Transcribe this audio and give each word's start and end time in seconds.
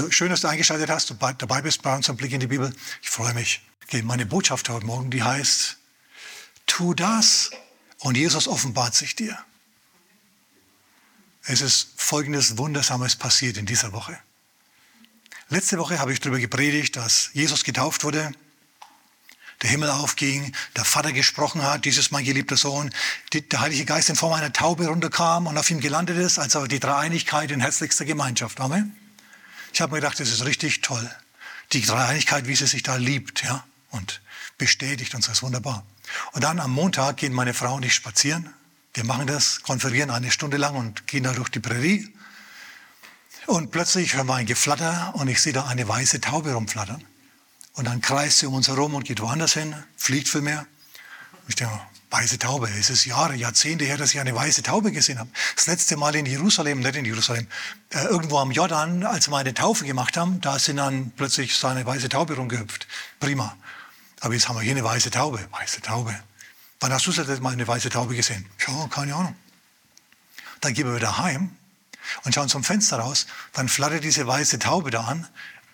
Also 0.00 0.12
schön, 0.12 0.30
dass 0.30 0.40
du 0.40 0.48
eingeschaltet 0.48 0.88
hast 0.88 1.10
und 1.10 1.20
dabei 1.20 1.60
bist 1.60 1.82
bei 1.82 1.94
unserem 1.94 2.16
Blick 2.16 2.32
in 2.32 2.40
die 2.40 2.46
Bibel. 2.46 2.72
Ich 3.02 3.10
freue 3.10 3.34
mich. 3.34 3.60
Okay, 3.82 4.00
meine 4.00 4.24
Botschaft 4.24 4.70
heute 4.70 4.86
Morgen, 4.86 5.10
die 5.10 5.22
heißt, 5.22 5.76
tu 6.64 6.94
das 6.94 7.50
und 7.98 8.16
Jesus 8.16 8.48
offenbart 8.48 8.94
sich 8.94 9.14
dir. 9.14 9.38
Es 11.44 11.60
ist 11.60 11.90
folgendes 11.96 12.56
Wundersames 12.56 13.14
passiert 13.14 13.58
in 13.58 13.66
dieser 13.66 13.92
Woche. 13.92 14.18
Letzte 15.50 15.76
Woche 15.76 15.98
habe 15.98 16.14
ich 16.14 16.20
darüber 16.20 16.38
gepredigt, 16.38 16.96
dass 16.96 17.28
Jesus 17.34 17.62
getauft 17.62 18.02
wurde, 18.02 18.32
der 19.60 19.68
Himmel 19.68 19.90
aufging, 19.90 20.56
der 20.76 20.86
Vater 20.86 21.12
gesprochen 21.12 21.62
hat, 21.62 21.84
dies 21.84 21.98
ist 21.98 22.10
mein 22.10 22.24
geliebter 22.24 22.56
Sohn, 22.56 22.90
der 23.34 23.60
Heilige 23.60 23.84
Geist 23.84 24.08
in 24.08 24.16
Form 24.16 24.32
einer 24.32 24.50
Taube 24.50 24.86
runterkam 24.86 25.46
und 25.46 25.58
auf 25.58 25.70
ihm 25.70 25.80
gelandet 25.80 26.16
ist, 26.16 26.38
also 26.38 26.66
die 26.66 26.80
Dreieinigkeit 26.80 27.50
in 27.50 27.60
herzlichster 27.60 28.06
Gemeinschaft. 28.06 28.60
Amen. 28.60 28.96
Ich 29.72 29.80
habe 29.80 29.92
mir 29.92 30.00
gedacht, 30.00 30.20
das 30.20 30.30
ist 30.30 30.44
richtig 30.44 30.82
toll. 30.82 31.08
Die 31.72 31.82
Dreieinigkeit, 31.82 32.46
wie 32.46 32.56
sie 32.56 32.66
sich 32.66 32.82
da 32.82 32.96
liebt, 32.96 33.42
ja, 33.44 33.64
und 33.90 34.20
bestätigt 34.58 35.14
uns, 35.14 35.26
das 35.26 35.38
ist 35.38 35.42
wunderbar. 35.42 35.84
Und 36.32 36.44
dann 36.44 36.58
am 36.60 36.72
Montag 36.72 37.18
gehen 37.18 37.32
meine 37.32 37.54
Frau 37.54 37.74
und 37.74 37.84
ich 37.84 37.94
spazieren. 37.94 38.52
Wir 38.94 39.04
machen 39.04 39.26
das, 39.26 39.62
konferieren 39.62 40.10
eine 40.10 40.30
Stunde 40.30 40.56
lang 40.56 40.74
und 40.74 41.06
gehen 41.06 41.22
da 41.22 41.32
durch 41.32 41.48
die 41.48 41.60
Prärie. 41.60 42.12
Und 43.46 43.70
plötzlich 43.70 44.14
hören 44.14 44.26
wir 44.26 44.34
ein 44.34 44.46
Geflatter 44.46 45.12
und 45.14 45.28
ich 45.28 45.40
sehe 45.40 45.52
da 45.52 45.66
eine 45.66 45.86
weiße 45.86 46.20
Taube 46.20 46.52
rumflattern. 46.52 47.04
Und 47.74 47.86
dann 47.86 48.00
kreist 48.00 48.38
sie 48.38 48.46
um 48.46 48.54
uns 48.54 48.68
herum 48.68 48.94
und 48.94 49.04
geht 49.04 49.20
woanders 49.20 49.54
hin, 49.54 49.74
fliegt 49.96 50.28
viel 50.28 50.42
mehr. 50.42 50.66
Ich 51.48 51.54
denke, 51.54 51.80
weiße 52.10 52.38
Taube, 52.38 52.68
es 52.78 52.90
ist 52.90 53.04
Jahre, 53.04 53.34
Jahrzehnte 53.34 53.84
her, 53.84 53.96
dass 53.96 54.12
ich 54.12 54.20
eine 54.20 54.34
weiße 54.34 54.62
Taube 54.62 54.90
gesehen 54.90 55.18
habe. 55.18 55.30
Das 55.54 55.66
letzte 55.66 55.96
Mal 55.96 56.14
in 56.16 56.26
Jerusalem, 56.26 56.80
nicht 56.80 56.96
in 56.96 57.04
Jerusalem, 57.04 57.46
äh, 57.90 58.04
irgendwo 58.04 58.38
am 58.38 58.50
Jordan, 58.50 59.04
als 59.04 59.28
wir 59.28 59.36
eine 59.36 59.54
Taufe 59.54 59.84
gemacht 59.84 60.16
haben, 60.16 60.40
da 60.40 60.58
sind 60.58 60.78
dann 60.78 61.12
plötzlich 61.12 61.54
so 61.54 61.68
eine 61.68 61.86
weiße 61.86 62.08
Taube 62.08 62.34
rumgehüpft. 62.34 62.86
Prima. 63.20 63.56
Aber 64.20 64.34
jetzt 64.34 64.48
haben 64.48 64.56
wir 64.56 64.62
hier 64.62 64.72
eine 64.72 64.84
weiße 64.84 65.10
Taube. 65.10 65.46
Weiße 65.52 65.80
Taube. 65.82 66.14
Wann 66.80 66.92
hast 66.92 67.06
du 67.06 67.12
das 67.12 67.40
Mal 67.40 67.52
eine 67.52 67.66
weiße 67.66 67.90
Taube 67.90 68.14
gesehen? 68.14 68.46
Ja, 68.66 68.88
keine 68.88 69.14
Ahnung. 69.14 69.36
Dann 70.60 70.74
gehen 70.74 70.86
wir 70.86 70.96
wieder 70.96 71.18
heim 71.18 71.56
und 72.24 72.34
schauen 72.34 72.48
zum 72.48 72.64
Fenster 72.64 72.98
raus. 72.98 73.26
Dann 73.52 73.68
flattert 73.68 74.02
diese 74.02 74.26
weiße 74.26 74.58
Taube 74.58 74.90
da 74.90 75.04
an 75.04 75.28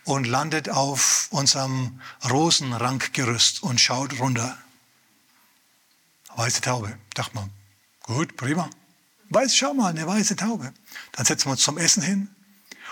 und 0.05 0.27
landet 0.27 0.69
auf 0.69 1.29
unserem 1.31 2.01
Rosenrankgerüst 2.29 3.62
und 3.62 3.81
schaut 3.81 4.19
runter. 4.19 4.59
Weiße 6.37 6.61
Taube. 6.61 6.98
Dachte 7.15 7.34
man, 7.34 7.51
gut, 8.03 8.37
prima. 8.37 8.69
Weiß, 9.31 9.56
schau 9.56 9.73
mal, 9.73 9.89
eine 9.89 10.06
weiße 10.06 10.37
Taube. 10.37 10.73
Dann 11.12 11.25
setzen 11.25 11.47
wir 11.47 11.53
uns 11.53 11.62
zum 11.62 11.79
Essen 11.79 12.03
hin 12.03 12.29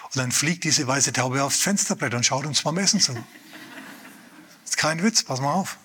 und 0.05 0.17
dann 0.17 0.33
fliegt 0.33 0.65
diese 0.65 0.87
weiße 0.87 1.13
Taube 1.13 1.45
aufs 1.45 1.61
Fensterbrett 1.61 2.15
und 2.15 2.25
schaut 2.25 2.47
uns 2.47 2.63
beim 2.63 2.79
Essen 2.79 3.01
zu. 3.01 3.13
Ist 4.65 4.79
kein 4.79 5.03
Witz, 5.03 5.23
pass 5.23 5.41
mal 5.41 5.53
auf. 5.53 5.77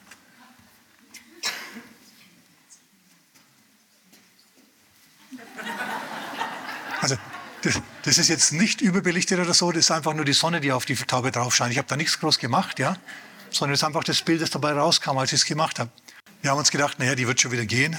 Also, 7.02 7.17
das, 7.61 7.81
das, 8.03 8.17
ist 8.17 8.27
jetzt 8.27 8.52
nicht 8.52 8.81
überbelichtet 8.81 9.39
oder 9.39 9.53
so, 9.53 9.71
das 9.71 9.85
ist 9.85 9.91
einfach 9.91 10.13
nur 10.13 10.25
die 10.25 10.33
Sonne, 10.33 10.59
die 10.59 10.73
auf 10.73 10.85
die 10.85 10.95
Taube 10.95 11.31
drauf 11.31 11.55
scheint. 11.55 11.71
Ich 11.71 11.77
habe 11.77 11.87
da 11.87 11.95
nichts 11.95 12.19
groß 12.19 12.39
gemacht, 12.39 12.77
ja, 12.77 12.97
sondern 13.52 13.73
es 13.73 13.80
ist 13.80 13.83
einfach 13.85 14.03
das 14.03 14.21
Bild, 14.21 14.41
das 14.41 14.49
dabei 14.49 14.73
rauskam, 14.73 15.17
als 15.17 15.31
ich 15.31 15.41
es 15.41 15.45
gemacht 15.45 15.80
habe. 15.80 15.91
Wir 16.41 16.51
haben 16.51 16.57
uns 16.57 16.71
gedacht, 16.71 16.99
naja, 16.99 17.15
die 17.15 17.27
wird 17.27 17.41
schon 17.41 17.51
wieder 17.51 17.65
gehen. 17.65 17.97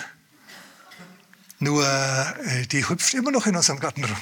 Nur, 1.59 1.87
äh, 1.87 2.67
die 2.67 2.89
hüpft 2.89 3.13
immer 3.13 3.31
noch 3.31 3.47
in 3.47 3.55
unserem 3.55 3.81
Garten 3.81 4.05
rum. 4.05 4.17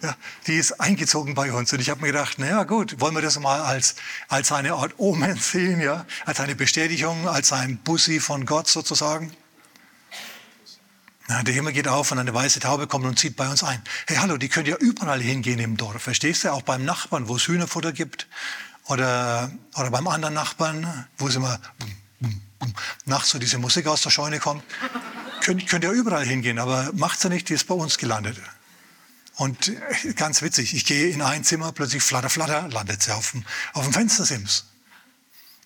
Ja, 0.00 0.14
die 0.46 0.54
ist 0.54 0.80
eingezogen 0.80 1.34
bei 1.34 1.52
uns. 1.52 1.72
Und 1.72 1.80
ich 1.80 1.90
habe 1.90 2.00
mir 2.00 2.08
gedacht, 2.08 2.38
naja 2.38 2.62
gut, 2.62 3.00
wollen 3.00 3.16
wir 3.16 3.22
das 3.22 3.36
mal 3.40 3.60
als, 3.62 3.96
als 4.28 4.52
eine 4.52 4.74
Art 4.74 4.94
Omen 4.98 5.36
sehen, 5.36 5.80
ja? 5.80 6.06
als 6.24 6.38
eine 6.38 6.54
Bestätigung, 6.54 7.28
als 7.28 7.52
ein 7.52 7.78
Bussi 7.78 8.20
von 8.20 8.46
Gott 8.46 8.68
sozusagen. 8.68 9.32
Ja, 11.28 11.42
der 11.42 11.52
Himmel 11.52 11.72
geht 11.72 11.88
auf 11.88 12.12
und 12.12 12.20
eine 12.20 12.32
weiße 12.32 12.60
Taube 12.60 12.86
kommt 12.86 13.04
und 13.04 13.18
zieht 13.18 13.34
bei 13.34 13.48
uns 13.48 13.64
ein. 13.64 13.82
Hey, 14.06 14.18
hallo, 14.18 14.36
die 14.36 14.48
könnt 14.48 14.68
ja 14.68 14.76
überall 14.76 15.20
hingehen 15.20 15.58
im 15.58 15.76
Dorf, 15.76 16.00
verstehst 16.00 16.44
du? 16.44 16.52
Auch 16.52 16.62
beim 16.62 16.84
Nachbarn, 16.84 17.26
wo 17.26 17.34
es 17.34 17.48
Hühnerfutter 17.48 17.92
gibt. 17.92 18.28
Oder, 18.84 19.50
oder 19.74 19.90
beim 19.90 20.06
anderen 20.06 20.34
Nachbarn, 20.34 21.06
wo 21.18 21.26
es 21.26 21.34
immer 21.34 21.60
nachts 23.04 23.30
so 23.30 23.38
diese 23.38 23.58
Musik 23.58 23.86
aus 23.86 24.02
der 24.02 24.10
Scheune 24.10 24.38
kommt. 24.38 24.62
Könnt, 25.42 25.66
könnt 25.68 25.84
ihr 25.84 25.92
überall 25.92 26.24
hingehen, 26.24 26.58
aber 26.58 26.90
macht 26.94 27.20
sie 27.20 27.28
nicht, 27.28 27.48
die 27.48 27.54
ist 27.54 27.66
bei 27.66 27.74
uns 27.74 27.98
gelandet. 27.98 28.36
Und 29.36 29.68
äh, 29.68 30.12
ganz 30.14 30.42
witzig, 30.42 30.74
ich 30.74 30.84
gehe 30.84 31.10
in 31.10 31.22
ein 31.22 31.44
Zimmer, 31.44 31.72
plötzlich 31.72 32.02
flatter, 32.02 32.28
flatter, 32.28 32.68
landet 32.68 33.02
sie 33.02 33.12
auf 33.12 33.30
dem, 33.30 33.44
auf 33.72 33.84
dem 33.84 33.92
Fenstersims. 33.92 34.66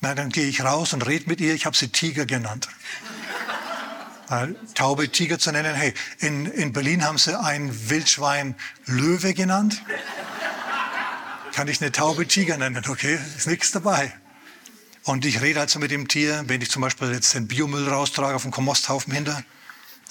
Na, 0.01 0.15
dann 0.15 0.31
gehe 0.31 0.47
ich 0.47 0.63
raus 0.63 0.93
und 0.93 1.07
rede 1.07 1.29
mit 1.29 1.41
ihr, 1.41 1.55
ich 1.55 1.65
habe 1.65 1.77
sie 1.77 1.89
Tiger 1.89 2.27
genannt. 2.27 2.69
Taube 4.75 5.11
Tiger 5.11 5.39
zu 5.39 5.53
nennen, 5.53 5.75
hey, 5.75 5.95
in, 6.19 6.47
in 6.47 6.73
Berlin 6.73 7.05
haben 7.05 7.19
sie 7.19 7.39
ein 7.39 7.91
Wildschwein 7.91 8.57
Löwe 8.87 9.35
genannt. 9.35 9.83
Kann 11.53 11.69
ich 11.69 11.81
eine 11.81 11.93
Taube 11.93 12.27
Tiger 12.27 12.57
nennen, 12.57 12.83
okay, 12.89 13.19
ist 13.37 13.47
nichts 13.47 13.73
dabei. 13.73 14.13
Und 15.05 15.25
ich 15.25 15.41
rede 15.41 15.61
also 15.61 15.79
mit 15.79 15.91
dem 15.91 16.07
Tier, 16.07 16.45
wenn 16.47 16.61
ich 16.61 16.71
zum 16.71 16.83
Beispiel 16.83 17.13
jetzt 17.13 17.35
den 17.35 17.49
Biomüll 17.49 17.89
raustrage 17.89 18.37
auf 18.37 18.43
dem 18.43 18.53
Komposthaufen 18.53 19.13
hinter. 19.13 19.43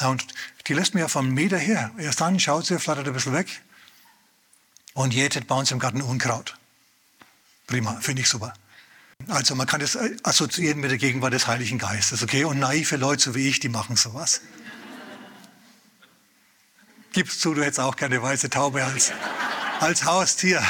Und 0.01 0.25
die 0.67 0.73
lässt 0.73 0.93
mir 0.93 1.01
ja 1.01 1.07
von 1.07 1.29
Meter 1.29 1.57
her. 1.57 1.91
Erst 1.97 2.21
dann 2.21 2.39
schaut 2.39 2.65
sie, 2.65 2.79
flattert 2.79 3.07
ein 3.07 3.13
bisschen 3.13 3.33
weg 3.33 3.61
und 4.93 5.13
jätet 5.13 5.47
bei 5.47 5.55
uns 5.55 5.71
im 5.71 5.79
Garten 5.79 6.01
Unkraut. 6.01 6.57
Prima, 7.67 7.97
finde 8.01 8.21
ich 8.21 8.27
super. 8.27 8.53
Also 9.27 9.55
man 9.55 9.67
kann 9.67 9.79
das 9.79 9.97
assoziieren 10.23 10.79
mit 10.79 10.91
der 10.91 10.97
Gegenwart 10.97 11.33
des 11.33 11.47
Heiligen 11.47 11.77
Geistes, 11.77 12.23
okay? 12.23 12.43
Und 12.43 12.59
naive 12.59 12.97
Leute 12.97 13.23
so 13.23 13.35
wie 13.35 13.47
ich, 13.47 13.59
die 13.59 13.69
machen 13.69 13.95
sowas. 13.95 14.41
Gibst 17.13 17.39
zu, 17.39 17.53
du 17.53 17.61
hättest 17.61 17.79
auch 17.79 17.95
keine 17.95 18.21
weiße 18.21 18.49
Taube 18.49 18.83
als, 18.83 19.11
als 19.79 20.05
Haustier 20.05 20.63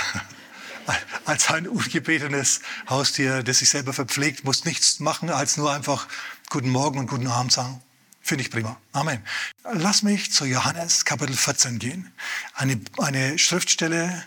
als 1.25 1.49
ein 1.49 1.67
ungebetenes 1.67 2.61
Haustier, 2.89 3.43
das 3.43 3.59
sich 3.59 3.69
selber 3.69 3.93
verpflegt, 3.93 4.43
muss 4.43 4.65
nichts 4.65 4.99
machen, 4.99 5.29
als 5.29 5.57
nur 5.57 5.71
einfach 5.71 6.07
Guten 6.49 6.69
Morgen 6.69 6.99
und 6.99 7.07
Guten 7.07 7.27
Abend 7.27 7.51
sagen. 7.51 7.81
Finde 8.21 8.43
ich 8.43 8.51
prima. 8.51 8.77
Amen. 8.91 9.23
Lass 9.73 10.03
mich 10.03 10.31
zu 10.31 10.45
Johannes 10.45 11.05
Kapitel 11.05 11.35
14 11.35 11.79
gehen. 11.79 12.11
Eine, 12.53 12.79
eine 12.99 13.39
Schriftstelle, 13.39 14.23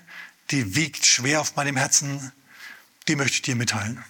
die 0.50 0.75
wiegt 0.75 1.06
schwer 1.06 1.41
auf 1.41 1.56
meinem 1.56 1.76
Herzen, 1.76 2.32
die 3.09 3.16
möchte 3.16 3.37
ich 3.37 3.43
dir 3.43 3.56
mitteilen. 3.56 4.03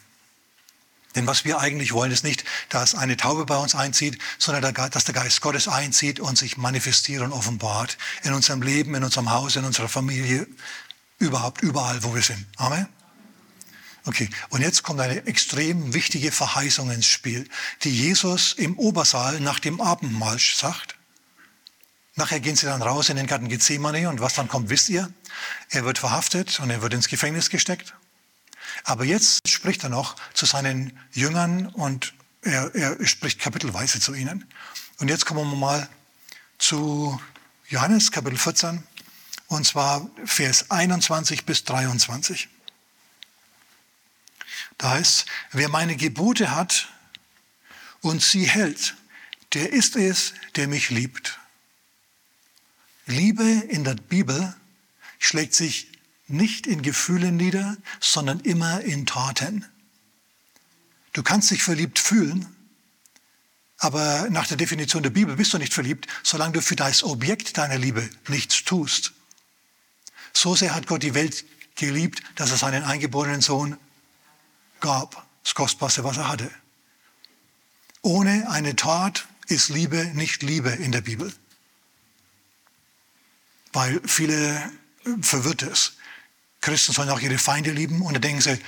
Denn 1.15 1.27
was 1.27 1.44
wir 1.44 1.60
eigentlich 1.60 1.93
wollen, 1.93 2.10
ist 2.10 2.25
nicht, 2.25 2.44
dass 2.71 2.94
eine 2.94 3.16
Taube 3.16 3.47
bei 3.47 3.56
uns 3.56 3.75
einzieht, 3.75 4.19
sondern 4.38 4.75
dass 4.91 5.04
der 5.04 5.15
Geist 5.15 5.41
Gottes 5.41 5.69
einzieht 5.69 6.19
und 6.19 6.37
sich 6.37 6.56
manifestiert 6.56 7.22
und 7.22 7.33
offenbart 7.33 7.99
in 8.25 8.33
unserem 8.33 8.62
Leben, 8.62 8.94
in 8.94 9.04
unserem 9.04 9.31
Haus, 9.31 9.54
in 9.54 9.65
unserer 9.65 9.88
Familie, 9.88 10.47
Überhaupt, 11.19 11.62
überall, 11.62 12.02
wo 12.02 12.14
wir 12.14 12.22
sind. 12.22 12.47
Amen. 12.56 12.88
Okay, 14.06 14.28
und 14.50 14.60
jetzt 14.60 14.82
kommt 14.82 15.00
eine 15.00 15.26
extrem 15.26 15.94
wichtige 15.94 16.30
Verheißung 16.30 16.91
ins 16.91 17.06
Spiel, 17.06 17.48
die 17.84 17.91
Jesus 17.91 18.52
im 18.52 18.78
Obersaal 18.78 19.41
nach 19.41 19.60
dem 19.60 19.80
Abendmahl 19.80 20.38
sagt. 20.38 20.97
Nachher 22.14 22.38
gehen 22.38 22.54
sie 22.54 22.66
dann 22.66 22.82
raus 22.82 23.08
in 23.08 23.16
den 23.16 23.26
Garten 23.26 23.48
Gethsemane 23.48 24.08
und 24.08 24.20
was 24.20 24.34
dann 24.34 24.47
kommt, 24.47 24.69
wisst 24.69 24.91
ihr? 24.91 25.10
Er 25.70 25.84
wird 25.84 25.98
verhaftet 25.98 26.60
und 26.60 26.70
er 26.70 26.82
wird 26.82 26.92
ins 26.92 27.08
Gefängnis 27.08 27.48
gesteckt. 27.48 27.94
Aber 28.84 29.04
jetzt 29.04 29.48
spricht 29.48 29.82
er 29.84 29.88
noch 29.88 30.16
zu 30.34 30.44
seinen 30.44 30.98
Jüngern 31.12 31.66
und 31.69 32.12
er, 32.42 32.74
er 32.74 33.06
spricht 33.06 33.41
kapitelweise 33.41 34.00
zu 34.00 34.15
ihnen. 34.15 34.47
Und 34.98 35.09
jetzt 35.09 35.24
kommen 35.24 35.50
wir 35.50 35.56
mal 35.56 35.89
zu 36.59 37.21
Johannes 37.68 38.12
Kapitel 38.12 38.39
14, 38.39 38.83
und 39.54 39.65
zwar 39.65 40.10
Vers 40.24 40.71
21 40.71 41.47
bis 41.47 41.65
23. 41.65 42.48
Da 44.78 44.91
heißt, 44.91 45.27
wer 45.53 45.68
meine 45.68 45.97
Gebote 45.97 46.51
hat 46.54 46.89
und 48.01 48.22
sie 48.22 48.45
hält, 48.45 48.97
der 49.54 49.72
ist 49.72 49.97
es, 49.97 50.34
der 50.56 50.68
mich 50.68 50.91
liebt. 50.91 51.39
Liebe 53.06 53.45
in 53.45 53.84
der 53.84 53.95
Bibel 53.95 54.54
schlägt 55.18 55.54
sich 55.54 55.89
nicht 56.27 56.66
in 56.66 56.83
Gefühlen 56.83 57.36
nieder, 57.36 57.77
sondern 58.01 58.41
immer 58.41 58.80
in 58.80 59.06
Taten. 59.06 59.65
Du 61.12 61.22
kannst 61.22 61.51
dich 61.51 61.62
verliebt 61.62 61.98
fühlen, 61.98 62.54
aber 63.78 64.28
nach 64.30 64.47
der 64.47 64.56
Definition 64.56 65.03
der 65.03 65.10
Bibel 65.10 65.36
bist 65.36 65.53
du 65.53 65.59
nicht 65.59 65.74
verliebt, 65.74 66.09
solange 66.22 66.54
du 66.54 66.62
für 66.62 66.77
das 66.77 67.04
Objekt 67.04 67.56
deiner 67.56 67.78
Liebe 67.78 68.09
nichts 68.28 68.65
tust. 68.65 69.14
So 70.36 70.54
sehr 70.54 70.75
hat 70.75 70.86
Gott 70.86 71.03
die 71.03 71.15
Welt 71.15 71.45
geliebt, 71.77 72.22
dass 72.36 72.51
er 72.51 72.57
seinen 72.57 72.84
eingeborenen 72.84 73.41
Sohn 73.41 73.78
gab. 74.81 75.27
Das 75.42 75.54
Kostbarste, 75.54 76.04
was 76.04 76.16
er 76.16 76.28
hatte. 76.28 76.51
Ohne 78.03 78.51
eine 78.51 78.77
Tat 78.77 79.27
ist 79.48 79.69
Liebe 79.69 80.10
nicht 80.15 80.42
Liebe 80.42 80.71
in 80.71 80.92
der 80.92 81.01
Bibel. 81.01 81.33
Weil 83.72 84.01
viele 84.07 84.71
verwirrt 85.21 85.63
es. 85.63 85.95
Christen 86.60 86.92
sollen 86.92 87.10
auch 87.10 87.21
ihre 87.21 87.39
Feinde 87.39 87.72
lieben. 87.72 88.03
Und 88.03 88.15
dann 88.15 88.22
denken 88.22 88.41
sie, 88.41 88.59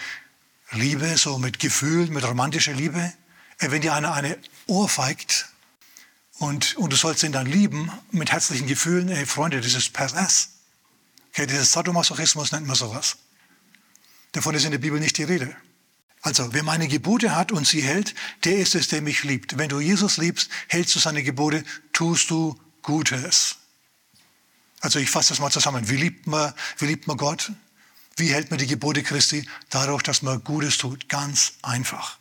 Liebe, 0.73 1.17
so 1.17 1.39
mit 1.39 1.59
Gefühl, 1.59 2.09
mit 2.09 2.25
romantischer 2.25 2.73
Liebe. 2.73 3.13
Äh, 3.59 3.71
wenn 3.71 3.81
dir 3.81 3.95
einer 3.95 4.13
eine 4.13 4.39
ohrfeigt 4.67 5.49
und, 6.39 6.77
und 6.77 6.93
du 6.93 6.97
sollst 6.97 7.23
ihn 7.23 7.33
dann 7.33 7.47
lieben 7.47 7.91
mit 8.11 8.33
herzlichen 8.33 8.67
Gefühlen, 8.67 9.09
ey 9.09 9.25
Freunde, 9.25 9.61
das 9.61 9.75
ist 9.75 9.93
pervers. 9.93 10.51
Okay, 11.37 11.47
dieses 11.47 11.71
Sadomasochismus 11.73 12.51
nennt 12.53 12.67
man 12.67 12.77
sowas. 12.77 13.19
Davon 14.33 14.55
ist 14.55 14.65
in 14.65 14.71
der 14.71 14.79
Bibel 14.79 14.99
nicht 14.99 15.19
die 15.19 15.23
Rede. 15.23 15.55
Also, 16.23 16.55
wer 16.55 16.63
meine 16.63 16.89
Gebote 16.89 17.37
hat 17.37 17.53
und 17.53 17.67
sie 17.67 17.83
hält, 17.83 18.15
der 18.45 18.57
ist 18.57 18.75
es, 18.75 18.89
der 18.89 19.03
mich 19.03 19.23
liebt. 19.23 19.59
Wenn 19.59 19.69
du 19.69 19.79
Jesus 19.79 20.17
liebst, 20.17 20.49
hältst 20.69 20.95
du 20.95 20.99
seine 20.99 21.23
Gebote, 21.23 21.63
tust 21.93 22.31
du 22.31 22.59
Gutes. 22.81 23.57
Also 24.81 24.99
ich 24.99 25.11
fasse 25.11 25.29
das 25.29 25.39
mal 25.39 25.51
zusammen. 25.51 25.91
Wie 25.91 25.99
liebt 25.99 26.27
man, 26.27 26.55
wie 26.79 26.87
liebt 26.87 27.07
man 27.07 27.19
Gott? 27.19 27.53
Wie 28.17 28.33
hält 28.33 28.49
man 28.49 28.59
die 28.59 28.67
Gebote 28.67 29.03
Christi? 29.03 29.47
Dadurch, 29.69 30.03
dass 30.05 30.23
man 30.23 30.43
Gutes 30.43 30.79
tut. 30.79 31.07
Ganz 31.11 31.53
einfach. 31.61 32.17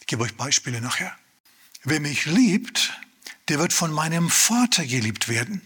Ich 0.00 0.08
gebe 0.08 0.24
euch 0.24 0.36
Beispiele 0.36 0.82
nachher. 0.82 1.16
Wer 1.84 2.00
mich 2.00 2.26
liebt, 2.26 2.92
der 3.48 3.58
wird 3.58 3.72
von 3.72 3.92
meinem 3.92 4.28
Vater 4.28 4.84
geliebt 4.84 5.30
werden. 5.30 5.62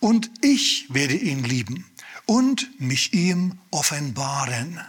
Und 0.00 0.30
ich 0.40 0.86
werde 0.88 1.14
ihn 1.14 1.44
lieben 1.44 1.84
und 2.26 2.80
mich 2.80 3.12
ihm 3.12 3.58
offenbaren. 3.70 4.80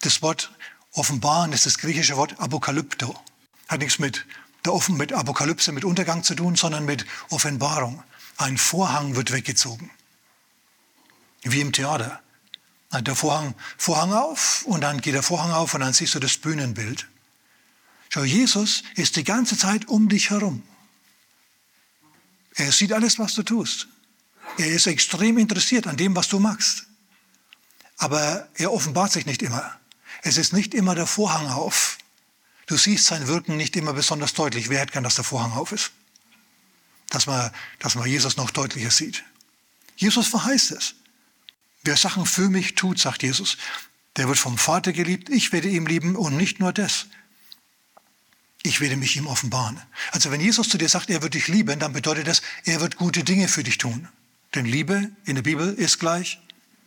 Das 0.00 0.22
Wort 0.22 0.52
offenbaren 0.92 1.52
ist 1.52 1.66
das 1.66 1.78
griechische 1.78 2.16
Wort 2.16 2.38
Apokalypto. 2.38 3.14
Hat 3.68 3.80
nichts 3.80 3.98
mit, 3.98 4.26
der 4.64 4.74
Offen 4.74 4.96
mit 4.96 5.12
Apokalypse, 5.12 5.72
mit 5.72 5.84
Untergang 5.84 6.22
zu 6.22 6.34
tun, 6.34 6.56
sondern 6.56 6.84
mit 6.84 7.06
Offenbarung. 7.30 8.02
Ein 8.36 8.58
Vorhang 8.58 9.16
wird 9.16 9.32
weggezogen. 9.32 9.90
Wie 11.42 11.60
im 11.60 11.72
Theater. 11.72 12.20
Der 12.92 13.14
Vorhang, 13.14 13.54
Vorhang 13.76 14.12
auf 14.12 14.62
und 14.66 14.80
dann 14.80 15.00
geht 15.00 15.14
der 15.14 15.22
Vorhang 15.22 15.50
auf 15.52 15.74
und 15.74 15.80
dann 15.80 15.92
siehst 15.92 16.14
du 16.14 16.18
das 16.18 16.38
Bühnenbild. 16.38 17.06
Schau, 18.08 18.22
Jesus 18.22 18.84
ist 18.94 19.16
die 19.16 19.24
ganze 19.24 19.58
Zeit 19.58 19.88
um 19.88 20.08
dich 20.08 20.30
herum. 20.30 20.62
Er 22.56 22.72
sieht 22.72 22.92
alles, 22.92 23.18
was 23.18 23.34
du 23.34 23.42
tust. 23.42 23.86
Er 24.58 24.68
ist 24.68 24.86
extrem 24.86 25.38
interessiert 25.38 25.86
an 25.86 25.96
dem, 25.96 26.16
was 26.16 26.28
du 26.28 26.40
machst. 26.40 26.86
Aber 27.98 28.48
er 28.54 28.72
offenbart 28.72 29.12
sich 29.12 29.26
nicht 29.26 29.42
immer. 29.42 29.78
Es 30.22 30.38
ist 30.38 30.52
nicht 30.52 30.74
immer 30.74 30.94
der 30.94 31.06
Vorhang 31.06 31.46
auf. 31.48 31.98
Du 32.66 32.76
siehst 32.76 33.06
sein 33.06 33.28
Wirken 33.28 33.56
nicht 33.56 33.76
immer 33.76 33.92
besonders 33.92 34.34
deutlich. 34.34 34.70
Wer 34.70 34.80
hätte 34.80 34.92
gern, 34.92 35.04
dass 35.04 35.14
der 35.14 35.24
Vorhang 35.24 35.52
auf 35.52 35.72
ist? 35.72 35.92
Dass 37.10 37.26
man, 37.26 37.50
dass 37.78 37.94
man 37.94 38.08
Jesus 38.08 38.36
noch 38.36 38.50
deutlicher 38.50 38.90
sieht. 38.90 39.22
Jesus 39.96 40.26
verheißt 40.26 40.72
es. 40.72 40.94
Wer 41.84 41.96
Sachen 41.96 42.26
für 42.26 42.48
mich 42.48 42.74
tut, 42.74 42.98
sagt 42.98 43.22
Jesus, 43.22 43.56
der 44.16 44.28
wird 44.28 44.38
vom 44.38 44.58
Vater 44.58 44.92
geliebt, 44.92 45.28
ich 45.28 45.52
werde 45.52 45.68
ihm 45.68 45.86
lieben 45.86 46.16
und 46.16 46.36
nicht 46.36 46.58
nur 46.58 46.72
das. 46.72 47.06
Ich 48.66 48.80
werde 48.80 48.96
mich 48.96 49.16
ihm 49.16 49.28
offenbaren. 49.28 49.80
Also 50.10 50.32
wenn 50.32 50.40
Jesus 50.40 50.68
zu 50.68 50.76
dir 50.76 50.88
sagt, 50.88 51.08
er 51.08 51.22
wird 51.22 51.34
dich 51.34 51.46
lieben, 51.46 51.78
dann 51.78 51.92
bedeutet 51.92 52.26
das, 52.26 52.42
er 52.64 52.80
wird 52.80 52.96
gute 52.96 53.22
Dinge 53.22 53.46
für 53.46 53.62
dich 53.62 53.78
tun. 53.78 54.08
Denn 54.56 54.66
Liebe 54.66 55.12
in 55.24 55.36
der 55.36 55.42
Bibel 55.42 55.72
ist 55.74 56.00
gleich 56.00 56.40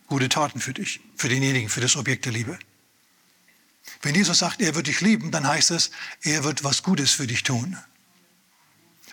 gute 0.06 0.28
Taten 0.28 0.60
für 0.60 0.74
dich, 0.74 1.00
für 1.16 1.30
denjenigen, 1.30 1.70
für 1.70 1.80
das 1.80 1.96
Objekt 1.96 2.26
der 2.26 2.32
Liebe. 2.32 2.58
Wenn 4.02 4.14
Jesus 4.14 4.40
sagt, 4.40 4.60
er 4.60 4.74
wird 4.74 4.88
dich 4.88 5.00
lieben, 5.00 5.30
dann 5.30 5.48
heißt 5.48 5.70
es, 5.70 5.90
er 6.20 6.44
wird 6.44 6.64
was 6.64 6.82
Gutes 6.82 7.12
für 7.12 7.26
dich 7.26 7.44
tun. 7.44 7.78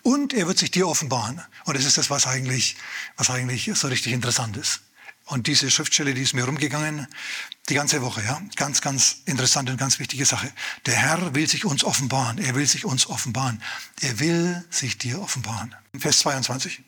Und 0.03 0.33
er 0.33 0.47
wird 0.47 0.57
sich 0.57 0.69
dir 0.69 0.89
offenbaren. 0.89 1.41
Und 1.63 1.77
das 1.77 1.85
ist 1.85 1.97
das, 1.97 2.09
was 2.09 2.27
eigentlich, 2.27 2.75
was 3.15 3.29
eigentlich 3.29 3.71
so 3.75 3.87
richtig 3.87 4.11
interessant 4.11 4.57
ist. 4.57 4.81
Und 5.27 5.47
diese 5.47 5.69
Schriftstelle, 5.69 6.13
die 6.13 6.21
ist 6.21 6.33
mir 6.33 6.45
rumgegangen, 6.45 7.05
die 7.67 7.73
ganze 7.73 8.01
Woche, 8.01 8.23
ja. 8.23 8.41
Ganz, 8.55 8.81
ganz 8.81 9.17
interessante 9.25 9.73
und 9.73 9.77
ganz 9.77 9.99
wichtige 9.99 10.25
Sache. 10.25 10.51
Der 10.85 10.95
Herr 10.95 11.35
will 11.35 11.47
sich 11.49 11.65
uns 11.65 11.83
offenbaren. 11.83 12.37
Er 12.37 12.55
will 12.55 12.65
sich 12.65 12.85
uns 12.85 13.07
offenbaren. 13.07 13.61
Er 14.01 14.19
will 14.19 14.65
sich 14.69 14.97
dir 14.97 15.21
offenbaren. 15.21 15.75
Vers 15.97 16.19
22. 16.19 16.81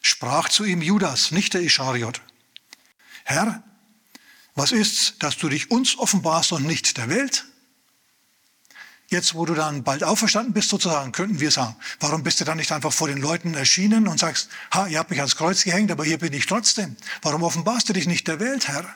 Sprach 0.00 0.48
zu 0.48 0.64
ihm 0.64 0.80
Judas, 0.80 1.30
nicht 1.30 1.52
der 1.52 1.60
Ischariot. 1.60 2.22
Herr, 3.24 3.62
was 4.54 4.72
ist's, 4.72 5.18
dass 5.18 5.36
du 5.36 5.50
dich 5.50 5.70
uns 5.70 5.98
offenbarst 5.98 6.52
und 6.52 6.64
nicht 6.64 6.96
der 6.96 7.10
Welt? 7.10 7.44
Jetzt, 9.12 9.34
wo 9.34 9.44
du 9.44 9.52
dann 9.52 9.84
bald 9.84 10.02
auferstanden 10.04 10.54
bist, 10.54 10.70
sozusagen, 10.70 11.12
könnten 11.12 11.38
wir 11.38 11.50
sagen, 11.50 11.76
warum 12.00 12.22
bist 12.22 12.40
du 12.40 12.46
dann 12.46 12.56
nicht 12.56 12.72
einfach 12.72 12.94
vor 12.94 13.08
den 13.08 13.18
Leuten 13.18 13.52
erschienen 13.52 14.08
und 14.08 14.18
sagst, 14.18 14.48
ha, 14.72 14.86
ihr 14.86 14.98
habt 14.98 15.10
mich 15.10 15.18
ans 15.18 15.36
Kreuz 15.36 15.64
gehängt, 15.64 15.90
aber 15.90 16.02
hier 16.02 16.16
bin 16.16 16.32
ich 16.32 16.46
trotzdem. 16.46 16.96
Warum 17.20 17.42
offenbarst 17.42 17.90
du 17.90 17.92
dich 17.92 18.06
nicht 18.06 18.26
der 18.26 18.40
Welt, 18.40 18.68
Herr? 18.68 18.88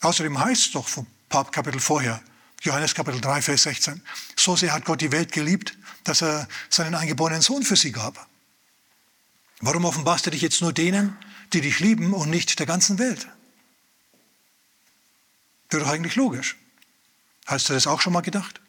Außerdem 0.00 0.38
heißt 0.38 0.62
es 0.62 0.72
doch 0.72 0.88
vom 0.88 1.06
Kapitel 1.28 1.80
vorher, 1.80 2.22
Johannes 2.62 2.94
Kapitel 2.94 3.20
3, 3.20 3.42
Vers 3.42 3.64
16, 3.64 4.00
so 4.36 4.56
sehr 4.56 4.72
hat 4.72 4.86
Gott 4.86 5.02
die 5.02 5.12
Welt 5.12 5.32
geliebt, 5.32 5.76
dass 6.04 6.22
er 6.22 6.48
seinen 6.70 6.94
eingeborenen 6.94 7.42
Sohn 7.42 7.62
für 7.62 7.76
sie 7.76 7.92
gab. 7.92 8.26
Warum 9.60 9.84
offenbarst 9.84 10.24
du 10.24 10.30
dich 10.30 10.40
jetzt 10.40 10.62
nur 10.62 10.72
denen, 10.72 11.14
die 11.52 11.60
dich 11.60 11.78
lieben 11.80 12.14
und 12.14 12.30
nicht 12.30 12.58
der 12.58 12.64
ganzen 12.64 12.98
Welt? 12.98 13.28
Wäre 15.68 15.84
doch 15.84 15.90
eigentlich 15.90 16.16
logisch. 16.16 16.56
Hast 17.44 17.68
du 17.68 17.74
das 17.74 17.86
auch 17.86 18.00
schon 18.00 18.14
mal 18.14 18.22
gedacht? 18.22 18.62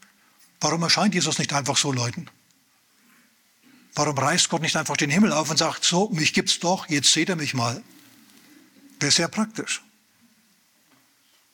Warum 0.61 0.83
erscheint 0.83 1.15
Jesus 1.15 1.39
nicht 1.39 1.51
einfach 1.53 1.75
so 1.75 1.91
Leuten? 1.91 2.29
Warum 3.95 4.17
reißt 4.17 4.49
Gott 4.49 4.61
nicht 4.61 4.77
einfach 4.77 4.95
den 4.95 5.09
Himmel 5.09 5.33
auf 5.33 5.49
und 5.49 5.57
sagt, 5.57 5.83
so, 5.83 6.09
mich 6.09 6.33
gibt's 6.33 6.59
doch, 6.59 6.87
jetzt 6.87 7.11
seht 7.11 7.29
ihr 7.29 7.35
mich 7.35 7.53
mal? 7.53 7.83
Wäre 8.99 9.11
sehr 9.11 9.27
praktisch. 9.27 9.81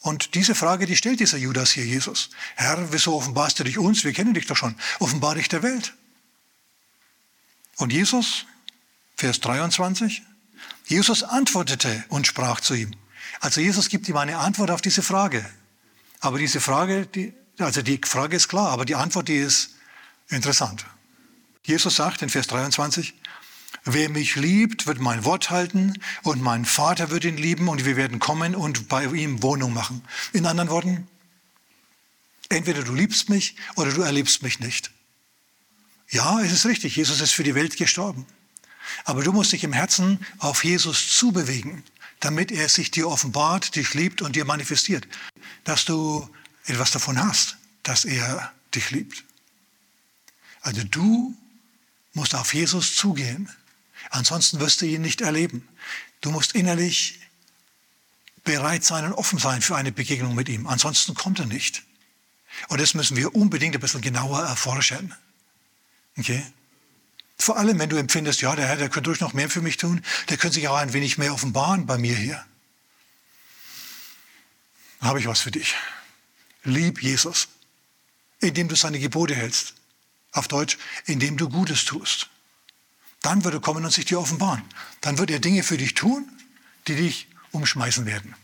Und 0.02 0.36
diese 0.36 0.54
Frage, 0.54 0.86
die 0.86 0.96
stellt 0.96 1.20
dieser 1.20 1.38
Judas 1.38 1.72
hier 1.72 1.86
Jesus. 1.86 2.30
Herr, 2.56 2.92
wieso 2.92 3.16
offenbarst 3.16 3.60
du 3.60 3.64
dich 3.64 3.78
uns? 3.78 4.04
Wir 4.04 4.14
kennen 4.14 4.34
dich 4.34 4.46
doch 4.46 4.56
schon. 4.56 4.76
Offenbar 5.00 5.36
dich 5.36 5.48
der 5.48 5.64
Welt. 5.64 5.94
Und 7.78 7.92
Jesus, 7.92 8.46
Vers 9.16 9.40
23, 9.40 10.22
Jesus 10.86 11.24
antwortete 11.24 12.06
und 12.10 12.28
sprach 12.28 12.60
zu 12.60 12.74
ihm. 12.76 12.92
Also 13.40 13.62
Jesus 13.62 13.90
gibt 13.90 14.08
ihm 14.08 14.18
eine 14.18 14.38
Antwort 14.38 14.70
auf 14.70 14.82
diese 14.82 15.02
Frage. 15.02 15.46
Aber 16.20 16.38
diese 16.38 16.62
Frage, 16.62 17.06
die, 17.08 17.34
also 17.60 17.82
die 17.82 18.00
Frage 18.04 18.36
ist 18.36 18.48
klar, 18.48 18.70
aber 18.70 18.86
die 18.86 18.96
Antwort, 18.96 19.28
die 19.28 19.38
ist 19.38 19.76
interessant. 20.30 20.86
Jesus 21.64 21.96
sagt 21.96 22.22
in 22.22 22.30
Vers 22.30 22.48
23, 22.48 23.14
wer 23.84 24.10
mich 24.10 24.36
liebt, 24.36 24.88
wird 24.88 25.00
mein 25.00 25.26
Wort 25.26 25.50
halten 25.50 25.94
und 26.24 26.42
mein 26.42 26.66
Vater 26.66 27.10
wird 27.10 27.26
ihn 27.26 27.38
lieben 27.38 27.68
und 27.68 27.86
wir 27.86 27.96
werden 27.96 28.20
kommen 28.20 28.56
und 28.56 28.88
bei 28.88 29.06
ihm 29.06 29.44
Wohnung 29.44 29.74
machen. 29.74 30.04
In 30.34 30.46
anderen 30.46 30.70
Worten, 30.70 31.08
entweder 32.50 32.84
du 32.84 32.94
liebst 32.94 33.30
mich 33.30 33.56
oder 33.76 33.92
du 33.92 34.02
erlebst 34.02 34.44
mich 34.44 34.60
nicht. 34.60 34.92
Ja, 36.10 36.40
es 36.40 36.54
ist 36.54 36.66
richtig, 36.66 36.96
Jesus 36.96 37.20
ist 37.20 37.34
für 37.34 37.44
die 37.44 37.56
Welt 37.56 37.76
gestorben. 37.76 38.26
Aber 39.04 39.24
du 39.24 39.34
musst 39.34 39.52
dich 39.52 39.66
im 39.66 39.74
Herzen 39.74 40.26
auf 40.40 40.64
Jesus 40.64 41.18
zubewegen 41.18 41.84
damit 42.20 42.52
er 42.52 42.70
sich 42.70 42.92
dir 42.92 43.08
offenbart, 43.08 43.76
dich 43.76 43.94
liebt 43.94 44.22
und 44.22 44.36
dir 44.36 44.46
manifestiert. 44.46 45.08
Dass 45.64 45.86
du 45.86 46.28
etwas 46.68 46.92
davon 46.92 47.22
hast, 47.22 47.58
dass 47.84 48.06
er 48.06 48.52
dich 48.76 48.92
liebt. 48.92 49.24
Also 50.62 50.84
du 50.84 51.36
musst 52.14 52.36
auf 52.36 52.54
Jesus 52.54 52.96
zugehen. 52.96 53.50
Ansonsten 54.10 54.60
wirst 54.60 54.82
du 54.82 54.86
ihn 54.86 55.02
nicht 55.02 55.22
erleben. 55.22 55.68
Du 56.22 56.32
musst 56.32 56.54
innerlich 56.54 57.20
bereit 58.44 58.84
sein 58.84 59.06
und 59.06 59.14
offen 59.14 59.40
sein 59.40 59.62
für 59.62 59.76
eine 59.76 59.92
Begegnung 59.92 60.36
mit 60.36 60.50
ihm. 60.50 60.68
Ansonsten 60.68 61.14
kommt 61.14 61.40
er 61.40 61.46
nicht. 61.46 61.84
Und 62.70 62.82
das 62.82 62.94
müssen 62.94 63.18
wir 63.18 63.36
unbedingt 63.36 63.76
ein 63.76 63.82
bisschen 63.82 64.02
genauer 64.02 64.42
erforschen. 64.42 65.14
Okay? 66.18 66.44
Vor 67.38 67.58
allem, 67.58 67.78
wenn 67.78 67.90
du 67.90 67.98
empfindest, 67.98 68.42
ja, 68.42 68.56
der 68.56 68.68
Herr, 68.68 68.78
der 68.78 68.90
könnte 68.90 69.10
durch 69.10 69.20
noch 69.20 69.34
mehr 69.34 69.50
für 69.50 69.62
mich 69.62 69.78
tun, 69.78 70.04
der 70.30 70.38
könnte 70.38 70.56
sich 70.56 70.68
auch 70.68 70.78
ein 70.78 70.94
wenig 70.94 71.18
mehr 71.18 71.34
offenbaren 71.34 71.86
bei 71.86 71.98
mir 71.98 72.16
hier. 72.16 72.44
Dann 75.00 75.10
habe 75.10 75.20
ich 75.20 75.28
was 75.28 75.42
für 75.42 75.52
dich. 75.52 75.76
Lieb 76.68 77.02
Jesus, 77.02 77.48
indem 78.40 78.68
du 78.68 78.76
seine 78.76 79.00
Gebote 79.00 79.36
hältst. 79.36 79.74
Auf 80.32 80.48
Deutsch, 80.48 80.78
indem 81.06 81.38
du 81.38 81.50
Gutes 81.50 81.86
tust. 81.86 82.30
Dann 83.22 83.44
wird 83.44 83.56
er 83.56 83.60
kommen 83.60 83.84
und 83.84 83.92
sich 83.92 84.06
dir 84.06 84.20
offenbaren. 84.20 84.64
Dann 85.02 85.18
wird 85.18 85.32
er 85.32 85.40
Dinge 85.40 85.64
für 85.64 85.78
dich 85.78 85.94
tun, 85.94 86.30
die 86.88 86.96
dich 86.96 87.28
umschmeißen 87.52 88.06
werden. 88.06 88.36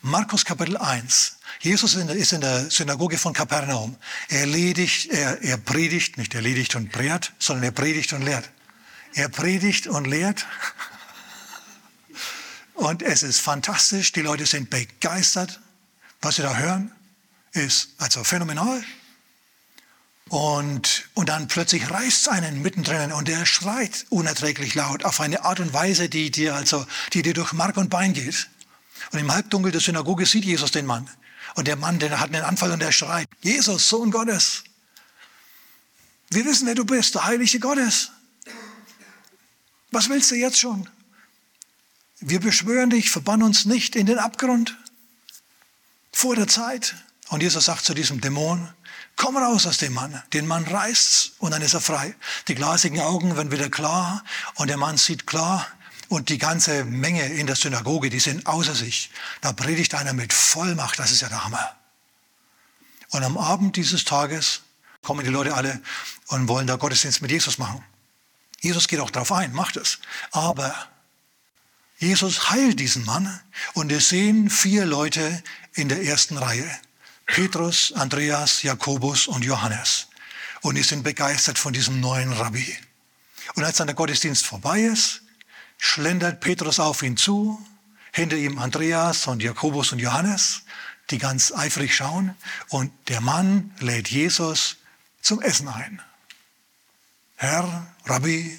Markus 0.00 0.44
Kapitel 0.44 0.76
1. 0.76 1.38
Jesus 1.60 1.94
ist 1.94 2.32
in 2.32 2.40
der 2.40 2.70
Synagoge 2.70 3.16
von 3.16 3.32
Kapernaum. 3.32 3.96
Er, 4.28 4.46
ledigt, 4.46 5.10
er, 5.10 5.42
er 5.42 5.56
predigt, 5.56 6.18
nicht 6.18 6.34
er 6.34 6.42
ledigt 6.42 6.74
und 6.74 6.92
prehrt, 6.92 7.32
sondern 7.38 7.64
er 7.64 7.70
predigt 7.70 8.12
und 8.12 8.22
lehrt. 8.22 8.50
Er 9.14 9.28
predigt 9.28 9.86
und 9.86 10.06
lehrt. 10.06 10.46
Und 12.74 13.02
es 13.02 13.22
ist 13.22 13.40
fantastisch. 13.40 14.12
Die 14.12 14.20
Leute 14.20 14.46
sind 14.46 14.68
begeistert. 14.68 15.60
Was 16.24 16.36
sie 16.36 16.42
da 16.42 16.56
hören, 16.56 16.90
ist 17.52 17.90
also 17.98 18.24
phänomenal. 18.24 18.82
Und, 20.30 21.06
und 21.12 21.28
dann 21.28 21.48
plötzlich 21.48 21.90
reißt 21.90 22.22
es 22.22 22.28
einen 22.28 22.62
mittendrin 22.62 23.12
und 23.12 23.28
der 23.28 23.44
schreit 23.44 24.06
unerträglich 24.08 24.74
laut 24.74 25.04
auf 25.04 25.20
eine 25.20 25.44
Art 25.44 25.60
und 25.60 25.74
Weise, 25.74 26.08
die 26.08 26.30
dir, 26.30 26.54
also, 26.54 26.86
die 27.12 27.20
dir 27.20 27.34
durch 27.34 27.52
Mark 27.52 27.76
und 27.76 27.90
Bein 27.90 28.14
geht. 28.14 28.48
Und 29.12 29.18
im 29.18 29.30
Halbdunkel 29.30 29.70
der 29.70 29.82
Synagoge 29.82 30.24
sieht 30.24 30.46
Jesus 30.46 30.70
den 30.70 30.86
Mann. 30.86 31.10
Und 31.56 31.68
der 31.68 31.76
Mann, 31.76 31.98
der 31.98 32.18
hat 32.18 32.32
einen 32.32 32.42
Anfall 32.42 32.70
und 32.70 32.80
der 32.80 32.90
schreit, 32.90 33.28
Jesus, 33.42 33.90
Sohn 33.90 34.10
Gottes. 34.10 34.64
Wir 36.30 36.46
wissen, 36.46 36.66
wer 36.66 36.74
du 36.74 36.86
bist, 36.86 37.16
der 37.16 37.26
Heilige 37.26 37.60
Gottes. 37.60 38.12
Was 39.90 40.08
willst 40.08 40.30
du 40.30 40.36
jetzt 40.36 40.58
schon? 40.58 40.88
Wir 42.20 42.40
beschwören 42.40 42.88
dich, 42.88 43.10
verbann 43.10 43.42
uns 43.42 43.66
nicht 43.66 43.94
in 43.94 44.06
den 44.06 44.18
Abgrund 44.18 44.74
vor 46.14 46.36
der 46.36 46.48
Zeit. 46.48 46.94
Und 47.28 47.42
Jesus 47.42 47.64
sagt 47.64 47.84
zu 47.84 47.94
diesem 47.94 48.20
Dämon, 48.20 48.72
komm 49.16 49.36
raus 49.36 49.66
aus 49.66 49.78
dem 49.78 49.92
Mann. 49.92 50.22
Den 50.32 50.46
Mann 50.46 50.64
reißt's 50.64 51.32
und 51.38 51.50
dann 51.50 51.62
ist 51.62 51.74
er 51.74 51.80
frei. 51.80 52.14
Die 52.48 52.54
glasigen 52.54 53.00
Augen 53.00 53.36
werden 53.36 53.50
wieder 53.50 53.68
klar 53.68 54.24
und 54.54 54.68
der 54.68 54.76
Mann 54.76 54.96
sieht 54.96 55.26
klar 55.26 55.66
und 56.08 56.28
die 56.28 56.38
ganze 56.38 56.84
Menge 56.84 57.26
in 57.26 57.46
der 57.46 57.56
Synagoge, 57.56 58.10
die 58.10 58.20
sind 58.20 58.46
außer 58.46 58.74
sich. 58.74 59.10
Da 59.40 59.52
predigt 59.52 59.94
einer 59.94 60.12
mit 60.12 60.32
Vollmacht, 60.32 60.98
das 60.98 61.10
ist 61.10 61.22
ja 61.22 61.28
der 61.28 61.44
Hammer. 61.44 61.74
Und 63.10 63.24
am 63.24 63.36
Abend 63.36 63.76
dieses 63.76 64.04
Tages 64.04 64.62
kommen 65.02 65.24
die 65.24 65.30
Leute 65.30 65.54
alle 65.54 65.80
und 66.28 66.48
wollen 66.48 66.66
da 66.66 66.76
Gottesdienst 66.76 67.22
mit 67.22 67.30
Jesus 67.30 67.58
machen. 67.58 67.84
Jesus 68.60 68.88
geht 68.88 69.00
auch 69.00 69.10
darauf 69.10 69.32
ein, 69.32 69.52
macht 69.52 69.76
es. 69.76 69.98
Aber 70.30 70.74
Jesus 71.98 72.50
heilt 72.50 72.80
diesen 72.80 73.04
Mann 73.04 73.40
und 73.74 73.92
es 73.92 74.08
sehen 74.08 74.50
vier 74.50 74.84
Leute 74.84 75.42
in 75.74 75.88
der 75.88 76.02
ersten 76.02 76.36
Reihe. 76.36 76.68
Petrus, 77.26 77.92
Andreas, 77.92 78.62
Jakobus 78.62 79.26
und 79.28 79.44
Johannes. 79.44 80.08
Und 80.60 80.74
die 80.76 80.82
sind 80.82 81.02
begeistert 81.02 81.58
von 81.58 81.72
diesem 81.72 82.00
neuen 82.00 82.32
Rabbi. 82.32 82.76
Und 83.54 83.64
als 83.64 83.76
dann 83.76 83.86
der 83.86 83.96
Gottesdienst 83.96 84.46
vorbei 84.46 84.80
ist, 84.80 85.22
schlendert 85.78 86.40
Petrus 86.40 86.80
auf 86.80 87.02
ihn 87.02 87.16
zu, 87.16 87.64
hinter 88.12 88.36
ihm 88.36 88.58
Andreas 88.58 89.26
und 89.26 89.42
Jakobus 89.42 89.92
und 89.92 89.98
Johannes, 89.98 90.62
die 91.10 91.18
ganz 91.18 91.52
eifrig 91.52 91.94
schauen. 91.94 92.34
Und 92.68 92.92
der 93.08 93.20
Mann 93.20 93.74
lädt 93.80 94.08
Jesus 94.08 94.76
zum 95.20 95.42
Essen 95.42 95.68
ein. 95.68 96.00
Herr, 97.36 97.86
Rabbi, 98.04 98.58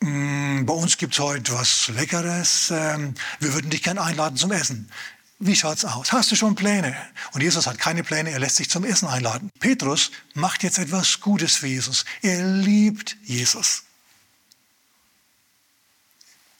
bei 0.00 0.72
uns 0.72 0.96
gibt 0.96 1.12
es 1.12 1.20
heute 1.20 1.52
was 1.52 1.88
Leckeres. 1.88 2.70
Ähm, 2.70 3.14
wir 3.38 3.52
würden 3.52 3.70
dich 3.70 3.82
gern 3.82 3.98
einladen 3.98 4.36
zum 4.36 4.50
Essen. 4.50 4.90
Wie 5.38 5.56
schaut's 5.56 5.84
aus? 5.84 6.12
Hast 6.12 6.30
du 6.30 6.36
schon 6.36 6.54
Pläne? 6.54 6.96
Und 7.32 7.42
Jesus 7.42 7.66
hat 7.66 7.78
keine 7.78 8.02
Pläne, 8.02 8.30
er 8.30 8.38
lässt 8.38 8.56
sich 8.56 8.70
zum 8.70 8.84
Essen 8.84 9.08
einladen. 9.08 9.50
Petrus 9.58 10.10
macht 10.34 10.62
jetzt 10.62 10.78
etwas 10.78 11.20
Gutes 11.20 11.56
für 11.56 11.66
Jesus. 11.66 12.04
Er 12.22 12.46
liebt 12.46 13.16
Jesus. 13.24 13.84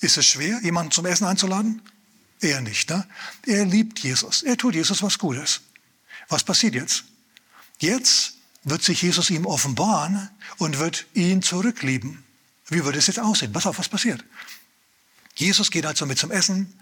Ist 0.01 0.17
es 0.17 0.27
schwer, 0.27 0.61
jemanden 0.63 0.93
zum 0.93 1.07
Essen 1.07 1.27
einzuladen? 1.27 1.83
Eher 2.41 2.61
nicht. 2.63 2.89
Ne? 2.89 3.07
Er 3.47 3.67
liebt 3.67 3.99
Jesus. 3.99 4.43
Er 4.43 4.57
tut 4.57 4.75
Jesus 4.75 5.03
was 5.03 5.19
Gutes. 5.19 5.61
Was 6.29 6.45
passiert 6.45 6.75
jetzt? 6.75 7.05
Jetzt 7.79 8.35
wird 8.65 8.83
sich 8.83 9.03
Jesus 9.03 9.31
ihm 9.31 9.47
offenbaren 9.47 10.31
und 10.59 10.79
wird 10.79 11.07
ihn 11.15 11.43
zurücklieben. 11.43 12.25
Wie 12.71 12.85
würde 12.85 12.99
es 12.99 13.09
jetzt 13.09 13.21
aussehen? 13.21 13.53
Pass 13.53 13.67
auf, 13.67 13.79
was 13.79 13.89
passiert. 13.89 14.25
Jesus 15.35 15.71
geht 15.71 15.87
also 15.87 16.07
mit 16.07 16.19
zum 16.19 16.31
Essen 16.31 16.73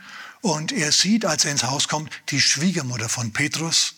und 0.41 0.73
er 0.73 0.93
sieht, 0.93 1.25
als 1.25 1.45
er 1.45 1.53
ins 1.53 1.65
Haus 1.65 1.89
kommt, 1.89 2.11
die 2.29 2.41
Schwiegermutter 2.41 3.09
von 3.09 3.33
Petrus 3.33 3.95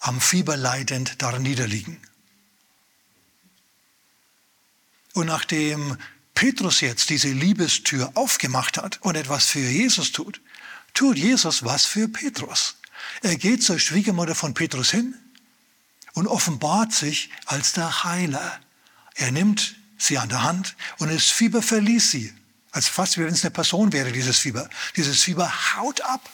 am 0.00 0.20
Fieber 0.20 0.56
leidend 0.56 1.22
da 1.22 1.38
niederliegen. 1.38 2.00
Und 5.12 5.26
nachdem 5.26 5.96
Petrus 6.34 6.80
jetzt 6.80 7.10
diese 7.10 7.28
Liebestür 7.28 8.12
aufgemacht 8.14 8.78
hat 8.78 9.00
und 9.02 9.16
etwas 9.16 9.46
für 9.46 9.60
Jesus 9.60 10.12
tut, 10.12 10.40
tut 10.92 11.16
Jesus 11.16 11.64
was 11.64 11.86
für 11.86 12.08
Petrus. 12.08 12.76
Er 13.22 13.36
geht 13.36 13.62
zur 13.62 13.78
Schwiegermutter 13.78 14.34
von 14.34 14.54
Petrus 14.54 14.90
hin 14.90 15.14
und 16.14 16.26
offenbart 16.26 16.92
sich 16.92 17.30
als 17.46 17.72
der 17.72 18.04
Heiler. 18.04 18.60
Er 19.14 19.30
nimmt 19.30 19.76
sie 20.04 20.18
an 20.18 20.28
der 20.28 20.42
Hand 20.42 20.76
und 20.98 21.12
das 21.12 21.24
Fieber 21.24 21.62
verließ 21.62 22.10
sie. 22.10 22.32
Als 22.70 22.88
fast 22.88 23.16
wie 23.16 23.24
wenn 23.24 23.32
es 23.32 23.42
eine 23.42 23.52
Person 23.52 23.92
wäre, 23.92 24.10
dieses 24.10 24.38
Fieber. 24.38 24.68
Dieses 24.96 25.22
Fieber 25.22 25.52
haut 25.76 26.00
ab. 26.00 26.28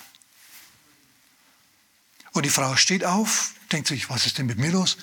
Und 2.32 2.46
die 2.46 2.50
Frau 2.50 2.76
steht 2.76 3.04
auf, 3.04 3.52
denkt 3.72 3.88
sich, 3.88 4.08
was 4.08 4.26
ist 4.26 4.38
denn 4.38 4.46
mit 4.46 4.58
mir 4.58 4.70
los? 4.70 4.96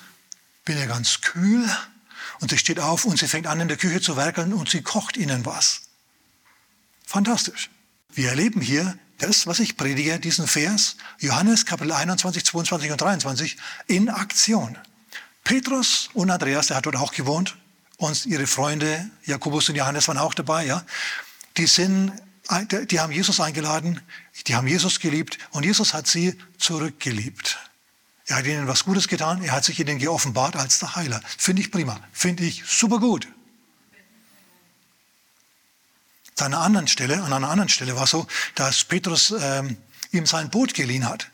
Bin 0.64 0.78
ja 0.78 0.86
ganz 0.86 1.20
kühl. 1.20 1.68
Und 2.40 2.50
sie 2.50 2.58
steht 2.58 2.80
auf 2.80 3.04
und 3.04 3.18
sie 3.18 3.28
fängt 3.28 3.46
an, 3.46 3.60
in 3.60 3.68
der 3.68 3.76
Küche 3.76 4.00
zu 4.00 4.16
werkeln 4.16 4.52
und 4.52 4.68
sie 4.68 4.82
kocht 4.82 5.16
ihnen 5.16 5.44
was. 5.44 5.82
Fantastisch. 7.06 7.70
Wir 8.10 8.30
erleben 8.30 8.60
hier 8.60 8.98
das, 9.18 9.46
was 9.46 9.58
ich 9.58 9.76
predige, 9.76 10.18
diesen 10.20 10.46
Vers, 10.46 10.96
Johannes 11.18 11.66
Kapitel 11.66 11.92
21, 11.92 12.44
22 12.44 12.90
und 12.90 13.00
23, 13.00 13.56
in 13.86 14.08
Aktion. 14.08 14.78
Petrus 15.44 16.10
und 16.14 16.30
Andreas, 16.30 16.68
der 16.68 16.76
hat 16.76 16.86
dort 16.86 16.96
auch 16.96 17.12
gewohnt, 17.12 17.56
und 17.98 18.26
ihre 18.26 18.46
Freunde, 18.46 19.10
Jakobus 19.26 19.68
und 19.68 19.76
Johannes 19.76 20.08
waren 20.08 20.18
auch 20.18 20.34
dabei, 20.34 20.64
ja 20.64 20.82
die, 21.58 21.66
sind, 21.66 22.12
die 22.90 23.00
haben 23.00 23.12
Jesus 23.12 23.40
eingeladen, 23.40 24.00
die 24.46 24.54
haben 24.54 24.66
Jesus 24.66 25.00
geliebt 25.00 25.38
und 25.50 25.64
Jesus 25.64 25.92
hat 25.92 26.06
sie 26.06 26.38
zurückgeliebt. 26.56 27.58
Er 28.26 28.36
hat 28.36 28.46
ihnen 28.46 28.68
was 28.68 28.84
Gutes 28.84 29.08
getan, 29.08 29.42
er 29.42 29.52
hat 29.52 29.64
sich 29.64 29.80
ihnen 29.80 29.98
geoffenbart 29.98 30.56
als 30.56 30.78
der 30.78 30.96
Heiler. 30.96 31.20
Finde 31.36 31.62
ich 31.62 31.70
prima, 31.70 31.98
finde 32.12 32.44
ich 32.44 32.64
super 32.64 32.98
gut. 32.98 33.26
An 36.38 36.54
einer 36.54 36.60
anderen 36.60 36.86
Stelle, 36.86 37.22
an 37.22 37.32
einer 37.32 37.50
anderen 37.50 37.68
Stelle 37.68 37.96
war 37.96 38.04
es 38.04 38.10
so, 38.10 38.26
dass 38.54 38.84
Petrus 38.84 39.34
ähm, 39.40 39.76
ihm 40.12 40.24
sein 40.24 40.50
Boot 40.50 40.72
geliehen 40.72 41.08
hat. 41.08 41.30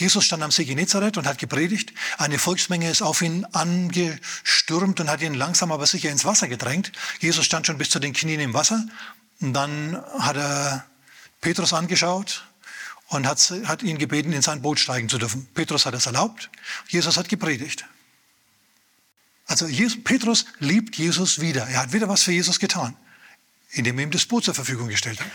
Jesus 0.00 0.24
stand 0.24 0.42
am 0.42 0.50
See 0.50 0.64
Genezareth 0.64 1.18
und 1.18 1.26
hat 1.26 1.36
gepredigt. 1.36 1.92
Eine 2.16 2.38
Volksmenge 2.38 2.90
ist 2.90 3.02
auf 3.02 3.20
ihn 3.20 3.44
angestürmt 3.52 4.98
und 4.98 5.10
hat 5.10 5.20
ihn 5.20 5.34
langsam 5.34 5.72
aber 5.72 5.86
sicher 5.86 6.08
ins 6.08 6.24
Wasser 6.24 6.48
gedrängt. 6.48 6.90
Jesus 7.20 7.44
stand 7.44 7.66
schon 7.66 7.76
bis 7.76 7.90
zu 7.90 7.98
den 7.98 8.14
Knien 8.14 8.40
im 8.40 8.54
Wasser 8.54 8.82
und 9.40 9.52
dann 9.52 10.02
hat 10.18 10.36
er 10.36 10.86
Petrus 11.42 11.74
angeschaut 11.74 12.46
und 13.08 13.26
hat, 13.26 13.38
hat 13.64 13.82
ihn 13.82 13.98
gebeten, 13.98 14.32
in 14.32 14.40
sein 14.40 14.62
Boot 14.62 14.80
steigen 14.80 15.10
zu 15.10 15.18
dürfen. 15.18 15.46
Petrus 15.52 15.84
hat 15.84 15.92
es 15.92 16.06
erlaubt. 16.06 16.48
Jesus 16.88 17.18
hat 17.18 17.28
gepredigt. 17.28 17.84
Also 19.44 19.66
Jesus, 19.66 20.02
Petrus 20.02 20.46
liebt 20.60 20.96
Jesus 20.96 21.42
wieder. 21.42 21.66
Er 21.66 21.82
hat 21.82 21.92
wieder 21.92 22.08
was 22.08 22.22
für 22.22 22.32
Jesus 22.32 22.58
getan, 22.58 22.96
indem 23.72 23.98
er 23.98 24.04
ihm 24.04 24.10
das 24.12 24.24
Boot 24.24 24.44
zur 24.44 24.54
Verfügung 24.54 24.88
gestellt 24.88 25.20
hat. 25.20 25.30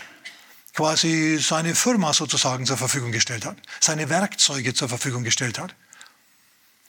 Quasi 0.76 1.38
seine 1.40 1.74
Firma 1.74 2.12
sozusagen 2.12 2.66
zur 2.66 2.76
Verfügung 2.76 3.10
gestellt 3.10 3.44
hat, 3.44 3.56
seine 3.80 4.08
Werkzeuge 4.10 4.74
zur 4.74 4.88
Verfügung 4.88 5.24
gestellt 5.24 5.58
hat 5.58 5.74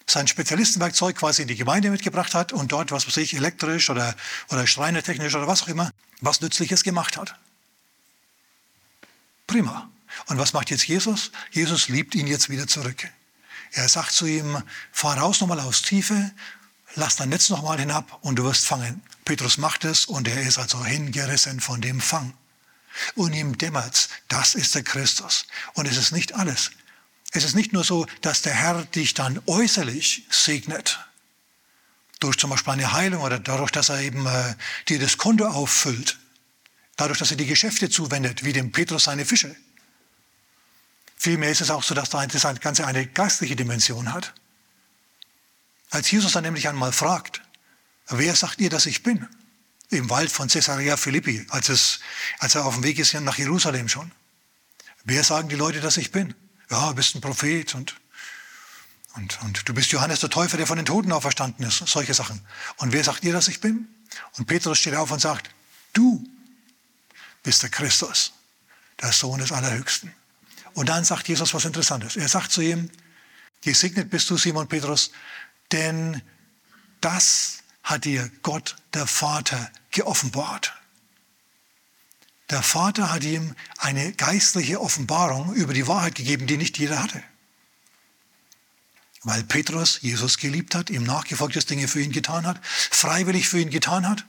sein 0.10 0.28
Spezialistenwerkzeug 0.28 1.18
quasi 1.18 1.42
in 1.42 1.48
die 1.50 1.56
Gemeinde 1.56 1.92
mitgebracht 1.92 2.34
hat 2.34 2.54
und 2.54 2.72
dort, 2.72 2.92
was 2.92 3.06
weiß 3.06 3.18
ich, 3.18 3.36
elektrisch 3.36 3.90
oder, 3.90 4.16
oder 4.50 4.66
schreinertechnisch 4.66 5.36
oder 5.36 5.48
was 5.48 5.64
auch 5.64 5.68
immer, 5.68 5.92
was 6.22 6.42
Nützliches 6.42 6.84
gemacht 6.84 7.18
hat. 7.18 7.36
Prima. 9.46 9.90
Und 10.28 10.38
was 10.38 10.54
macht 10.54 10.72
jetzt 10.72 10.88
Jesus? 10.88 11.32
Jesus 11.52 11.90
liebt 11.90 12.16
ihn 12.16 12.28
jetzt 12.28 12.50
wieder 12.50 12.68
zurück. 12.68 13.08
Er 13.74 13.90
sagt 13.90 14.14
zu 14.14 14.26
ihm, 14.26 14.64
fahr 14.92 15.18
raus 15.18 15.42
nochmal 15.42 15.60
aus 15.60 15.82
Tiefe, 15.82 16.32
lass 16.96 17.18
dein 17.18 17.30
Netz 17.30 17.50
nochmal 17.50 17.78
hinab 17.78 18.18
und 18.22 18.38
du 18.38 18.46
wirst 18.46 18.66
fangen. 18.66 19.02
Petrus 19.26 19.58
macht 19.58 19.84
es 19.84 20.06
und 20.06 20.28
er 20.28 20.42
ist 20.42 20.58
also 20.58 20.84
hingerissen 20.86 21.60
von 21.60 21.82
dem 21.82 22.00
Fang. 22.00 22.34
Und 23.16 23.34
ihm 23.34 23.58
dämmert 23.58 24.10
das 24.28 24.56
ist 24.56 24.76
der 24.76 24.84
Christus. 24.84 25.46
Und 25.74 25.88
es 25.88 25.98
ist 25.98 26.12
nicht 26.12 26.34
alles. 26.34 26.72
Es 27.32 27.44
ist 27.44 27.56
nicht 27.56 27.74
nur 27.74 27.84
so, 27.84 28.06
dass 28.22 28.42
der 28.42 28.54
Herr 28.54 28.86
dich 28.86 29.14
dann 29.14 29.42
äußerlich 29.46 30.26
segnet, 30.30 31.00
durch 32.20 32.38
zum 32.38 32.50
Beispiel 32.50 32.74
eine 32.74 32.94
Heilung 32.94 33.22
oder 33.22 33.40
dadurch, 33.40 33.72
dass 33.72 33.90
er 33.90 34.02
eben 34.02 34.26
äh, 34.26 34.56
dir 34.88 35.00
das 35.00 35.18
Konto 35.18 35.46
auffüllt, 35.46 36.18
dadurch, 36.96 37.20
dass 37.20 37.32
er 37.32 37.38
die 37.38 37.46
Geschäfte 37.46 37.90
zuwendet, 37.90 38.44
wie 38.44 38.54
dem 38.54 38.72
Petrus 38.72 39.04
seine 39.04 39.26
Fische. 39.26 39.56
Vielmehr 41.16 41.52
ist 41.52 41.62
es 41.62 41.70
auch 41.70 41.84
so, 41.84 41.94
dass 41.96 42.10
das 42.10 42.60
Ganze 42.60 42.86
eine 42.88 43.08
geistliche 43.08 43.56
Dimension 43.56 44.14
hat. 44.14 44.34
Als 45.90 46.10
Jesus 46.12 46.32
dann 46.32 46.44
nämlich 46.44 46.68
einmal 46.68 46.92
fragt, 46.92 47.42
wer 48.08 48.36
sagt 48.36 48.62
ihr, 48.62 48.70
dass 48.70 48.86
ich 48.86 49.04
bin? 49.04 49.28
Im 49.90 50.10
Wald 50.10 50.32
von 50.32 50.48
Caesarea 50.48 50.98
Philippi, 50.98 51.46
als, 51.50 51.70
es, 51.70 52.00
als 52.40 52.56
er 52.56 52.66
auf 52.66 52.76
dem 52.76 52.84
Weg 52.84 53.00
ist 53.00 53.14
nach 53.14 53.38
Jerusalem 53.38 53.88
schon. 53.88 54.12
Wer 55.06 55.24
sagen 55.24 55.48
die 55.48 55.56
Leute, 55.56 55.80
dass 55.80 55.98
ich 55.98 56.12
bin? 56.12 56.36
ja, 56.70 56.90
du 56.90 56.96
bist 56.96 57.16
ein 57.16 57.22
Prophet 57.22 57.76
und, 57.76 57.96
und, 59.16 59.42
und 59.42 59.68
du 59.68 59.74
bist 59.74 59.92
Johannes 59.92 60.20
der 60.20 60.30
Täufer, 60.30 60.58
der 60.58 60.68
von 60.68 60.78
den 60.78 60.86
Toten 60.86 61.12
auferstanden 61.12 61.66
ist, 61.66 61.78
solche 61.88 62.14
Sachen. 62.14 62.42
Und 62.78 62.92
wer 62.92 63.04
sagt 63.04 63.24
dir, 63.24 63.34
dass 63.34 63.48
ich 63.48 63.62
bin? 63.62 63.88
Und 64.38 64.46
Petrus 64.46 64.80
steht 64.80 64.96
auf 64.96 65.12
und 65.12 65.20
sagt, 65.20 65.50
du 65.94 66.28
bist 67.44 67.64
der 67.64 67.70
Christus, 67.70 68.34
der 69.02 69.12
Sohn 69.12 69.40
des 69.40 69.52
Allerhöchsten. 69.52 70.14
Und 70.74 70.90
dann 70.90 71.04
sagt 71.04 71.28
Jesus 71.28 71.54
was 71.54 71.66
Interessantes. 71.66 72.16
Er 72.16 72.28
sagt 72.28 72.52
zu 72.52 72.62
ihm, 72.62 72.90
gesegnet 73.62 74.10
bist 74.10 74.30
du, 74.30 74.38
Simon 74.38 74.68
Petrus, 74.68 75.12
denn 75.72 76.22
das 77.02 77.57
hat 77.88 78.04
dir 78.04 78.30
Gott, 78.44 78.76
der 78.94 79.08
Vater, 79.08 79.72
geoffenbart. 79.92 80.74
Der 82.50 82.62
Vater 82.62 83.14
hat 83.14 83.24
ihm 83.24 83.56
eine 83.78 84.12
geistliche 84.12 84.82
Offenbarung 84.82 85.54
über 85.54 85.74
die 85.74 85.88
Wahrheit 85.88 86.16
gegeben, 86.16 86.48
die 86.48 86.58
nicht 86.58 86.78
jeder 86.78 87.02
hatte. 87.02 87.24
Weil 89.24 89.44
Petrus 89.44 90.02
Jesus 90.02 90.38
geliebt 90.38 90.76
hat, 90.76 90.90
ihm 90.90 91.04
nachgefolgtes 91.04 91.66
Dinge 91.66 91.88
für 91.88 92.02
ihn 92.02 92.12
getan 92.12 92.46
hat, 92.46 92.60
freiwillig 92.64 93.48
für 93.48 93.60
ihn 93.60 93.70
getan 93.70 94.08
hat, 94.08 94.26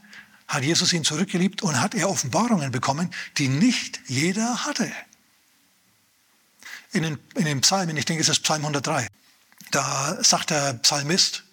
hat 0.46 0.62
Jesus 0.62 0.92
ihn 0.92 1.04
zurückgeliebt 1.04 1.62
und 1.62 1.80
hat 1.80 1.94
er 1.94 2.08
Offenbarungen 2.08 2.70
bekommen, 2.70 3.12
die 3.38 3.48
nicht 3.48 4.00
jeder 4.06 4.66
hatte. 4.66 4.90
In 6.92 7.02
den, 7.02 7.18
in 7.34 7.44
den 7.44 7.60
Psalmen, 7.60 7.96
ich 7.96 8.04
denke 8.04 8.22
es 8.22 8.28
ist 8.28 8.44
Psalm 8.44 8.62
103, 8.62 9.08
da 9.72 10.22
sagt 10.22 10.50
der 10.50 10.74
Psalmist, 10.74 11.44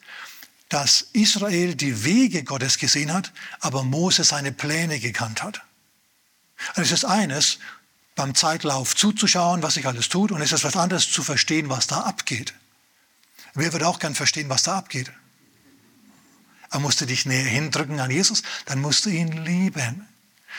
dass 0.76 1.08
Israel 1.14 1.74
die 1.74 2.04
Wege 2.04 2.44
Gottes 2.44 2.78
gesehen 2.78 3.14
hat, 3.14 3.32
aber 3.62 3.86
Mose 3.86 4.26
seine 4.26 4.52
Pläne 4.52 5.00
gekannt 5.00 5.42
hat. 5.42 5.62
Und 6.76 6.84
es 6.84 6.92
ist 6.92 7.06
eines, 7.06 7.60
beim 8.16 8.36
Zeitlauf 8.36 8.94
zuzuschauen, 8.94 9.64
was 9.64 9.76
sich 9.76 9.88
alles 9.88 10.10
tut, 10.10 10.34
und 10.34 10.42
es 10.42 10.52
ist 10.52 10.66
was 10.66 10.76
anderes 10.76 11.10
zu 11.10 11.24
verstehen, 11.24 11.70
was 11.70 11.88
da 11.88 12.02
abgeht. 12.02 12.54
Wer 13.54 13.72
wird 13.72 13.84
auch 13.84 14.00
gern 14.00 14.16
verstehen, 14.16 14.50
was 14.50 14.64
da 14.64 14.78
abgeht? 14.78 15.14
Er 16.72 16.80
musste 16.80 17.06
dich 17.06 17.26
näher 17.26 17.46
hindrücken 17.46 18.02
an 18.02 18.12
Jesus, 18.12 18.44
dann 18.66 18.82
musst 18.82 19.06
du 19.06 19.10
ihn 19.10 19.32
lieben. 19.46 20.06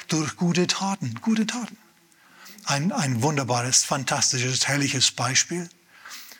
Durch 0.08 0.36
gute 0.36 0.66
Taten, 0.66 1.16
gute 1.20 1.46
Taten. 1.46 1.76
Ein, 2.64 2.90
ein 2.90 3.20
wunderbares, 3.20 3.84
fantastisches, 3.84 4.66
herrliches 4.66 5.10
Beispiel 5.10 5.68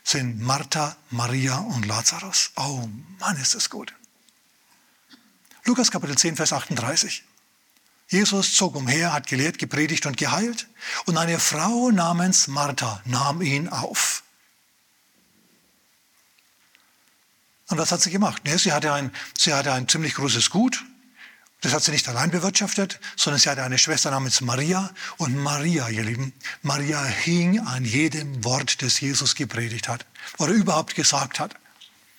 sind 0.07 0.41
Martha, 0.41 0.97
Maria 1.11 1.59
und 1.59 1.85
Lazarus. 1.85 2.53
Oh 2.55 2.89
Mann, 3.19 3.37
ist 3.39 3.57
das 3.57 3.69
gut. 3.69 3.93
Lukas 5.65 5.91
Kapitel 5.91 6.17
10, 6.17 6.37
Vers 6.37 6.53
38. 6.53 7.25
Jesus 8.09 8.55
zog 8.55 8.77
umher, 8.77 9.13
hat 9.13 9.27
gelehrt, 9.27 9.59
gepredigt 9.59 10.07
und 10.07 10.17
geheilt. 10.17 10.69
Und 11.07 11.17
eine 11.19 11.41
Frau 11.41 11.91
namens 11.91 12.47
Martha 12.47 13.03
nahm 13.05 13.43
ihn 13.43 13.69
auf. 13.69 14.23
Und 17.69 17.79
was 17.79 17.91
hat 17.91 18.01
sie 18.01 18.13
gemacht? 18.13 18.43
sie, 18.45 18.73
hatte 18.73 18.93
ein, 18.93 19.13
sie 19.37 19.53
hatte 19.53 19.73
ein 19.73 19.89
ziemlich 19.89 20.15
großes 20.15 20.51
Gut. 20.51 20.85
Das 21.67 21.75
hat 21.75 21.83
sie 21.83 21.91
nicht 21.91 22.09
allein 22.09 22.31
bewirtschaftet, 22.31 23.01
sondern 23.17 23.41
sie 23.41 23.51
hatte 23.51 23.65
eine 23.65 23.77
Schwester 23.77 24.13
namens 24.13 24.41
Maria. 24.41 24.89
Und 25.17 25.37
Maria, 25.37 25.89
ihr 25.89 26.05
Lieben, 26.05 26.33
Maria 26.63 27.03
hing 27.03 27.59
an 27.59 27.85
jedem 27.85 28.45
Wort, 28.45 28.83
das 28.83 29.01
Jesus 29.01 29.35
gepredigt 29.35 29.89
hat 29.89 30.07
oder 30.39 30.53
überhaupt 30.53 30.95
gesagt 30.95 31.41
hat. 31.41 31.57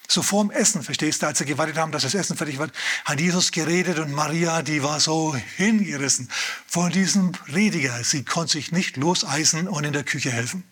So 0.10 0.22
vor 0.22 0.44
dem 0.44 0.51
Essen, 0.51 0.84
verstehst 0.84 1.22
du, 1.22 1.27
als 1.27 1.38
sie 1.38 1.46
gewartet 1.46 1.77
haben, 1.77 1.94
dass 1.94 2.04
das 2.04 2.13
Essen 2.13 2.36
fertig 2.36 2.58
wird, 2.58 2.74
hat 3.06 3.22
Jesus 3.22 3.54
geredet 3.54 4.00
und 4.00 4.12
Maria, 4.12 4.63
die 4.63 4.84
war 4.84 5.00
so 5.00 5.34
hingerissen 5.56 6.30
von 6.68 6.92
diesem 6.92 7.32
Prediger. 7.32 8.04
Sie 8.04 8.25
konnte 8.25 8.51
sich 8.51 8.74
nicht 8.74 8.98
loseisen 8.98 9.70
und 9.70 9.86
in 9.86 9.94
der 9.94 10.04
Küche 10.04 10.30
helfen. 10.30 10.66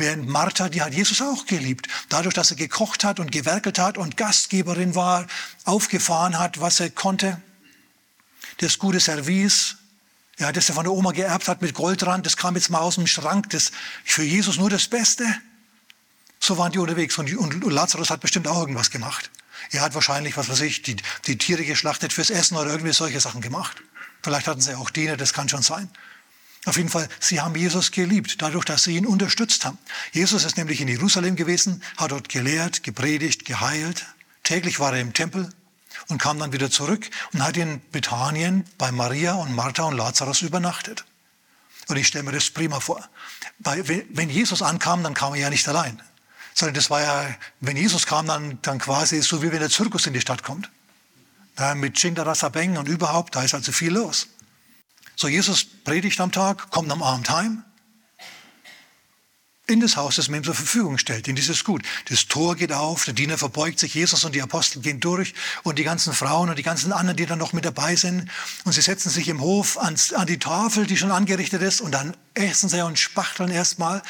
Während 0.00 0.26
Martha, 0.26 0.70
die 0.70 0.80
hat 0.80 0.94
Jesus 0.94 1.20
auch 1.20 1.44
geliebt. 1.44 1.86
Dadurch, 2.08 2.34
dass 2.34 2.50
er 2.50 2.56
gekocht 2.56 3.04
hat 3.04 3.20
und 3.20 3.30
gewerkelt 3.30 3.78
hat 3.78 3.98
und 3.98 4.16
Gastgeberin 4.16 4.94
war, 4.94 5.26
aufgefahren 5.64 6.38
hat, 6.38 6.58
was 6.58 6.80
er 6.80 6.88
konnte. 6.88 7.38
Das 8.56 8.78
gute 8.78 8.98
Service, 8.98 9.76
ja, 10.38 10.52
das 10.52 10.70
er 10.70 10.74
von 10.74 10.84
der 10.84 10.94
Oma 10.94 11.12
geerbt 11.12 11.48
hat 11.48 11.60
mit 11.60 11.74
Goldrand, 11.74 12.24
das 12.24 12.38
kam 12.38 12.54
jetzt 12.54 12.70
mal 12.70 12.78
aus 12.78 12.94
dem 12.94 13.06
Schrank. 13.06 13.50
Das 13.50 13.72
für 14.02 14.22
Jesus 14.22 14.56
nur 14.56 14.70
das 14.70 14.88
Beste. 14.88 15.26
So 16.38 16.56
waren 16.56 16.72
die 16.72 16.78
unterwegs 16.78 17.18
und, 17.18 17.30
und 17.34 17.70
Lazarus 17.70 18.08
hat 18.08 18.22
bestimmt 18.22 18.48
auch 18.48 18.58
irgendwas 18.58 18.90
gemacht. 18.90 19.30
Er 19.70 19.82
hat 19.82 19.94
wahrscheinlich, 19.94 20.38
was 20.38 20.48
weiß 20.48 20.62
ich, 20.62 20.80
die, 20.80 20.96
die 21.26 21.36
Tiere 21.36 21.62
geschlachtet 21.62 22.14
fürs 22.14 22.30
Essen 22.30 22.56
oder 22.56 22.70
irgendwie 22.70 22.94
solche 22.94 23.20
Sachen 23.20 23.42
gemacht. 23.42 23.82
Vielleicht 24.22 24.46
hatten 24.46 24.62
sie 24.62 24.74
auch 24.74 24.88
Diener, 24.88 25.18
das 25.18 25.34
kann 25.34 25.50
schon 25.50 25.60
sein. 25.60 25.90
Auf 26.66 26.76
jeden 26.76 26.90
Fall, 26.90 27.08
sie 27.20 27.40
haben 27.40 27.54
Jesus 27.56 27.90
geliebt, 27.90 28.42
dadurch, 28.42 28.64
dass 28.64 28.84
sie 28.84 28.96
ihn 28.96 29.06
unterstützt 29.06 29.64
haben. 29.64 29.78
Jesus 30.12 30.44
ist 30.44 30.56
nämlich 30.58 30.80
in 30.80 30.88
Jerusalem 30.88 31.36
gewesen, 31.36 31.82
hat 31.96 32.10
dort 32.10 32.28
gelehrt, 32.28 32.82
gepredigt, 32.82 33.44
geheilt. 33.46 34.06
Täglich 34.42 34.78
war 34.78 34.92
er 34.92 35.00
im 35.00 35.14
Tempel 35.14 35.48
und 36.08 36.20
kam 36.20 36.38
dann 36.38 36.52
wieder 36.52 36.70
zurück 36.70 37.08
und 37.32 37.42
hat 37.42 37.56
in 37.56 37.80
Bethanien 37.92 38.64
bei 38.76 38.92
Maria 38.92 39.34
und 39.34 39.54
Martha 39.54 39.84
und 39.84 39.96
Lazarus 39.96 40.42
übernachtet. 40.42 41.04
Und 41.88 41.96
ich 41.96 42.06
stelle 42.06 42.24
mir 42.24 42.32
das 42.32 42.50
prima 42.50 42.78
vor. 42.78 43.08
wenn 43.58 44.30
Jesus 44.30 44.60
ankam, 44.60 45.02
dann 45.02 45.14
kam 45.14 45.32
er 45.34 45.40
ja 45.40 45.50
nicht 45.50 45.66
allein 45.66 46.00
sondern 46.60 46.74
das 46.74 46.90
war 46.90 47.00
ja, 47.02 47.34
wenn 47.60 47.76
Jesus 47.76 48.06
kam, 48.06 48.26
dann, 48.26 48.58
dann 48.62 48.78
quasi 48.78 49.20
so 49.22 49.42
wie 49.42 49.50
wenn 49.50 49.60
der 49.60 49.70
Zirkus 49.70 50.06
in 50.06 50.12
die 50.12 50.20
Stadt 50.20 50.42
kommt. 50.42 50.70
Ja, 51.58 51.74
mit 51.74 51.98
Chindarasabeng 51.98 52.76
und 52.76 52.88
überhaupt, 52.88 53.34
da 53.34 53.42
ist 53.42 53.54
also 53.54 53.72
viel 53.72 53.92
los. 53.92 54.28
So, 55.20 55.28
Jesus 55.28 55.66
predigt 55.84 56.18
am 56.22 56.32
Tag, 56.32 56.70
kommt 56.70 56.90
am 56.90 57.02
Abend 57.02 57.28
heim, 57.28 57.62
in 59.66 59.78
das 59.80 59.98
Haus, 59.98 60.16
das 60.16 60.28
man 60.28 60.40
ihm 60.40 60.44
zur 60.44 60.54
Verfügung 60.54 60.96
stellt, 60.96 61.28
in 61.28 61.36
dieses 61.36 61.62
Gut. 61.62 61.82
Das 62.08 62.26
Tor 62.26 62.56
geht 62.56 62.72
auf, 62.72 63.04
der 63.04 63.12
Diener 63.12 63.36
verbeugt 63.36 63.80
sich, 63.80 63.92
Jesus 63.92 64.24
und 64.24 64.34
die 64.34 64.40
Apostel 64.40 64.80
gehen 64.80 64.98
durch 64.98 65.34
und 65.62 65.78
die 65.78 65.82
ganzen 65.84 66.14
Frauen 66.14 66.48
und 66.48 66.58
die 66.58 66.62
ganzen 66.62 66.90
anderen, 66.94 67.18
die 67.18 67.26
dann 67.26 67.38
noch 67.38 67.52
mit 67.52 67.66
dabei 67.66 67.96
sind. 67.96 68.30
Und 68.64 68.72
sie 68.72 68.80
setzen 68.80 69.10
sich 69.10 69.28
im 69.28 69.42
Hof 69.42 69.76
ans, 69.76 70.14
an 70.14 70.26
die 70.26 70.38
Tafel, 70.38 70.86
die 70.86 70.96
schon 70.96 71.10
angerichtet 71.10 71.60
ist 71.60 71.82
und 71.82 71.92
dann 71.92 72.16
essen 72.32 72.70
sie 72.70 72.82
und 72.82 72.98
spachteln 72.98 73.50
erstmal. 73.50 74.00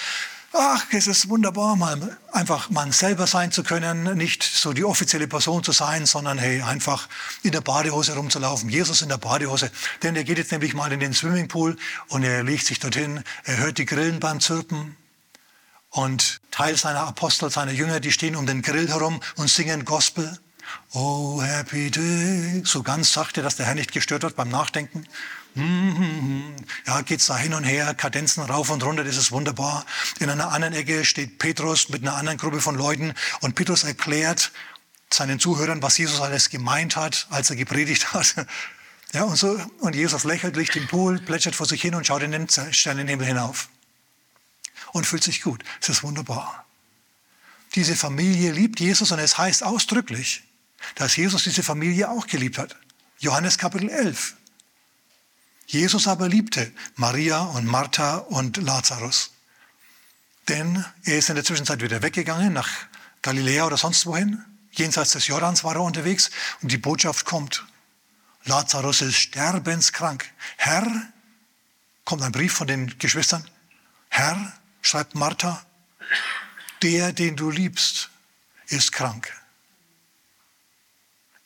Ach, 0.53 0.85
es 0.91 1.07
ist 1.07 1.29
wunderbar, 1.29 1.77
mal 1.77 2.19
einfach 2.33 2.71
man 2.71 2.91
selber 2.91 3.29
sein 3.29 3.53
zu 3.53 3.63
können, 3.63 4.17
nicht 4.17 4.43
so 4.43 4.73
die 4.73 4.85
offizielle 4.85 5.29
Person 5.29 5.63
zu 5.63 5.71
sein, 5.71 6.07
sondern 6.07 6.39
hey, 6.39 6.61
einfach 6.63 7.09
in 7.43 7.53
der 7.53 7.61
Badehose 7.61 8.15
rumzulaufen. 8.15 8.69
Jesus 8.69 9.03
in 9.03 9.09
der 9.09 9.19
Badehose. 9.19 9.71
Denn 10.03 10.17
er 10.17 10.25
geht 10.25 10.39
jetzt 10.39 10.51
nämlich 10.51 10.75
mal 10.75 10.91
in 10.91 10.99
den 10.99 11.15
Swimmingpool 11.15 11.77
und 12.09 12.25
er 12.25 12.43
legt 12.43 12.67
sich 12.67 12.81
dorthin, 12.81 13.23
er 13.45 13.59
hört 13.59 13.79
die 13.79 13.87
Grillen 13.87 14.19
beim 14.19 14.41
Zirpen. 14.41 14.97
Und 15.91 16.41
Teil 16.51 16.77
seiner 16.77 17.07
Apostel, 17.07 17.51
seiner 17.51 17.73
Jünger, 17.73 18.01
die 18.01 18.11
stehen 18.11 18.35
um 18.35 18.47
den 18.47 18.63
Grill 18.63 18.89
herum 18.89 19.21
und 19.37 19.49
singen 19.49 19.85
Gospel. 19.85 20.37
Oh, 20.93 21.41
happy 21.43 21.91
day. 21.91 22.63
So 22.65 22.83
ganz 22.83 23.13
sachte, 23.13 23.43
dass 23.43 23.57
der 23.57 23.67
Herr 23.67 23.75
nicht 23.75 23.93
gestört 23.93 24.23
wird 24.23 24.37
beim 24.37 24.49
Nachdenken. 24.49 25.07
Mhm. 25.55 26.55
Ja, 26.87 27.01
geht's 27.03 27.27
da 27.27 27.37
hin 27.37 27.55
und 27.55 27.65
her, 27.65 27.95
Kadenzen 27.95 28.43
rauf 28.43 28.71
und 28.71 28.83
runter, 28.85 29.05
das 29.05 29.17
ist 29.17 29.33
wunderbar. 29.33 29.85
In 30.21 30.31
einer 30.31 30.53
anderen 30.53 30.75
Ecke 30.75 31.05
steht 31.05 31.39
Petrus 31.39 31.89
mit 31.89 32.03
einer 32.03 32.15
anderen 32.15 32.39
Gruppe 32.39 32.61
von 32.61 32.77
Leuten 32.77 33.15
und 33.41 33.55
Petrus 33.55 33.85
erklärt 33.85 34.53
seinen 35.13 35.41
Zuhörern, 35.41 35.83
was 35.83 35.99
Jesus 35.99 36.21
alles 36.21 36.51
gemeint 36.51 36.97
hat, 36.97 37.27
als 37.31 37.51
er 37.51 37.57
gepredigt 37.57 38.13
hat. 38.13 38.35
Ja, 39.13 39.25
und 39.25 39.35
so, 39.35 39.61
und 39.81 39.97
Jesus 39.97 40.23
lächelt, 40.23 40.55
liegt 40.55 40.77
im 40.77 40.87
Pool, 40.87 41.19
plätschert 41.19 41.57
vor 41.57 41.67
sich 41.67 41.83
hin 41.83 41.97
und 41.97 42.07
schaut 42.07 42.23
in 42.23 42.31
den 42.31 42.49
Sternenhimmel 42.49 43.27
hinauf. 43.27 43.69
Und 44.93 45.05
fühlt 45.05 45.25
sich 45.25 45.43
gut. 45.43 45.65
Es 45.81 45.89
ist 45.89 46.05
wunderbar. 46.05 46.65
Diese 47.75 47.97
Familie 47.97 48.53
liebt 48.53 48.79
Jesus 48.79 49.11
und 49.11 49.19
es 49.19 49.37
heißt 49.37 49.65
ausdrücklich, 49.65 50.45
dass 50.95 51.16
Jesus 51.16 51.45
diese 51.45 51.62
Familie 51.62 52.11
auch 52.11 52.27
geliebt 52.27 52.59
hat. 52.59 52.77
Johannes 53.19 53.59
Kapitel 53.59 53.88
11. 53.88 54.37
Jesus 55.66 56.09
aber 56.09 56.29
liebte 56.29 56.73
Maria 56.97 57.43
und 57.43 57.66
Martha 57.66 58.16
und 58.16 58.57
Lazarus. 58.57 59.31
Denn 60.49 60.85
er 61.05 61.19
ist 61.19 61.29
in 61.29 61.37
der 61.37 61.45
Zwischenzeit 61.45 61.81
wieder 61.81 62.03
weggegangen 62.03 62.53
nach 62.53 62.69
Galiläa 63.23 63.66
oder 63.66 63.77
sonst 63.77 64.07
wohin. 64.07 64.45
Jenseits 64.73 65.12
des 65.12 65.27
Jordans 65.27 65.62
war 65.62 65.75
er 65.75 65.83
unterwegs 65.83 66.31
und 66.62 66.73
die 66.73 66.79
Botschaft 66.79 67.25
kommt. 67.25 67.64
Lazarus 68.45 69.03
ist 69.03 69.16
sterbenskrank. 69.16 70.29
Herr, 70.57 70.87
kommt 72.05 72.23
ein 72.23 72.33
Brief 72.33 72.53
von 72.53 72.66
den 72.66 72.99
Geschwistern. 72.99 73.49
Herr, 74.09 74.53
schreibt 74.83 75.14
Martha, 75.14 75.64
der, 76.83 77.12
den 77.12 77.37
du 77.37 77.51
liebst, 77.51 78.11
ist 78.69 78.93
krank. 78.93 79.33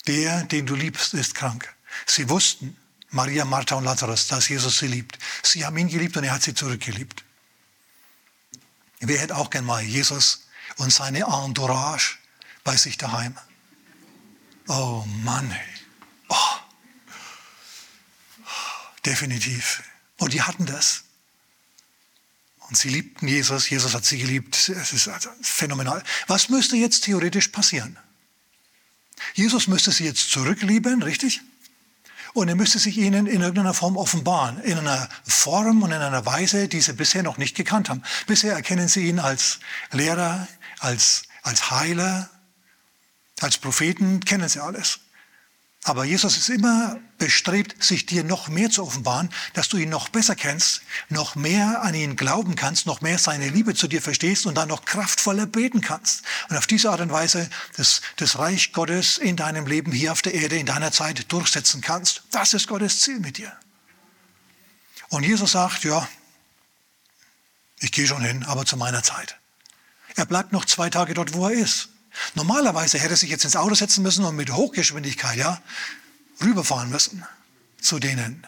Der, 0.07 0.45
den 0.45 0.67
du 0.67 0.75
liebst, 0.75 1.14
ist 1.14 1.35
krank. 1.35 1.75
Sie 2.07 2.29
wussten, 2.29 2.77
Maria, 3.11 3.45
Martha 3.45 3.77
und 3.77 3.85
Lazarus, 3.85 4.27
dass 4.27 4.49
Jesus 4.49 4.79
sie 4.79 4.88
liebt. 4.88 5.19
Sie 5.43 5.64
haben 5.64 5.77
ihn 5.79 5.88
geliebt 5.88 6.17
und 6.17 6.25
er 6.25 6.33
hat 6.33 6.43
sie 6.43 6.55
zurückgeliebt. 6.55 7.25
Wer 9.01 9.19
hätte 9.19 9.37
auch 9.37 9.51
gern 9.51 9.64
mal 9.64 9.83
Jesus 9.83 10.47
und 10.77 10.93
seine 10.93 11.21
Entourage 11.21 12.17
bei 12.64 12.77
sich 12.77 12.99
daheim? 12.99 13.37
Oh 14.67 15.05
Mann. 15.23 15.55
Oh. 16.29 16.37
Definitiv. 19.05 19.83
Und 20.19 20.33
die 20.33 20.43
hatten 20.43 20.67
das. 20.67 21.05
Und 22.69 22.79
sie 22.79 22.88
liebten 22.88 23.29
Jesus, 23.29 23.69
Jesus 23.69 23.95
hat 23.95 24.05
sie 24.05 24.19
geliebt. 24.19 24.57
Es 24.69 24.93
ist 24.93 25.09
also 25.09 25.31
phänomenal. 25.43 26.03
Was 26.27 26.49
müsste 26.49 26.77
jetzt 26.77 27.05
theoretisch 27.05 27.49
passieren? 27.49 27.99
Jesus 29.33 29.67
müsste 29.67 29.91
sie 29.91 30.05
jetzt 30.05 30.31
zurücklieben, 30.31 31.03
richtig? 31.03 31.41
Und 32.35 32.49
er 32.49 32.57
müsste 32.57 32.79
sich 32.79 32.99
ihnen 32.99 33.27
in 33.27 33.41
irgendeiner 33.41 33.75
Form 33.75 33.97
offenbaren, 33.97 34.61
in 34.63 34.77
einer 34.77 35.09
Form 35.25 35.83
und 35.83 35.93
in 35.93 36.03
einer 36.03 36.27
Weise, 36.27 36.69
die 36.69 36.81
sie 36.81 36.93
bisher 36.93 37.23
noch 37.23 37.39
nicht 37.39 37.57
gekannt 37.57 37.89
haben. 37.89 38.03
Bisher 38.27 38.53
erkennen 38.55 38.89
sie 38.89 39.09
ihn 39.09 39.21
als 39.21 39.61
Lehrer, 39.93 40.47
als, 40.81 41.23
als 41.43 41.71
Heiler, 41.71 42.29
Als 43.41 43.59
Propheten 43.59 44.21
kennen 44.21 44.49
sie 44.49 44.61
alles. 44.61 45.01
Aber 45.87 46.07
Jesus 46.07 46.38
ist 46.38 46.49
immer 46.49 46.99
bestrebt, 47.18 47.83
sich 47.85 48.07
dir 48.07 48.25
noch 48.25 48.49
mehr 48.49 48.70
zu 48.70 48.83
offenbaren, 48.83 49.29
dass 49.53 49.68
du 49.68 49.77
ihn 49.77 49.90
noch 49.90 50.09
besser 50.09 50.35
kennst, 50.35 50.81
noch 51.11 51.35
mehr 51.35 51.83
an 51.83 51.94
ihn 51.94 52.16
glauben 52.16 52.57
kannst, 52.57 52.87
noch 52.87 53.03
mehr 53.03 53.18
seine 53.18 53.51
Liebe 53.51 53.75
zu 53.75 53.87
dir 53.87 54.01
verstehst 54.01 54.47
und 54.47 54.55
dann 54.55 54.68
noch 54.68 54.87
kraftvoller 54.87 55.44
beten 55.44 55.83
kannst. 55.83 56.23
Und 56.49 56.57
auf 56.57 56.66
diese 56.66 56.90
Art 56.90 57.03
und 57.03 57.12
Weise 57.12 57.51
das, 57.77 58.01
das 58.16 58.38
Reich 58.38 58.73
Gottes 58.73 59.18
in 59.18 59.37
deinem 59.37 59.66
Leben 59.66 59.92
hier 59.92 60.12
auf 60.12 60.23
der 60.23 60.33
Erde, 60.33 60.57
in 60.57 60.64
deiner 60.64 60.90
Zeit 60.90 61.31
durchsetzen 61.31 61.83
kannst. 61.83 62.23
Das 62.31 62.55
ist 62.55 62.66
Gottes 62.66 63.03
Ziel 63.03 63.20
mit 63.20 63.37
dir. 63.37 63.53
Und 65.11 65.23
Jesus 65.23 65.53
sagt, 65.53 65.85
ja, 65.85 66.09
ich 67.81 67.92
gehe 67.92 68.07
schon 68.07 68.23
hin, 68.23 68.42
aber 68.44 68.64
zu 68.64 68.79
meiner 68.79 69.03
Zeit. 69.03 69.37
Er 70.16 70.25
bleibt 70.25 70.53
noch 70.53 70.64
zwei 70.64 70.88
Tage 70.88 71.12
dort, 71.12 71.35
wo 71.35 71.47
er 71.49 71.53
ist. 71.53 71.90
Normalerweise 72.35 72.98
hätte 72.98 73.14
er 73.14 73.16
sich 73.16 73.31
jetzt 73.31 73.44
ins 73.44 73.57
Auto 73.57 73.74
setzen 73.74 74.03
müssen 74.03 74.24
und 74.24 74.37
mit 74.37 74.53
Hochgeschwindigkeit 74.53 75.37
ja, 75.37 75.61
rüberfahren 76.42 76.90
müssen 76.90 77.24
zu 77.81 77.98
denen. 77.98 78.46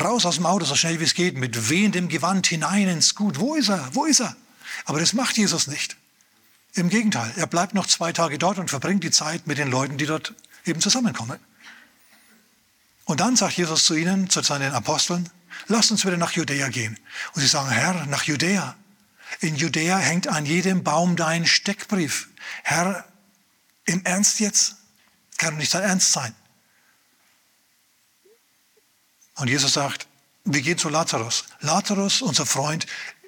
Raus 0.00 0.26
aus 0.26 0.36
dem 0.36 0.46
Auto, 0.46 0.64
so 0.64 0.74
schnell 0.74 0.98
wie 0.98 1.04
es 1.04 1.14
geht, 1.14 1.36
mit 1.36 1.70
wehendem 1.70 2.08
Gewand 2.08 2.46
hinein 2.48 2.88
ins 2.88 3.14
Gut. 3.14 3.38
Wo 3.38 3.54
ist 3.54 3.68
er? 3.68 3.88
Wo 3.92 4.04
ist 4.04 4.20
er? 4.20 4.36
Aber 4.86 4.98
das 4.98 5.12
macht 5.12 5.38
Jesus 5.38 5.68
nicht. 5.68 5.96
Im 6.74 6.88
Gegenteil, 6.88 7.32
er 7.36 7.46
bleibt 7.46 7.74
noch 7.74 7.86
zwei 7.86 8.12
Tage 8.12 8.36
dort 8.36 8.58
und 8.58 8.70
verbringt 8.70 9.04
die 9.04 9.12
Zeit 9.12 9.46
mit 9.46 9.58
den 9.58 9.70
Leuten, 9.70 9.96
die 9.96 10.06
dort 10.06 10.34
eben 10.64 10.80
zusammenkommen. 10.80 11.38
Und 13.04 13.20
dann 13.20 13.36
sagt 13.36 13.56
Jesus 13.56 13.84
zu 13.84 13.94
ihnen, 13.94 14.28
zu 14.28 14.42
seinen 14.42 14.72
Aposteln, 14.72 15.28
lasst 15.68 15.92
uns 15.92 16.04
wieder 16.04 16.16
nach 16.16 16.32
Judäa 16.32 16.68
gehen. 16.68 16.98
Und 17.34 17.42
sie 17.42 17.46
sagen, 17.46 17.70
Herr, 17.70 18.06
nach 18.06 18.24
Judäa. 18.24 18.74
In 19.40 19.54
Judäa 19.54 19.98
hängt 19.98 20.26
an 20.26 20.46
jedem 20.46 20.82
Baum 20.82 21.14
dein 21.14 21.46
Steckbrief. 21.46 22.28
Herr, 22.62 23.04
im 23.84 24.04
Ernst 24.04 24.40
jetzt? 24.40 24.76
Kann 25.36 25.54
doch 25.54 25.58
nicht 25.58 25.74
dein 25.74 25.82
Ernst 25.82 26.12
sein. 26.12 26.34
Und 29.36 29.48
Jesus 29.48 29.72
sagt, 29.72 30.06
wir 30.44 30.60
gehen 30.60 30.78
zu 30.78 30.88
Lazarus. 30.88 31.44
Lazarus, 31.60 32.22
unser 32.22 32.46
Freund, 32.46 32.86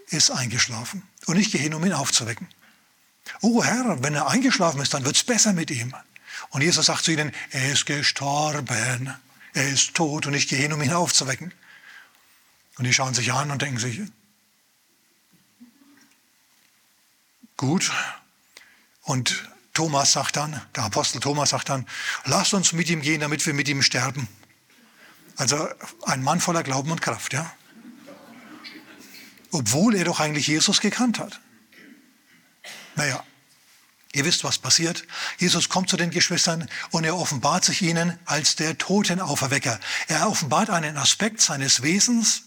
ist 0.09 0.31
eingeschlafen. 0.31 1.03
Und 1.27 1.37
ich 1.37 1.51
gehe 1.51 1.61
hin, 1.61 1.75
um 1.75 1.85
ihn 1.85 1.93
aufzuwecken. 1.93 2.49
Oh 3.41 3.65
Herr, 3.65 4.03
wenn 4.03 4.15
er 4.15 4.29
eingeschlafen 4.29 4.81
ist, 4.81 4.95
dann 4.95 5.05
wird 5.05 5.17
es 5.17 5.25
besser 5.25 5.53
mit 5.53 5.71
ihm. 5.71 5.95
Und 6.51 6.63
Jesus 6.63 6.87
sagt 6.87 7.05
zu 7.05 7.13
ihnen, 7.13 7.33
er 7.51 7.73
ist 7.73 7.87
gestorben. 7.87 9.15
Er 9.53 9.69
ist 9.69 9.95
tot 9.95 10.27
und 10.27 10.35
ich 10.35 10.49
gehe 10.49 10.59
hin, 10.59 10.73
um 10.73 10.83
ihn 10.83 10.93
aufzuwecken. 10.93 11.53
Und 12.79 12.85
die 12.85 12.93
schauen 12.93 13.15
sich 13.15 13.33
an 13.33 13.51
und 13.51 13.63
denken 13.63 13.79
sich, 13.79 14.01
gut, 17.57 17.91
und 19.07 19.49
Thomas 19.73 20.13
sagt 20.13 20.37
dann, 20.37 20.61
der 20.75 20.83
Apostel 20.83 21.21
Thomas 21.21 21.51
sagt 21.51 21.69
dann, 21.69 21.87
lasst 22.25 22.55
uns 22.55 22.73
mit 22.73 22.91
ihm 22.91 23.03
gehen, 23.03 23.21
damit 23.21 23.47
wir 23.47 23.55
mit 23.55 23.69
ihm 23.69 23.83
sterben. 23.83 24.29
Also 25.37 25.69
ein 26.03 26.23
Mann 26.23 26.41
voller 26.41 26.65
Glauben 26.65 26.91
und 26.91 27.01
Kraft, 27.01 27.33
ja. 27.33 27.51
Obwohl 29.53 29.95
er 29.95 30.05
doch 30.05 30.19
eigentlich 30.19 30.49
Jesus 30.49 30.81
gekannt 30.81 31.21
hat. 31.21 31.41
Naja, 32.97 33.23
ihr 34.13 34.25
wisst, 34.25 34.43
was 34.43 34.59
passiert. 34.59 35.05
Jesus 35.39 35.69
kommt 35.69 35.89
zu 35.89 35.97
den 35.97 36.11
Geschwistern 36.11 36.69
und 36.91 37.05
er 37.05 37.17
offenbart 37.17 37.65
sich 37.65 37.83
ihnen 37.83 38.19
als 38.25 38.57
der 38.57 38.77
Totenauferwecker. 38.77 39.79
Er 40.09 40.29
offenbart 40.29 40.69
einen 40.69 40.97
Aspekt 40.97 41.41
seines 41.41 41.83
Wesens, 41.83 42.43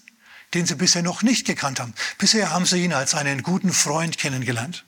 den 0.54 0.66
sie 0.66 0.76
bisher 0.76 1.04
noch 1.04 1.22
nicht 1.22 1.48
gekannt 1.48 1.80
haben. 1.80 1.94
Bisher 2.18 2.52
haben 2.52 2.66
sie 2.66 2.84
ihn 2.84 2.92
als 2.92 3.16
einen 3.16 3.44
guten 3.44 3.72
Freund 3.72 4.18
kennengelernt. 4.18 4.84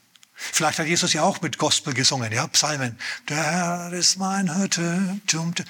Vielleicht 0.53 0.79
hat 0.79 0.87
Jesus 0.87 1.13
ja 1.13 1.21
auch 1.21 1.41
mit 1.41 1.59
Gospel 1.59 1.93
gesungen, 1.93 2.31
ja, 2.31 2.47
Psalmen. 2.47 2.97
Der 3.29 3.43
Herr 3.43 3.93
ist 3.93 4.17
mein 4.17 4.55
Hirte. 4.55 5.21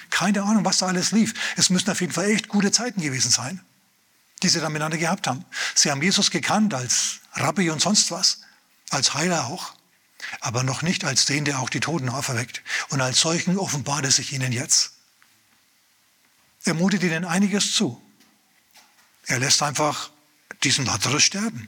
Keine 0.10 0.44
Ahnung, 0.44 0.64
was 0.64 0.78
da 0.78 0.88
alles 0.88 1.12
lief. 1.12 1.34
Es 1.58 1.70
müssen 1.70 1.90
auf 1.90 2.00
jeden 2.00 2.14
Fall 2.14 2.30
echt 2.32 2.48
gute 2.48 2.72
Zeiten 2.72 3.02
gewesen 3.02 3.32
sein, 3.32 3.60
die 4.42 4.48
sie 4.50 4.62
dann 4.62 4.72
miteinander 4.72 4.98
gehabt 4.98 5.28
haben. 5.28 5.44
Sie 5.76 5.92
haben 5.92 6.02
Jesus 6.02 6.32
gekannt 6.32 6.74
als 6.74 7.20
Rabbi 7.34 7.70
und 7.70 7.82
sonst 7.82 8.12
was, 8.12 8.42
als 8.90 9.14
Heiler 9.14 9.48
auch, 9.48 9.74
aber 10.40 10.64
noch 10.64 10.84
nicht 10.84 11.04
als 11.04 11.26
den, 11.26 11.44
der 11.44 11.60
auch 11.60 11.70
die 11.70 11.82
Toten 11.82 12.08
auferweckt. 12.08 12.62
Und 12.90 13.02
als 13.02 13.20
solchen 13.20 13.58
offenbart 13.58 14.06
er 14.06 14.12
sich 14.12 14.32
ihnen 14.32 14.54
jetzt. 14.54 14.94
Er 16.64 16.76
mutet 16.76 17.04
ihnen 17.04 17.26
einiges 17.26 17.74
zu. 17.74 18.02
Er 19.26 19.40
lässt 19.40 19.62
einfach 19.64 20.12
diesen 20.64 20.86
Lazarus 20.86 21.24
sterben. 21.24 21.68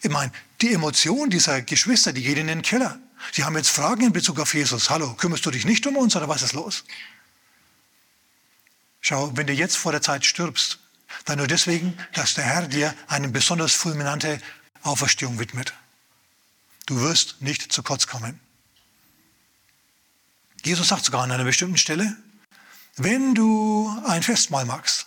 Ich 0.00 0.10
meine, 0.10 0.32
die 0.60 0.72
Emotion 0.72 1.30
dieser 1.30 1.62
Geschwister, 1.62 2.12
die 2.12 2.22
geht 2.22 2.38
in 2.38 2.46
den 2.46 2.62
Keller. 2.62 2.98
Sie 3.32 3.44
haben 3.44 3.56
jetzt 3.56 3.70
Fragen 3.70 4.06
in 4.06 4.12
Bezug 4.12 4.40
auf 4.40 4.54
Jesus. 4.54 4.90
Hallo, 4.90 5.14
kümmerst 5.14 5.44
du 5.46 5.50
dich 5.50 5.64
nicht 5.64 5.86
um 5.86 5.96
uns 5.96 6.16
oder 6.16 6.28
was 6.28 6.42
ist 6.42 6.52
los? 6.52 6.84
Schau, 9.00 9.36
wenn 9.36 9.46
du 9.46 9.52
jetzt 9.52 9.76
vor 9.76 9.92
der 9.92 10.02
Zeit 10.02 10.24
stirbst, 10.24 10.78
dann 11.24 11.38
nur 11.38 11.46
deswegen, 11.46 11.96
dass 12.12 12.34
der 12.34 12.44
Herr 12.44 12.68
dir 12.68 12.94
eine 13.06 13.28
besonders 13.28 13.72
fulminante 13.72 14.40
Auferstehung 14.82 15.38
widmet. 15.38 15.72
Du 16.86 17.00
wirst 17.00 17.40
nicht 17.40 17.72
zu 17.72 17.82
kurz 17.82 18.06
kommen. 18.06 18.40
Jesus 20.64 20.88
sagt 20.88 21.04
sogar 21.04 21.22
an 21.22 21.30
einer 21.30 21.44
bestimmten 21.44 21.76
Stelle, 21.76 22.16
wenn 22.96 23.34
du 23.34 23.94
ein 24.06 24.22
Festmahl 24.22 24.64
magst, 24.64 25.06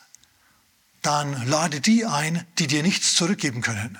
dann 1.01 1.47
lade 1.47 1.81
die 1.81 2.05
ein, 2.05 2.45
die 2.57 2.67
dir 2.67 2.83
nichts 2.83 3.15
zurückgeben 3.15 3.61
können. 3.61 3.99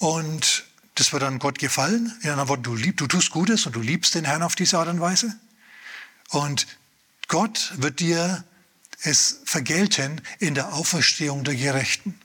Und 0.00 0.64
das 0.94 1.12
wird 1.12 1.22
dann 1.22 1.38
Gott 1.38 1.58
gefallen. 1.58 2.12
In 2.22 2.30
anderen 2.30 2.48
Worten, 2.48 2.62
du, 2.62 2.74
lieb, 2.74 2.96
du 2.96 3.06
tust 3.06 3.30
Gutes 3.30 3.66
und 3.66 3.76
du 3.76 3.80
liebst 3.80 4.14
den 4.14 4.24
Herrn 4.24 4.42
auf 4.42 4.54
diese 4.54 4.78
Art 4.78 4.88
und 4.88 5.00
Weise. 5.00 5.38
Und 6.30 6.66
Gott 7.28 7.72
wird 7.76 8.00
dir 8.00 8.42
es 9.02 9.40
vergelten 9.44 10.22
in 10.38 10.54
der 10.54 10.72
Auferstehung 10.72 11.44
der 11.44 11.54
Gerechten. 11.54 12.18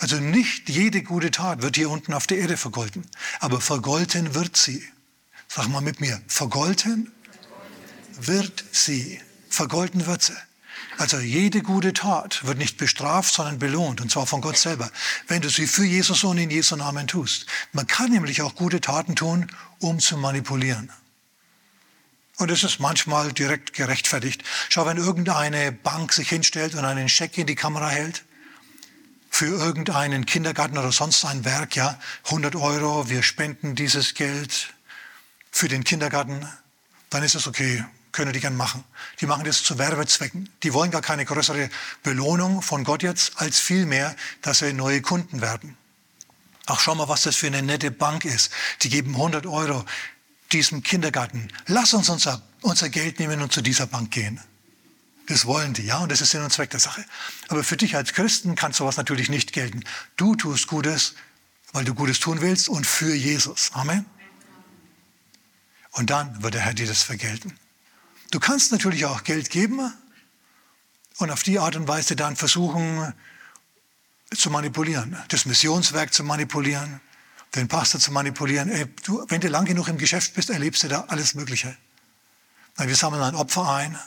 Also 0.00 0.16
nicht 0.16 0.68
jede 0.68 1.02
gute 1.02 1.30
Tat 1.30 1.62
wird 1.62 1.76
hier 1.76 1.88
unten 1.88 2.12
auf 2.14 2.26
der 2.26 2.38
Erde 2.38 2.56
vergolten, 2.56 3.06
aber 3.38 3.60
vergolten 3.60 4.34
wird 4.34 4.56
sie. 4.56 4.82
Sag 5.48 5.68
mal 5.68 5.80
mit 5.80 6.00
mir, 6.00 6.20
vergolten 6.26 7.12
wird 8.18 8.64
sie. 8.72 9.20
Vergolten 9.48 10.06
wird 10.06 10.22
sie. 10.22 10.36
Also 10.98 11.18
jede 11.18 11.62
gute 11.62 11.92
Tat 11.92 12.44
wird 12.44 12.58
nicht 12.58 12.76
bestraft, 12.76 13.32
sondern 13.32 13.58
belohnt, 13.58 14.00
und 14.00 14.10
zwar 14.10 14.26
von 14.26 14.40
Gott 14.40 14.56
selber, 14.56 14.90
wenn 15.26 15.40
du 15.40 15.48
sie 15.48 15.66
für 15.66 15.84
Jesus 15.84 16.22
und 16.24 16.38
in 16.38 16.50
Jesu 16.50 16.76
Namen 16.76 17.06
tust. 17.06 17.46
Man 17.72 17.86
kann 17.86 18.10
nämlich 18.10 18.42
auch 18.42 18.54
gute 18.54 18.80
Taten 18.80 19.16
tun, 19.16 19.50
um 19.78 20.00
zu 20.00 20.16
manipulieren. 20.16 20.92
Und 22.36 22.50
es 22.50 22.64
ist 22.64 22.80
manchmal 22.80 23.32
direkt 23.32 23.72
gerechtfertigt. 23.72 24.42
Schau, 24.68 24.86
wenn 24.86 24.96
irgendeine 24.96 25.72
Bank 25.72 26.12
sich 26.12 26.28
hinstellt 26.28 26.74
und 26.74 26.84
einen 26.84 27.08
Scheck 27.08 27.38
in 27.38 27.46
die 27.46 27.54
Kamera 27.54 27.88
hält, 27.88 28.24
für 29.30 29.46
irgendeinen 29.46 30.26
Kindergarten 30.26 30.76
oder 30.76 30.92
sonst 30.92 31.24
ein 31.24 31.46
Werk, 31.46 31.74
ja, 31.74 31.98
100 32.26 32.54
Euro, 32.54 33.08
wir 33.08 33.22
spenden 33.22 33.74
dieses 33.74 34.12
Geld 34.12 34.74
für 35.50 35.68
den 35.68 35.84
Kindergarten, 35.84 36.46
dann 37.08 37.22
ist 37.22 37.34
es 37.34 37.46
okay 37.46 37.82
können 38.12 38.32
die 38.32 38.40
gern 38.40 38.56
machen. 38.56 38.84
Die 39.20 39.26
machen 39.26 39.44
das 39.44 39.62
zu 39.62 39.78
Werbezwecken. 39.78 40.48
Die 40.62 40.72
wollen 40.72 40.90
gar 40.90 41.02
keine 41.02 41.24
größere 41.24 41.70
Belohnung 42.02 42.62
von 42.62 42.84
Gott 42.84 43.02
jetzt, 43.02 43.40
als 43.40 43.58
vielmehr, 43.58 44.14
dass 44.42 44.58
sie 44.58 44.72
neue 44.72 45.00
Kunden 45.02 45.40
werden. 45.40 45.76
Ach, 46.66 46.78
schau 46.78 46.94
mal, 46.94 47.08
was 47.08 47.22
das 47.22 47.36
für 47.36 47.48
eine 47.48 47.62
nette 47.62 47.90
Bank 47.90 48.24
ist. 48.24 48.52
Die 48.82 48.88
geben 48.88 49.14
100 49.14 49.46
Euro 49.46 49.84
diesem 50.52 50.82
Kindergarten. 50.82 51.48
Lass 51.66 51.94
uns 51.94 52.08
unser, 52.08 52.42
unser 52.60 52.88
Geld 52.88 53.18
nehmen 53.18 53.40
und 53.40 53.52
zu 53.52 53.62
dieser 53.62 53.86
Bank 53.86 54.10
gehen. 54.10 54.40
Das 55.26 55.46
wollen 55.46 55.72
die, 55.72 55.82
ja, 55.82 55.98
und 55.98 56.10
das 56.12 56.20
ist 56.20 56.30
Sinn 56.30 56.42
und 56.42 56.52
Zweck 56.52 56.70
der 56.70 56.80
Sache. 56.80 57.04
Aber 57.48 57.64
für 57.64 57.76
dich 57.76 57.96
als 57.96 58.12
Christen 58.12 58.54
kann 58.54 58.72
sowas 58.72 58.96
natürlich 58.96 59.28
nicht 59.28 59.52
gelten. 59.52 59.82
Du 60.16 60.34
tust 60.36 60.66
Gutes, 60.66 61.14
weil 61.72 61.84
du 61.84 61.94
Gutes 61.94 62.20
tun 62.20 62.40
willst 62.40 62.68
und 62.68 62.86
für 62.86 63.14
Jesus. 63.14 63.70
Amen. 63.72 64.04
Und 65.92 66.10
dann 66.10 66.42
wird 66.42 66.54
der 66.54 66.62
Herr 66.62 66.74
dir 66.74 66.86
das 66.86 67.02
vergelten. 67.02 67.58
Du 68.32 68.40
kannst 68.40 68.72
natürlich 68.72 69.04
auch 69.04 69.24
Geld 69.24 69.50
geben 69.50 69.92
und 71.18 71.30
auf 71.30 71.42
die 71.42 71.58
Art 71.58 71.76
und 71.76 71.86
Weise 71.86 72.16
dann 72.16 72.34
versuchen 72.34 73.12
zu 74.34 74.48
manipulieren, 74.48 75.22
das 75.28 75.44
Missionswerk 75.44 76.14
zu 76.14 76.24
manipulieren, 76.24 77.02
den 77.54 77.68
Pastor 77.68 78.00
zu 78.00 78.10
manipulieren. 78.10 78.70
Ey, 78.70 78.86
du, 79.04 79.22
wenn 79.28 79.42
du 79.42 79.48
lang 79.48 79.66
genug 79.66 79.88
im 79.88 79.98
Geschäft 79.98 80.32
bist, 80.32 80.48
erlebst 80.48 80.82
du 80.82 80.88
da 80.88 81.02
alles 81.08 81.34
Mögliche. 81.34 81.76
Wir 82.78 82.96
sammeln 82.96 83.22
ein 83.22 83.34
Opfer 83.34 83.68
ein 83.68 83.98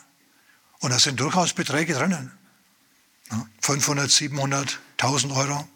und 0.80 0.90
da 0.90 0.98
sind 0.98 1.20
durchaus 1.20 1.54
Beträge 1.54 1.94
drinnen. 1.94 2.32
500, 3.62 4.10
700, 4.10 4.80
1000 4.98 5.34
Euro 5.34 5.68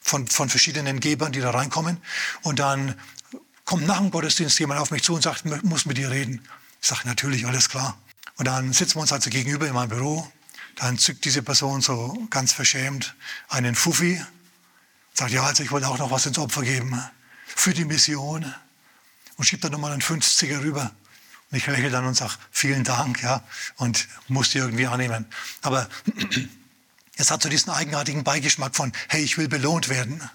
von, 0.00 0.26
von 0.28 0.48
verschiedenen 0.48 1.00
Gebern, 1.00 1.32
die 1.32 1.40
da 1.40 1.50
reinkommen. 1.50 1.98
Und 2.40 2.58
dann 2.58 2.98
kommt 3.66 3.86
nach 3.86 3.98
dem 3.98 4.10
Gottesdienst 4.10 4.58
jemand 4.60 4.80
auf 4.80 4.92
mich 4.92 5.02
zu 5.02 5.14
und 5.14 5.20
sagt, 5.20 5.44
muss 5.62 5.84
mit 5.84 5.98
dir 5.98 6.10
reden. 6.10 6.42
Ich 6.80 6.88
sage, 6.88 7.06
natürlich, 7.06 7.46
alles 7.46 7.68
klar. 7.68 7.98
Und 8.36 8.46
dann 8.46 8.72
sitzen 8.72 8.96
wir 8.96 9.02
uns 9.02 9.12
also 9.12 9.30
gegenüber 9.30 9.66
in 9.66 9.74
meinem 9.74 9.88
Büro. 9.88 10.30
Dann 10.76 10.96
zückt 10.96 11.24
diese 11.24 11.42
Person 11.42 11.80
so 11.80 12.26
ganz 12.30 12.52
verschämt 12.52 13.14
einen 13.48 13.74
Fuffi. 13.74 14.22
Sagt, 15.12 15.32
ja, 15.32 15.42
also 15.42 15.62
ich 15.62 15.72
wollte 15.72 15.88
auch 15.88 15.98
noch 15.98 16.10
was 16.10 16.26
ins 16.26 16.38
Opfer 16.38 16.62
geben. 16.62 17.02
Für 17.46 17.74
die 17.74 17.84
Mission. 17.84 18.54
Und 19.36 19.44
schiebt 19.44 19.64
dann 19.64 19.72
nochmal 19.72 19.92
einen 19.92 20.02
50er 20.02 20.62
rüber. 20.62 20.92
Und 21.50 21.56
ich 21.58 21.66
lächle 21.66 21.90
dann 21.90 22.04
und 22.04 22.14
sage, 22.14 22.34
vielen 22.50 22.84
Dank, 22.84 23.22
ja, 23.22 23.42
und 23.76 24.06
muss 24.28 24.50
die 24.50 24.58
irgendwie 24.58 24.86
annehmen. 24.86 25.26
Aber 25.62 25.88
es 27.16 27.30
hat 27.30 27.42
so 27.42 27.48
diesen 27.48 27.70
eigenartigen 27.70 28.22
Beigeschmack 28.22 28.76
von, 28.76 28.92
hey, 29.08 29.22
ich 29.22 29.38
will 29.38 29.48
belohnt 29.48 29.88
werden. 29.88 30.28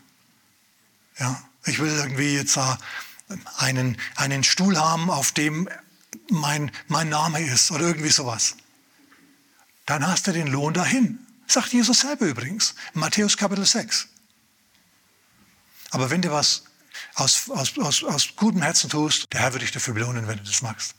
Ja, 1.19 1.41
ich 1.65 1.79
will 1.79 1.91
irgendwie 1.91 2.33
jetzt 2.33 2.57
uh, 2.57 2.75
einen, 3.57 3.97
einen 4.15 4.43
Stuhl 4.43 4.77
haben, 4.77 5.09
auf 5.11 5.31
dem 5.31 5.69
mein, 6.29 6.71
mein 6.87 7.09
Name 7.09 7.41
ist 7.41 7.71
oder 7.71 7.87
irgendwie 7.87 8.09
sowas. 8.09 8.55
Dann 9.85 10.05
hast 10.07 10.27
du 10.27 10.31
den 10.31 10.47
Lohn 10.47 10.73
dahin. 10.73 11.19
Sagt 11.47 11.73
Jesus 11.73 12.01
selber 12.01 12.25
übrigens. 12.25 12.75
Matthäus 12.93 13.37
Kapitel 13.37 13.65
6. 13.65 14.07
Aber 15.91 16.09
wenn 16.09 16.21
du 16.21 16.31
was 16.31 16.63
aus, 17.15 17.49
aus, 17.49 17.77
aus, 17.77 18.03
aus 18.03 18.35
gutem 18.35 18.61
Herzen 18.61 18.89
tust, 18.89 19.31
der 19.33 19.41
Herr 19.41 19.53
wird 19.53 19.63
dich 19.63 19.71
dafür 19.71 19.93
belohnen, 19.93 20.27
wenn 20.27 20.37
du 20.37 20.43
das 20.43 20.61
magst. 20.61 20.95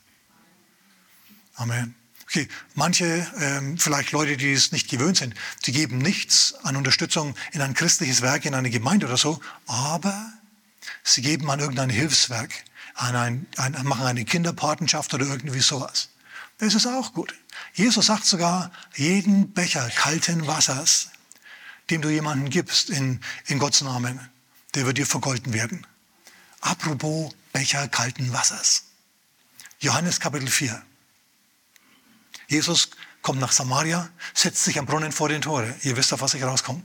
Amen. 1.55 1.95
Okay, 2.25 2.49
manche, 2.75 3.27
ähm, 3.39 3.79
vielleicht 3.79 4.13
Leute, 4.13 4.37
die 4.37 4.53
es 4.53 4.73
nicht 4.73 4.89
gewöhnt 4.89 5.19
sind, 5.19 5.35
die 5.67 5.73
geben 5.73 5.99
nichts 5.99 6.55
an 6.63 6.75
Unterstützung 6.77 7.37
in 7.53 7.61
ein 7.61 7.75
christliches 7.75 8.23
Werk, 8.23 8.45
in 8.45 8.55
eine 8.55 8.71
Gemeinde 8.71 9.07
oder 9.07 9.17
so, 9.17 9.41
aber 9.67 10.33
sie 11.03 11.23
geben 11.23 11.51
an 11.51 11.61
irgendein 11.61 11.91
Hilfswerk, 11.91 12.53
an 12.95 13.17
ein, 13.17 13.47
ein, 13.57 13.85
machen 13.85 14.07
eine 14.07 14.25
Kinderpatenschaft 14.25 15.13
oder 15.15 15.27
irgendwie 15.27 15.61
sowas. 15.61 16.11
Das 16.59 16.75
ist 16.75 16.87
auch 16.87 17.13
gut. 17.13 17.35
Jesus 17.75 18.07
sagt 18.07 18.25
sogar, 18.25 18.71
jeden 18.95 19.53
Becher 19.53 19.89
kalten 19.91 20.47
Wassers, 20.47 21.11
dem 21.91 22.01
du 22.03 22.09
jemanden 22.09 22.51
gibst 22.51 22.91
in, 22.91 23.21
in 23.47 23.59
Gottes 23.59 23.83
Namen, 23.83 24.21
der 24.75 24.87
wird 24.87 24.99
dir 24.99 25.07
vergolten 25.07 25.53
werden. 25.53 25.87
Apropos 26.61 27.33
Becher 27.53 27.89
kalten 27.89 28.33
Wassers. 28.33 28.85
Johannes 29.81 30.21
Kapitel 30.21 30.49
4. 30.49 30.81
Jesus 32.49 32.91
kommt 33.23 33.41
nach 33.41 33.53
Samaria, 33.53 34.09
setzt 34.35 34.65
sich 34.65 34.79
am 34.79 34.87
Brunnen 34.87 35.13
vor 35.13 35.29
den 35.29 35.43
Tore. 35.43 35.75
Ihr 35.83 35.97
wisst, 35.97 36.13
auf 36.13 36.21
was 36.21 36.35
ich 36.35 36.43
rauskomme. 36.43 36.83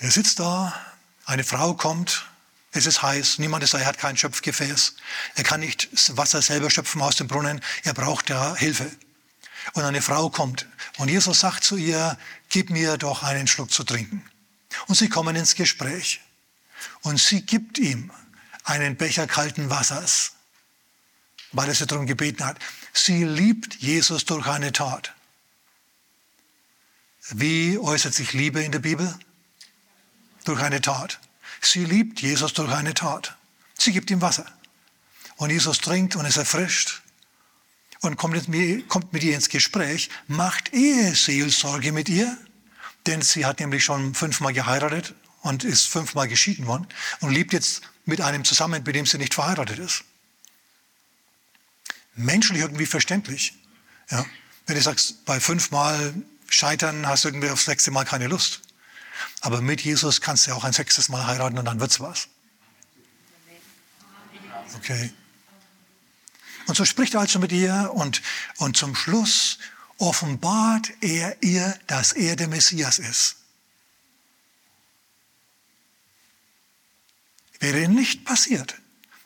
Er 0.00 0.10
sitzt 0.10 0.40
da, 0.40 0.74
eine 1.26 1.44
Frau 1.44 1.74
kommt, 1.74 2.29
es 2.72 2.86
ist 2.86 3.02
heiß, 3.02 3.38
niemand 3.38 3.64
ist 3.64 3.74
da, 3.74 3.78
er 3.78 3.86
hat 3.86 3.98
kein 3.98 4.16
Schöpfgefäß. 4.16 4.94
Er 5.34 5.44
kann 5.44 5.60
nicht 5.60 5.88
Wasser 6.16 6.40
selber 6.40 6.70
schöpfen 6.70 7.02
aus 7.02 7.16
dem 7.16 7.26
Brunnen, 7.26 7.60
er 7.82 7.94
braucht 7.94 8.30
da 8.30 8.54
Hilfe. 8.54 8.90
Und 9.72 9.82
eine 9.82 10.02
Frau 10.02 10.30
kommt 10.30 10.66
und 10.98 11.08
Jesus 11.08 11.40
sagt 11.40 11.64
zu 11.64 11.76
ihr, 11.76 12.16
gib 12.48 12.70
mir 12.70 12.96
doch 12.96 13.22
einen 13.22 13.46
Schluck 13.46 13.72
zu 13.72 13.84
trinken. 13.84 14.24
Und 14.86 14.94
sie 14.94 15.08
kommen 15.08 15.36
ins 15.36 15.54
Gespräch. 15.54 16.20
Und 17.02 17.18
sie 17.18 17.42
gibt 17.42 17.78
ihm 17.78 18.10
einen 18.64 18.96
Becher 18.96 19.26
kalten 19.26 19.68
Wassers, 19.68 20.32
weil 21.52 21.68
er 21.68 21.74
sie 21.74 21.86
darum 21.86 22.06
gebeten 22.06 22.44
hat. 22.44 22.58
Sie 22.92 23.24
liebt 23.24 23.76
Jesus 23.76 24.24
durch 24.24 24.46
eine 24.46 24.72
Tat. 24.72 25.12
Wie 27.30 27.78
äußert 27.78 28.14
sich 28.14 28.32
Liebe 28.32 28.62
in 28.62 28.72
der 28.72 28.78
Bibel? 28.78 29.18
Durch 30.44 30.60
eine 30.60 30.80
Tat. 30.80 31.20
Sie 31.60 31.84
liebt 31.84 32.20
Jesus 32.20 32.52
durch 32.54 32.72
eine 32.72 32.94
Tat. 32.94 33.36
Sie 33.78 33.92
gibt 33.92 34.10
ihm 34.10 34.20
Wasser. 34.20 34.46
Und 35.36 35.50
Jesus 35.50 35.78
trinkt 35.78 36.16
und 36.16 36.24
ist 36.24 36.36
erfrischt 36.36 37.02
und 38.00 38.16
kommt 38.16 38.48
mit, 38.48 39.22
ihr 39.22 39.34
ins 39.34 39.48
Gespräch, 39.48 40.10
macht 40.26 40.72
Eheseelsorge 40.72 41.92
mit 41.92 42.08
ihr, 42.08 42.36
denn 43.06 43.22
sie 43.22 43.46
hat 43.46 43.60
nämlich 43.60 43.84
schon 43.84 44.14
fünfmal 44.14 44.52
geheiratet 44.52 45.14
und 45.42 45.64
ist 45.64 45.86
fünfmal 45.86 46.28
geschieden 46.28 46.66
worden 46.66 46.86
und 47.20 47.30
lebt 47.30 47.52
jetzt 47.52 47.82
mit 48.04 48.20
einem 48.20 48.44
zusammen, 48.44 48.82
mit 48.84 48.94
dem 48.94 49.06
sie 49.06 49.18
nicht 49.18 49.34
verheiratet 49.34 49.78
ist 49.78 50.04
menschlich 52.20 52.60
irgendwie 52.60 52.86
verständlich. 52.86 53.54
Ja? 54.10 54.24
Wenn 54.66 54.76
du 54.76 54.82
sagst, 54.82 55.24
bei 55.24 55.40
fünfmal 55.40 56.14
scheitern 56.48 57.06
hast 57.06 57.24
du 57.24 57.28
irgendwie 57.28 57.50
aufs 57.50 57.64
sechste 57.64 57.90
Mal 57.90 58.04
keine 58.04 58.26
Lust. 58.26 58.60
Aber 59.40 59.60
mit 59.60 59.80
Jesus 59.82 60.20
kannst 60.20 60.46
du 60.46 60.52
auch 60.52 60.64
ein 60.64 60.72
sechstes 60.72 61.08
Mal 61.08 61.26
heiraten 61.26 61.58
und 61.58 61.64
dann 61.64 61.80
wird's 61.80 62.00
was. 62.00 62.28
Okay. 64.76 65.12
Und 66.66 66.76
so 66.76 66.84
spricht 66.84 67.14
er 67.14 67.20
also 67.20 67.38
mit 67.38 67.52
ihr 67.52 67.90
und, 67.94 68.22
und 68.58 68.76
zum 68.76 68.94
Schluss 68.94 69.58
offenbart 69.98 70.90
er 71.00 71.42
ihr, 71.42 71.78
dass 71.86 72.12
er 72.12 72.36
der 72.36 72.48
Messias 72.48 72.98
ist. 72.98 73.36
Wäre 77.58 77.88
nicht 77.88 78.24
passiert, 78.24 78.76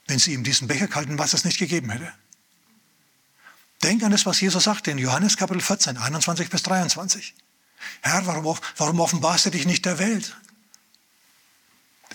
wenn 0.07 0.19
sie 0.19 0.33
ihm 0.33 0.43
diesen 0.43 0.67
Becher 0.67 0.89
kalten 0.89 1.19
Wassers 1.19 1.45
nicht 1.45 1.59
gegeben 1.59 1.91
hätte. 1.91 2.13
Denk 3.83 4.03
an 4.03 4.11
das, 4.11 4.27
was 4.27 4.41
Jesus 4.41 4.65
sagte 4.65 4.91
in 4.91 4.99
Johannes 4.99 5.37
Kapitel 5.37 5.61
14, 5.61 5.99
21 5.99 6.51
bis 6.51 6.63
23. 6.63 7.35
Herr, 8.03 8.27
warum, 8.27 8.59
warum 8.77 9.01
offenbarst 9.01 9.47
du 9.47 9.51
dich 9.51 9.67
nicht 9.67 9.85
der 9.85 9.99
Welt? 9.99 10.37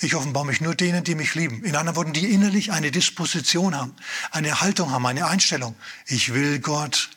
Ich 0.02 0.16
offenbare 0.16 0.46
mich 0.46 0.62
nur 0.62 0.76
denen, 0.76 1.04
die 1.04 1.16
mich 1.16 1.36
lieben. 1.36 1.64
In 1.64 1.76
anderen 1.76 1.98
Worten, 1.98 2.14
die 2.14 2.32
innerlich 2.32 2.72
eine 2.72 2.92
Disposition 2.92 3.76
haben, 3.76 3.96
eine 4.32 4.62
Haltung 4.62 4.92
haben, 4.92 5.06
eine 5.06 5.28
Einstellung. 5.28 5.76
Ich 6.06 6.34
will 6.34 6.60
Gott, 6.60 7.10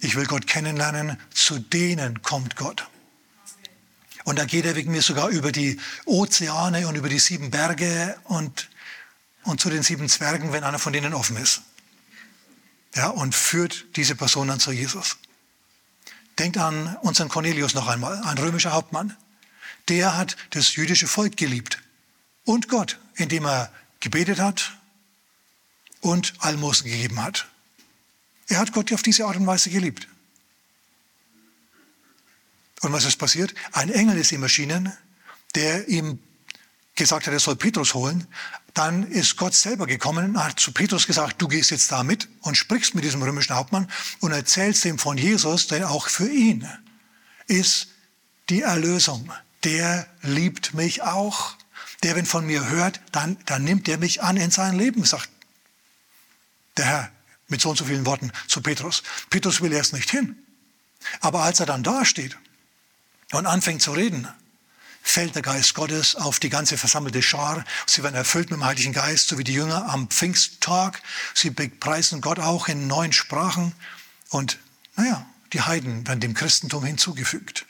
ich 0.00 0.14
will 0.14 0.26
Gott 0.26 0.46
kennenlernen. 0.46 1.18
Zu 1.32 1.58
denen 1.58 2.22
kommt 2.22 2.56
Gott. 2.56 2.86
Und 4.24 4.38
da 4.38 4.44
geht 4.44 4.66
er 4.66 4.76
wegen 4.76 4.92
mir 4.92 5.00
sogar 5.00 5.28
über 5.28 5.52
die 5.52 5.80
Ozeane 6.04 6.86
und 6.86 6.96
über 6.96 7.08
die 7.08 7.18
sieben 7.18 7.50
Berge 7.50 8.18
und, 8.24 8.68
und 9.44 9.58
zu 9.58 9.70
den 9.70 9.82
sieben 9.82 10.08
Zwergen, 10.08 10.52
wenn 10.52 10.64
einer 10.64 10.78
von 10.78 10.92
denen 10.92 11.14
offen 11.14 11.38
ist 11.38 11.62
ja, 12.94 13.08
und 13.08 13.34
führt 13.34 13.86
diese 13.96 14.14
Person 14.14 14.48
dann 14.48 14.60
zu 14.60 14.72
Jesus. 14.72 15.16
Denkt 16.38 16.56
an 16.58 16.96
unseren 17.02 17.28
Cornelius 17.28 17.74
noch 17.74 17.88
einmal, 17.88 18.22
ein 18.22 18.38
römischer 18.38 18.72
Hauptmann. 18.72 19.16
Der 19.88 20.16
hat 20.16 20.36
das 20.50 20.76
jüdische 20.76 21.08
Volk 21.08 21.36
geliebt 21.36 21.82
und 22.44 22.68
Gott, 22.68 22.98
indem 23.14 23.46
er 23.46 23.72
gebetet 24.00 24.38
hat 24.38 24.76
und 26.00 26.34
Almosen 26.38 26.90
gegeben 26.90 27.22
hat. 27.22 27.48
Er 28.46 28.58
hat 28.58 28.72
Gott 28.72 28.92
auf 28.92 29.02
diese 29.02 29.26
Art 29.26 29.36
und 29.36 29.46
Weise 29.46 29.70
geliebt. 29.70 30.08
Und 32.80 32.92
was 32.92 33.04
ist 33.04 33.16
passiert? 33.16 33.54
Ein 33.72 33.90
Engel 33.90 34.18
ist 34.18 34.32
ihm 34.32 34.42
erschienen, 34.42 34.92
der 35.54 35.88
ihm 35.88 36.20
gesagt 36.98 37.26
hat, 37.26 37.32
er 37.32 37.40
soll 37.40 37.56
Petrus 37.56 37.94
holen 37.94 38.26
dann 38.78 39.10
ist 39.10 39.36
Gott 39.36 39.54
selber 39.54 39.88
gekommen 39.88 40.36
und 40.36 40.44
hat 40.44 40.60
zu 40.60 40.70
Petrus 40.70 41.08
gesagt, 41.08 41.42
du 41.42 41.48
gehst 41.48 41.72
jetzt 41.72 41.90
da 41.90 42.04
mit 42.04 42.28
und 42.42 42.56
sprichst 42.56 42.94
mit 42.94 43.02
diesem 43.02 43.20
römischen 43.20 43.56
Hauptmann 43.56 43.90
und 44.20 44.30
erzählst 44.30 44.84
ihm 44.84 45.00
von 45.00 45.18
Jesus, 45.18 45.66
denn 45.66 45.82
auch 45.82 46.06
für 46.06 46.28
ihn 46.28 46.64
ist 47.48 47.88
die 48.50 48.62
Erlösung. 48.62 49.32
Der 49.64 50.06
liebt 50.22 50.74
mich 50.74 51.02
auch. 51.02 51.56
Der, 52.04 52.14
wenn 52.14 52.26
von 52.26 52.46
mir 52.46 52.68
hört, 52.68 53.00
dann, 53.10 53.36
dann 53.46 53.64
nimmt 53.64 53.88
er 53.88 53.98
mich 53.98 54.22
an 54.22 54.36
in 54.36 54.52
sein 54.52 54.78
Leben, 54.78 55.04
sagt 55.04 55.28
der 56.76 56.84
Herr 56.84 57.12
mit 57.48 57.60
so 57.60 57.70
und 57.70 57.76
so 57.76 57.84
vielen 57.84 58.06
Worten 58.06 58.30
zu 58.46 58.60
Petrus. 58.60 59.02
Petrus 59.30 59.60
will 59.60 59.72
erst 59.72 59.92
nicht 59.92 60.08
hin. 60.08 60.36
Aber 61.18 61.42
als 61.42 61.58
er 61.58 61.66
dann 61.66 61.82
da 61.82 62.04
steht 62.04 62.38
und 63.32 63.46
anfängt 63.46 63.82
zu 63.82 63.90
reden, 63.90 64.28
fällt 65.10 65.34
der 65.34 65.42
Geist 65.42 65.74
Gottes 65.74 66.16
auf 66.16 66.38
die 66.38 66.50
ganze 66.50 66.76
versammelte 66.76 67.22
Schar. 67.22 67.64
Sie 67.86 68.02
werden 68.02 68.14
erfüllt 68.14 68.50
mit 68.50 68.58
dem 68.58 68.64
Heiligen 68.64 68.92
Geist, 68.92 69.28
so 69.28 69.38
wie 69.38 69.44
die 69.44 69.54
Jünger 69.54 69.88
am 69.88 70.08
Pfingsttag. 70.08 71.02
Sie 71.34 71.50
preisen 71.50 72.20
Gott 72.20 72.38
auch 72.38 72.68
in 72.68 72.86
neuen 72.86 73.12
Sprachen. 73.12 73.74
Und 74.28 74.58
naja, 74.96 75.26
die 75.52 75.62
Heiden 75.62 76.06
werden 76.06 76.20
dem 76.20 76.34
Christentum 76.34 76.84
hinzugefügt. 76.84 77.66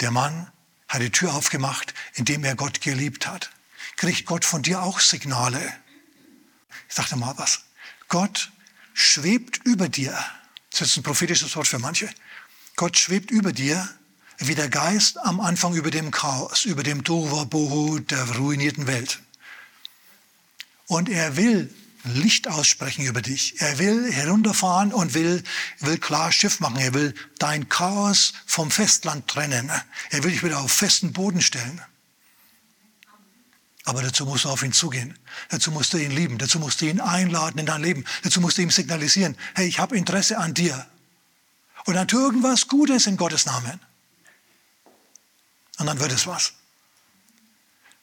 Der 0.00 0.10
Mann 0.10 0.50
hat 0.88 1.02
die 1.02 1.10
Tür 1.10 1.34
aufgemacht, 1.34 1.92
indem 2.14 2.44
er 2.44 2.54
Gott 2.54 2.80
geliebt 2.80 3.26
hat. 3.26 3.50
Kriegt 3.96 4.26
Gott 4.26 4.44
von 4.44 4.62
dir 4.62 4.82
auch 4.82 5.00
Signale? 5.00 5.60
Ich 6.88 6.94
dachte 6.94 7.16
mal 7.16 7.36
was. 7.36 7.64
Gott 8.08 8.52
schwebt 8.94 9.58
über 9.64 9.88
dir. 9.88 10.16
Das 10.70 10.82
ist 10.82 10.96
ein 10.96 11.02
prophetisches 11.02 11.56
Wort 11.56 11.66
für 11.66 11.78
manche. 11.78 12.08
Gott 12.76 12.96
schwebt 12.96 13.30
über 13.30 13.52
dir 13.52 13.88
wie 14.38 14.54
der 14.54 14.68
Geist 14.68 15.18
am 15.18 15.40
Anfang 15.40 15.74
über 15.74 15.90
dem 15.90 16.10
Chaos, 16.10 16.64
über 16.64 16.82
dem 16.82 17.04
Tohuwabohu 17.04 18.00
der 18.00 18.24
ruinierten 18.36 18.86
Welt. 18.86 19.20
Und 20.86 21.08
er 21.08 21.36
will 21.36 21.74
Licht 22.04 22.48
aussprechen 22.48 23.04
über 23.04 23.20
dich. 23.20 23.60
Er 23.60 23.78
will 23.78 24.12
herunterfahren 24.12 24.92
und 24.92 25.14
will, 25.14 25.42
will 25.80 25.98
klar 25.98 26.30
Schiff 26.30 26.60
machen. 26.60 26.76
Er 26.76 26.94
will 26.94 27.14
dein 27.38 27.68
Chaos 27.68 28.32
vom 28.46 28.70
Festland 28.70 29.26
trennen. 29.26 29.70
Er 30.10 30.22
will 30.22 30.30
dich 30.30 30.44
wieder 30.44 30.60
auf 30.60 30.70
festen 30.70 31.12
Boden 31.12 31.40
stellen. 31.40 31.80
Aber 33.84 34.02
dazu 34.02 34.24
musst 34.26 34.44
du 34.44 34.48
auf 34.48 34.62
ihn 34.62 34.72
zugehen. 34.72 35.18
Dazu 35.48 35.70
musst 35.70 35.92
du 35.92 35.98
ihn 35.98 36.10
lieben. 36.10 36.38
Dazu 36.38 36.58
musst 36.58 36.80
du 36.80 36.86
ihn 36.86 37.00
einladen 37.00 37.58
in 37.58 37.66
dein 37.66 37.82
Leben. 37.82 38.04
Dazu 38.22 38.40
musst 38.40 38.58
du 38.58 38.62
ihm 38.62 38.70
signalisieren, 38.70 39.36
hey, 39.54 39.66
ich 39.66 39.78
habe 39.78 39.96
Interesse 39.96 40.38
an 40.38 40.54
dir. 40.54 40.86
Und 41.84 41.94
dann 41.94 42.08
tu 42.08 42.18
irgendwas 42.18 42.68
Gutes 42.68 43.06
in 43.06 43.16
Gottes 43.16 43.46
Namen. 43.46 43.80
Und 45.78 45.86
dann 45.86 46.00
wird 46.00 46.12
es 46.12 46.26
was. 46.26 46.54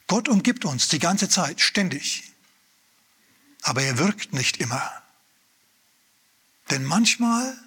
Gott 0.08 0.28
umgibt 0.28 0.66
uns 0.66 0.90
die 0.90 1.00
ganze 1.00 1.30
Zeit, 1.30 1.62
ständig. 1.62 2.34
aber 3.64 3.82
er 3.82 3.98
wirkt 3.98 4.34
nicht 4.34 4.58
immer. 4.58 4.92
Denn 6.70 6.84
manchmal 6.84 7.58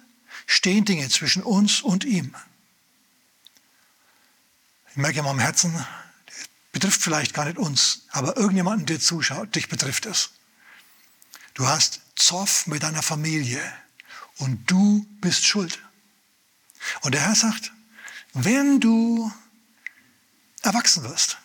stehen 0.45 0.85
Dinge 0.85 1.09
zwischen 1.09 1.43
uns 1.43 1.81
und 1.81 2.03
ihm. 2.03 2.35
Ich 4.91 4.97
merke 4.97 5.19
in 5.19 5.25
meinem 5.25 5.39
Herzen, 5.39 5.85
betrifft 6.71 7.01
vielleicht 7.01 7.33
gar 7.33 7.45
nicht 7.45 7.57
uns, 7.57 8.03
aber 8.11 8.37
irgendjemanden, 8.37 8.85
der 8.85 8.99
zuschaut, 8.99 9.55
dich 9.55 9.67
betrifft 9.67 10.05
es. 10.05 10.31
Du 11.55 11.67
hast 11.67 12.01
Zoff 12.15 12.67
mit 12.67 12.83
deiner 12.83 13.01
Familie 13.01 13.61
und 14.37 14.69
du 14.69 15.05
bist 15.19 15.45
schuld. 15.45 15.79
Und 17.01 17.13
der 17.13 17.21
Herr 17.21 17.35
sagt, 17.35 17.71
wenn 18.33 18.79
du 18.79 19.31
erwachsen 20.67 21.03
wirst, 21.03 21.37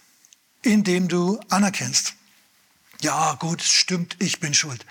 indem 0.63 1.09
du 1.09 1.41
anerkennst, 1.49 2.15
ja 3.01 3.35
gut, 3.35 3.63
es 3.63 3.71
stimmt, 3.71 4.17
ich 4.19 4.41
bin 4.41 4.53
schuld, 4.53 4.85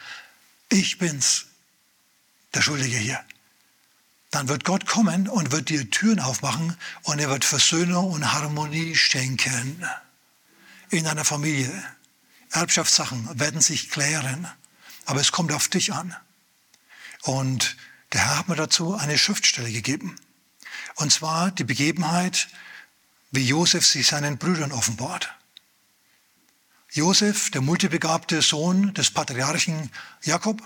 ich 0.70 0.98
bin's, 0.98 1.46
der 2.54 2.62
Schuldige 2.62 2.98
hier, 2.98 3.24
dann 4.32 4.48
wird 4.48 4.64
Gott 4.64 4.86
kommen 4.86 5.28
und 5.28 5.52
wird 5.52 5.70
dir 5.70 5.90
Türen 5.90 6.22
aufmachen 6.22 6.78
und 7.04 7.20
er 7.20 7.30
wird 7.30 7.44
Versöhnung 7.44 8.12
und 8.12 8.32
Harmonie 8.32 8.96
schenken 8.96 9.86
in 10.90 11.04
deiner 11.04 11.26
Familie. 11.26 11.72
Erbschaftssachen 12.52 13.40
werden 13.40 13.60
sich 13.60 13.90
klären, 13.90 14.48
aber 15.06 15.20
es 15.20 15.34
kommt 15.34 15.52
auf 15.52 15.68
dich 15.68 15.94
an. 15.94 16.16
Und 17.24 17.76
der 18.14 18.26
Herr 18.26 18.40
hat 18.40 18.48
mir 18.48 18.56
dazu 18.56 18.96
eine 18.96 19.18
Schriftstelle 19.18 19.72
gegeben. 19.72 20.18
Und 20.96 21.12
zwar 21.12 21.52
die 21.52 21.64
Begebenheit, 21.64 22.48
wie 23.32 23.46
Josef 23.46 23.86
sich 23.86 24.08
seinen 24.08 24.38
Brüdern 24.38 24.72
offenbart. 24.72 25.34
Josef, 26.92 27.50
der 27.52 27.62
multibegabte 27.62 28.42
Sohn 28.42 28.94
des 28.94 29.12
Patriarchen 29.12 29.90
Jakob, 30.24 30.62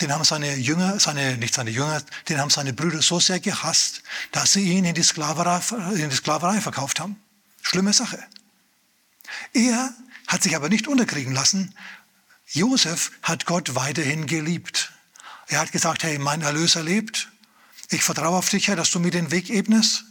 den 0.00 0.12
haben 0.12 0.24
seine 0.24 0.56
Jünger, 0.56 0.98
seine, 0.98 1.36
nicht 1.36 1.54
seine 1.54 1.70
Jünger, 1.70 2.02
den 2.28 2.40
haben 2.40 2.50
seine 2.50 2.72
Brüder 2.72 3.02
so 3.02 3.20
sehr 3.20 3.38
gehasst, 3.38 4.02
dass 4.32 4.52
sie 4.52 4.72
ihn 4.72 4.84
in 4.84 4.94
die 4.94 5.02
Sklaverei, 5.04 5.60
in 5.94 6.10
die 6.10 6.16
Sklaverei 6.16 6.60
verkauft 6.60 6.98
haben. 6.98 7.22
Schlimme 7.62 7.92
Sache. 7.92 8.18
Er 9.52 9.94
hat 10.26 10.42
sich 10.42 10.56
aber 10.56 10.68
nicht 10.68 10.88
unterkriegen 10.88 11.32
lassen. 11.32 11.74
Josef 12.48 13.12
hat 13.22 13.46
Gott 13.46 13.76
weiterhin 13.76 14.26
geliebt. 14.26 14.92
Er 15.46 15.60
hat 15.60 15.70
gesagt, 15.70 16.02
hey, 16.02 16.18
mein 16.18 16.42
Erlöser 16.42 16.82
lebt. 16.82 17.30
Ich 17.90 18.02
vertraue 18.02 18.38
auf 18.38 18.48
dich, 18.48 18.68
Herr, 18.68 18.76
dass 18.76 18.90
du 18.90 18.98
mir 18.98 19.12
den 19.12 19.30
Weg 19.30 19.50
ebnest. 19.50 20.04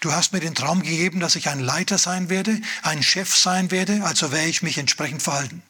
Du 0.00 0.12
hast 0.12 0.32
mir 0.32 0.40
den 0.40 0.54
Traum 0.54 0.82
gegeben, 0.82 1.20
dass 1.20 1.36
ich 1.36 1.48
ein 1.48 1.60
Leiter 1.60 1.98
sein 1.98 2.28
werde, 2.28 2.60
ein 2.82 3.02
Chef 3.02 3.36
sein 3.36 3.70
werde, 3.70 4.04
also 4.04 4.32
werde 4.32 4.48
ich 4.48 4.62
mich 4.62 4.78
entsprechend 4.78 5.22
verhalten. 5.22 5.62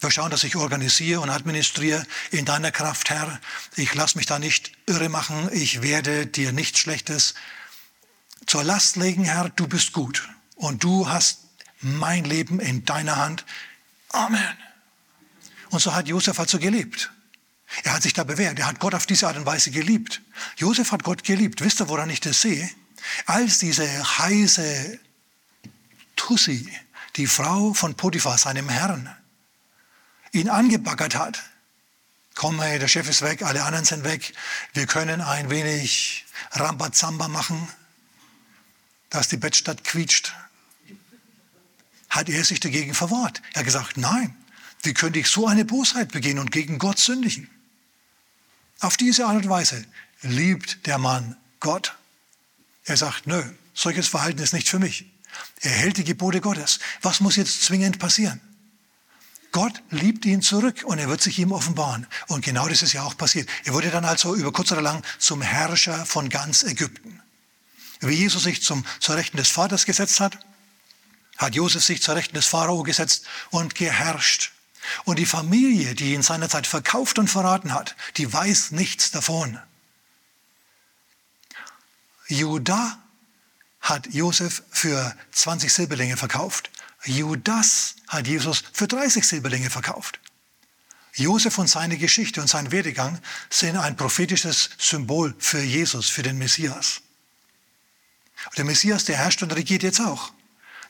Wir 0.00 0.10
schauen, 0.10 0.30
dass 0.30 0.44
ich 0.44 0.56
organisiere 0.56 1.20
und 1.20 1.30
administriere 1.30 2.04
in 2.30 2.44
deiner 2.44 2.70
Kraft, 2.70 3.10
Herr. 3.10 3.40
Ich 3.76 3.94
lasse 3.94 4.18
mich 4.18 4.26
da 4.26 4.38
nicht 4.38 4.72
irre 4.86 5.08
machen. 5.08 5.48
Ich 5.52 5.82
werde 5.82 6.26
dir 6.26 6.52
nichts 6.52 6.80
Schlechtes 6.80 7.34
zur 8.46 8.62
Last 8.62 8.96
legen, 8.96 9.24
Herr. 9.24 9.48
Du 9.48 9.66
bist 9.66 9.92
gut 9.92 10.28
und 10.54 10.84
du 10.84 11.08
hast 11.08 11.40
mein 11.80 12.24
Leben 12.24 12.60
in 12.60 12.84
deiner 12.84 13.16
Hand. 13.16 13.44
Amen. 14.10 14.56
Und 15.70 15.80
so 15.80 15.94
hat 15.94 16.08
Josef 16.08 16.38
also 16.38 16.58
gelebt. 16.58 17.10
Er 17.82 17.94
hat 17.94 18.02
sich 18.02 18.12
da 18.12 18.24
bewährt. 18.24 18.58
Er 18.58 18.66
hat 18.66 18.78
Gott 18.78 18.94
auf 18.94 19.06
diese 19.06 19.26
Art 19.26 19.36
und 19.36 19.46
Weise 19.46 19.70
geliebt. 19.70 20.22
Josef 20.56 20.92
hat 20.92 21.02
Gott 21.02 21.24
geliebt. 21.24 21.60
Wisst 21.62 21.80
ihr, 21.80 21.88
woran 21.88 22.10
ich 22.10 22.20
das 22.20 22.40
sehe? 22.40 22.68
Als 23.26 23.58
diese 23.58 23.86
heiße 24.18 24.98
Tussi, 26.16 26.68
die 27.16 27.26
Frau 27.26 27.74
von 27.74 27.94
Potiphar, 27.94 28.38
seinem 28.38 28.68
Herrn, 28.68 29.14
ihn 30.32 30.48
angebaggert 30.48 31.14
hat. 31.14 31.42
Komm, 32.34 32.60
hey, 32.60 32.78
der 32.78 32.88
Chef 32.88 33.08
ist 33.08 33.22
weg, 33.22 33.42
alle 33.42 33.64
anderen 33.64 33.84
sind 33.84 34.04
weg. 34.04 34.34
Wir 34.74 34.86
können 34.86 35.20
ein 35.20 35.48
wenig 35.48 36.26
Rambazamba 36.52 37.28
machen, 37.28 37.68
dass 39.08 39.28
die 39.28 39.38
Bettstadt 39.38 39.84
quietscht. 39.84 40.34
Hat 42.10 42.28
er 42.28 42.44
sich 42.44 42.60
dagegen 42.60 42.94
verwahrt? 42.94 43.40
Er 43.52 43.60
hat 43.60 43.64
gesagt, 43.64 43.96
nein, 43.96 44.36
wie 44.82 44.94
könnte 44.94 45.18
ich 45.18 45.28
so 45.28 45.46
eine 45.46 45.64
Bosheit 45.64 46.12
begehen 46.12 46.38
und 46.38 46.52
gegen 46.52 46.78
Gott 46.78 46.98
sündigen? 46.98 47.50
Auf 48.80 48.96
diese 48.96 49.26
Art 49.26 49.36
und 49.36 49.48
Weise 49.48 49.84
liebt 50.22 50.86
der 50.86 50.98
Mann 50.98 51.36
Gott. 51.60 51.94
Er 52.84 52.96
sagt, 52.96 53.26
nö, 53.26 53.42
solches 53.74 54.08
Verhalten 54.08 54.42
ist 54.42 54.52
nicht 54.52 54.68
für 54.68 54.78
mich. 54.78 55.06
Er 55.60 55.70
hält 55.70 55.96
die 55.96 56.04
Gebote 56.04 56.40
Gottes. 56.40 56.78
Was 57.02 57.20
muss 57.20 57.36
jetzt 57.36 57.64
zwingend 57.64 57.98
passieren? 57.98 58.40
Gott 59.52 59.82
liebt 59.90 60.26
ihn 60.26 60.42
zurück 60.42 60.82
und 60.84 60.98
er 60.98 61.08
wird 61.08 61.22
sich 61.22 61.38
ihm 61.38 61.52
offenbaren. 61.52 62.06
Und 62.26 62.44
genau 62.44 62.68
das 62.68 62.82
ist 62.82 62.92
ja 62.92 63.02
auch 63.02 63.16
passiert. 63.16 63.48
Er 63.64 63.72
wurde 63.72 63.90
dann 63.90 64.04
also 64.04 64.34
über 64.34 64.52
kurz 64.52 64.70
oder 64.72 64.82
lang 64.82 65.02
zum 65.18 65.40
Herrscher 65.40 66.04
von 66.04 66.28
ganz 66.28 66.62
Ägypten. 66.62 67.22
Wie 68.00 68.14
Jesus 68.14 68.42
sich 68.42 68.62
zum, 68.62 68.84
zur 69.00 69.16
Rechten 69.16 69.38
des 69.38 69.48
Vaters 69.48 69.86
gesetzt 69.86 70.20
hat, 70.20 70.38
hat 71.38 71.54
Josef 71.54 71.82
sich 71.82 72.02
zur 72.02 72.16
Rechten 72.16 72.34
des 72.34 72.46
Pharao 72.46 72.82
gesetzt 72.82 73.24
und 73.50 73.74
geherrscht. 73.74 74.52
Und 75.04 75.18
die 75.18 75.26
Familie, 75.26 75.94
die 75.94 76.14
ihn 76.14 76.22
seinerzeit 76.22 76.66
verkauft 76.66 77.18
und 77.18 77.28
verraten 77.28 77.72
hat, 77.72 77.96
die 78.16 78.32
weiß 78.32 78.72
nichts 78.72 79.10
davon. 79.10 79.58
Judah 82.28 82.98
hat 83.80 84.12
Josef 84.12 84.62
für 84.70 85.16
20 85.32 85.72
Silberlinge 85.72 86.16
verkauft. 86.16 86.70
Judas 87.04 87.96
hat 88.08 88.26
Jesus 88.26 88.64
für 88.72 88.88
30 88.88 89.26
Silberlinge 89.26 89.70
verkauft. 89.70 90.18
Josef 91.14 91.56
und 91.58 91.68
seine 91.68 91.96
Geschichte 91.96 92.40
und 92.40 92.48
sein 92.48 92.72
Werdegang 92.72 93.20
sind 93.48 93.76
ein 93.76 93.96
prophetisches 93.96 94.70
Symbol 94.76 95.34
für 95.38 95.62
Jesus, 95.62 96.08
für 96.08 96.22
den 96.22 96.36
Messias. 96.36 97.00
Und 98.46 98.58
der 98.58 98.64
Messias, 98.64 99.04
der 99.04 99.16
herrscht 99.16 99.42
und 99.42 99.54
regiert 99.54 99.82
jetzt 99.82 100.00
auch. 100.00 100.32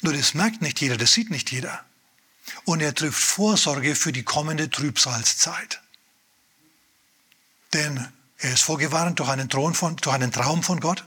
Nur 0.03 0.15
das 0.15 0.35
merkt 0.35 0.63
nicht 0.63 0.81
jeder, 0.81 0.97
das 0.97 1.13
sieht 1.13 1.31
nicht 1.31 1.53
jeder 1.53 1.85
und 2.65 2.81
er 2.81 2.95
trifft 2.95 3.23
Vorsorge 3.23 3.95
für 3.95 4.13
die 4.13 4.23
kommende 4.23 4.71
Trübsalzeit. 4.71 5.81
Denn 7.73 8.09
er 8.39 8.53
ist 8.53 8.63
vorgewarnt 8.63 9.19
durch 9.19 9.29
einen, 9.29 9.51
von, 9.51 9.97
durch 9.97 10.15
einen 10.15 10.33
Traum 10.33 10.63
von 10.63 10.81
Gott. 10.81 11.05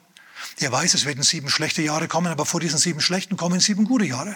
Er 0.57 0.71
weiß, 0.71 0.93
es 0.93 1.05
werden 1.05 1.23
sieben 1.23 1.49
schlechte 1.49 1.81
Jahre 1.81 2.07
kommen, 2.07 2.31
aber 2.31 2.45
vor 2.45 2.59
diesen 2.59 2.79
sieben 2.79 3.01
schlechten 3.01 3.37
kommen 3.37 3.59
sieben 3.59 3.85
gute 3.85 4.05
Jahre. 4.05 4.35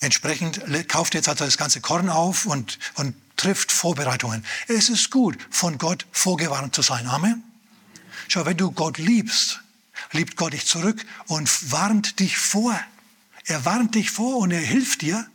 Entsprechend 0.00 0.60
kauft 0.88 1.14
er 1.14 1.20
jetzt 1.20 1.28
also 1.28 1.44
das 1.44 1.56
ganze 1.56 1.80
Korn 1.80 2.10
auf 2.10 2.46
und, 2.46 2.78
und 2.94 3.14
trifft 3.36 3.72
Vorbereitungen. 3.72 4.44
Es 4.68 4.88
ist 4.88 5.10
gut, 5.10 5.38
von 5.50 5.78
Gott 5.78 6.06
vorgewarnt 6.12 6.74
zu 6.74 6.82
sein. 6.82 7.06
Amen. 7.06 7.42
Schau, 8.28 8.44
wenn 8.44 8.56
du 8.56 8.70
Gott 8.72 8.98
liebst, 8.98 9.60
liebt 10.12 10.36
Gott 10.36 10.52
dich 10.52 10.66
zurück 10.66 11.04
und 11.26 11.72
warnt 11.72 12.20
dich 12.20 12.36
vor. 12.36 12.78
Er 13.46 13.64
warnt 13.64 13.94
dich 13.94 14.10
vor 14.10 14.38
und 14.38 14.50
er 14.50 14.60
hilft 14.60 15.02
dir, 15.02 15.26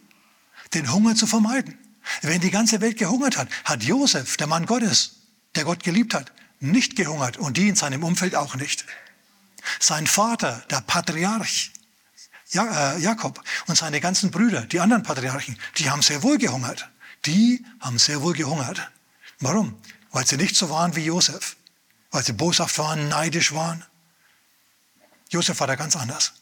den 0.74 0.92
Hunger 0.92 1.16
zu 1.16 1.28
vermeiden. 1.28 1.78
Wenn 2.22 2.42
die 2.42 2.52
ganze 2.52 2.82
Welt 2.82 2.98
gehungert 2.98 3.38
hat, 3.38 3.48
hat 3.64 3.84
Josef, 3.84 4.38
der 4.38 4.48
Mann 4.48 4.66
Gottes, 4.66 5.16
der 5.56 5.64
Gott 5.64 5.84
geliebt 5.84 6.14
hat, 6.14 6.32
nicht 6.60 6.96
gehungert 6.96 7.38
und 7.38 7.58
die 7.58 7.70
in 7.70 7.76
seinem 7.76 8.04
Umfeld 8.04 8.36
auch 8.36 8.56
nicht. 8.56 8.86
Sein 9.80 10.08
Vater, 10.08 10.64
der 10.70 10.82
Patriarch 10.82 11.72
äh, 12.54 13.00
Jakob 13.00 13.42
und 13.68 13.78
seine 13.78 14.02
ganzen 14.02 14.32
Brüder, 14.32 14.62
die 14.62 14.80
anderen 14.80 15.04
Patriarchen, 15.04 15.58
die 15.78 15.90
haben 15.90 16.02
sehr 16.02 16.22
wohl 16.24 16.38
gehungert. 16.38 16.90
Die 17.26 17.66
haben 17.80 18.00
sehr 18.00 18.22
wohl 18.22 18.34
gehungert. 18.34 18.92
Warum? 19.40 19.78
Weil 20.12 20.26
sie 20.26 20.38
nicht 20.38 20.56
so 20.56 20.70
waren 20.70 20.96
wie 20.96 21.06
Josef. 21.06 21.56
Weil 22.10 22.24
sie 22.24 22.34
boshaft 22.34 22.78
waren, 22.78 23.08
neidisch 23.08 23.54
waren. 23.54 23.86
Josef 25.30 25.60
war 25.60 25.68
da 25.68 25.76
ganz 25.76 25.96
anders. 25.96 26.34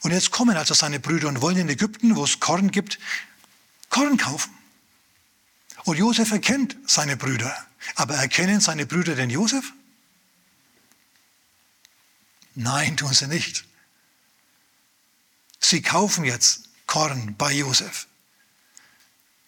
Und 0.00 0.12
jetzt 0.12 0.30
kommen 0.30 0.56
also 0.56 0.74
seine 0.74 1.00
Brüder 1.00 1.28
und 1.28 1.40
wollen 1.40 1.58
in 1.58 1.68
Ägypten, 1.68 2.16
wo 2.16 2.24
es 2.24 2.40
Korn 2.40 2.70
gibt, 2.70 2.98
Korn 3.88 4.16
kaufen. 4.16 4.52
Und 5.84 5.98
Josef 5.98 6.32
erkennt 6.32 6.76
seine 6.86 7.16
Brüder. 7.16 7.56
Aber 7.94 8.14
erkennen 8.16 8.60
seine 8.60 8.86
Brüder 8.86 9.14
den 9.14 9.30
Josef? 9.30 9.72
Nein, 12.54 12.96
tun 12.96 13.12
sie 13.12 13.28
nicht. 13.28 13.64
Sie 15.60 15.82
kaufen 15.82 16.24
jetzt 16.24 16.68
Korn 16.86 17.36
bei 17.36 17.52
Josef. 17.52 18.06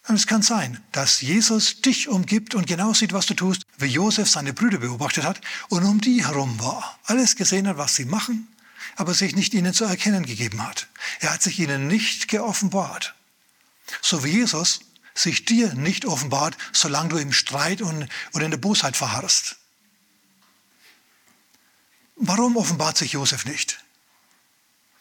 Und 0.07 0.15
es 0.15 0.27
kann 0.27 0.41
sein, 0.41 0.81
dass 0.91 1.21
Jesus 1.21 1.81
dich 1.81 2.07
umgibt 2.07 2.55
und 2.55 2.65
genau 2.65 2.93
sieht, 2.93 3.13
was 3.13 3.25
du 3.25 3.33
tust, 3.35 3.63
wie 3.77 3.87
Josef 3.87 4.29
seine 4.29 4.53
Brüder 4.53 4.79
beobachtet 4.79 5.23
hat 5.23 5.41
und 5.69 5.83
um 5.83 6.01
die 6.01 6.25
herum 6.25 6.59
war. 6.59 6.99
Alles 7.03 7.35
gesehen 7.35 7.67
hat, 7.67 7.77
was 7.77 7.95
sie 7.95 8.05
machen 8.05 8.47
aber 8.95 9.13
sich 9.13 9.35
nicht 9.35 9.53
ihnen 9.53 9.73
zu 9.73 9.85
erkennen 9.85 10.25
gegeben 10.25 10.65
hat. 10.65 10.87
Er 11.19 11.33
hat 11.33 11.41
sich 11.41 11.59
ihnen 11.59 11.87
nicht 11.87 12.27
geoffenbart. 12.27 13.15
So 14.01 14.23
wie 14.23 14.29
Jesus 14.29 14.81
sich 15.15 15.45
dir 15.45 15.73
nicht 15.73 16.05
offenbart, 16.05 16.57
solange 16.71 17.09
du 17.09 17.17
im 17.17 17.33
Streit 17.33 17.81
und, 17.81 18.07
und 18.31 18.41
in 18.41 18.51
der 18.51 18.57
Bosheit 18.57 18.95
verharrst. 18.95 19.57
Warum 22.15 22.57
offenbart 22.57 22.97
sich 22.97 23.13
Josef 23.13 23.45
nicht? 23.45 23.83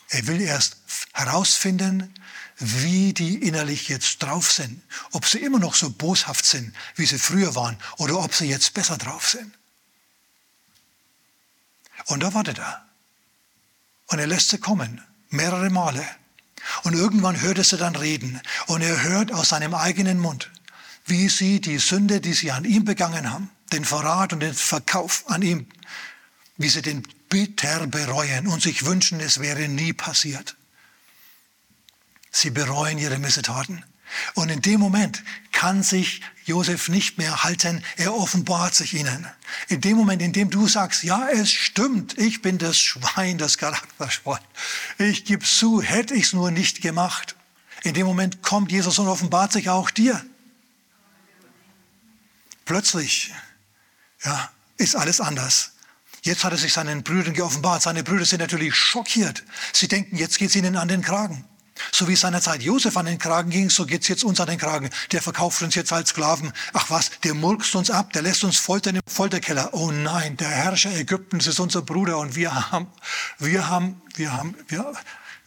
Er 0.08 0.26
will 0.26 0.40
erst 0.40 0.76
herausfinden, 1.12 2.14
wie 2.58 3.12
die 3.12 3.36
innerlich 3.36 3.88
jetzt 3.88 4.22
drauf 4.22 4.50
sind. 4.50 4.82
Ob 5.12 5.26
sie 5.26 5.38
immer 5.38 5.58
noch 5.58 5.74
so 5.74 5.90
boshaft 5.90 6.44
sind, 6.44 6.74
wie 6.96 7.06
sie 7.06 7.18
früher 7.18 7.54
waren, 7.54 7.78
oder 7.98 8.18
ob 8.18 8.34
sie 8.34 8.46
jetzt 8.46 8.74
besser 8.74 8.96
drauf 8.96 9.28
sind. 9.28 9.52
Und 12.06 12.20
da 12.20 12.32
wartet 12.34 12.58
er. 12.58 12.87
Und 14.08 14.18
er 14.18 14.26
lässt 14.26 14.50
sie 14.50 14.58
kommen, 14.58 15.02
mehrere 15.30 15.70
Male. 15.70 16.04
Und 16.82 16.94
irgendwann 16.94 17.40
hört 17.40 17.58
er 17.58 17.64
sie 17.64 17.76
dann 17.76 17.96
reden. 17.96 18.40
Und 18.66 18.82
er 18.82 19.02
hört 19.02 19.32
aus 19.32 19.50
seinem 19.50 19.74
eigenen 19.74 20.18
Mund, 20.18 20.50
wie 21.06 21.28
sie 21.28 21.60
die 21.60 21.78
Sünde, 21.78 22.20
die 22.20 22.34
sie 22.34 22.50
an 22.50 22.64
ihm 22.64 22.84
begangen 22.84 23.30
haben, 23.30 23.50
den 23.72 23.84
Verrat 23.84 24.32
und 24.32 24.40
den 24.40 24.54
Verkauf 24.54 25.24
an 25.28 25.42
ihm, 25.42 25.66
wie 26.56 26.68
sie 26.68 26.82
den 26.82 27.02
bitter 27.28 27.86
bereuen 27.86 28.46
und 28.46 28.62
sich 28.62 28.84
wünschen, 28.84 29.20
es 29.20 29.40
wäre 29.40 29.68
nie 29.68 29.92
passiert. 29.92 30.56
Sie 32.30 32.50
bereuen 32.50 32.98
ihre 32.98 33.18
Missetaten. 33.18 33.84
Und 34.34 34.48
in 34.48 34.62
dem 34.62 34.80
Moment 34.80 35.22
kann 35.52 35.82
sich 35.82 36.22
Josef 36.44 36.88
nicht 36.88 37.18
mehr 37.18 37.44
halten, 37.44 37.84
er 37.96 38.14
offenbart 38.14 38.74
sich 38.74 38.94
ihnen. 38.94 39.26
In 39.68 39.80
dem 39.80 39.96
Moment, 39.96 40.22
in 40.22 40.32
dem 40.32 40.50
du 40.50 40.66
sagst, 40.66 41.02
ja, 41.02 41.28
es 41.28 41.50
stimmt, 41.50 42.16
ich 42.18 42.42
bin 42.42 42.58
das 42.58 42.78
Schwein, 42.78 43.38
das 43.38 43.58
Charakterschwein. 43.58 44.40
Ich 44.98 45.24
gebe 45.24 45.44
zu, 45.44 45.82
hätte 45.82 46.14
ich 46.14 46.24
es 46.24 46.32
nur 46.32 46.50
nicht 46.50 46.80
gemacht. 46.80 47.36
In 47.82 47.94
dem 47.94 48.06
Moment 48.06 48.42
kommt 48.42 48.72
Jesus 48.72 48.98
und 48.98 49.08
offenbart 49.08 49.52
sich 49.52 49.68
auch 49.68 49.90
dir. 49.90 50.24
Plötzlich, 52.64 53.32
ja, 54.24 54.50
ist 54.76 54.96
alles 54.96 55.20
anders. 55.20 55.72
Jetzt 56.22 56.44
hat 56.44 56.52
er 56.52 56.58
sich 56.58 56.72
seinen 56.72 57.02
Brüdern 57.02 57.34
geoffenbart. 57.34 57.82
Seine 57.82 58.02
Brüder 58.02 58.24
sind 58.24 58.40
natürlich 58.40 58.74
schockiert. 58.74 59.44
Sie 59.72 59.88
denken, 59.88 60.16
jetzt 60.16 60.38
geht 60.38 60.50
es 60.50 60.56
ihnen 60.56 60.76
an 60.76 60.88
den 60.88 61.02
Kragen. 61.02 61.44
So 61.92 62.08
wie 62.08 62.14
es 62.14 62.20
seinerzeit 62.20 62.62
Josef 62.62 62.96
an 62.96 63.06
den 63.06 63.18
Kragen 63.18 63.50
ging, 63.50 63.70
so 63.70 63.86
geht 63.86 64.02
es 64.02 64.08
jetzt 64.08 64.24
uns 64.24 64.40
an 64.40 64.48
den 64.48 64.58
Kragen. 64.58 64.90
Der 65.12 65.22
verkauft 65.22 65.62
uns 65.62 65.74
jetzt 65.74 65.92
als 65.92 66.10
Sklaven. 66.10 66.52
Ach 66.72 66.90
was, 66.90 67.10
der 67.24 67.34
murkst 67.34 67.74
uns 67.74 67.90
ab, 67.90 68.12
der 68.12 68.22
lässt 68.22 68.44
uns 68.44 68.56
foltern 68.56 68.96
im 68.96 69.02
Folterkeller. 69.06 69.74
Oh 69.74 69.90
nein, 69.90 70.36
der 70.36 70.48
Herrscher 70.48 70.94
Ägyptens 70.94 71.46
ist 71.46 71.60
unser 71.60 71.82
Bruder 71.82 72.18
und 72.18 72.34
wir 72.34 72.70
haben, 72.70 72.88
wir 73.38 73.68
haben, 73.68 74.02
wir 74.14 74.32
haben, 74.32 74.54
wir, 74.68 74.92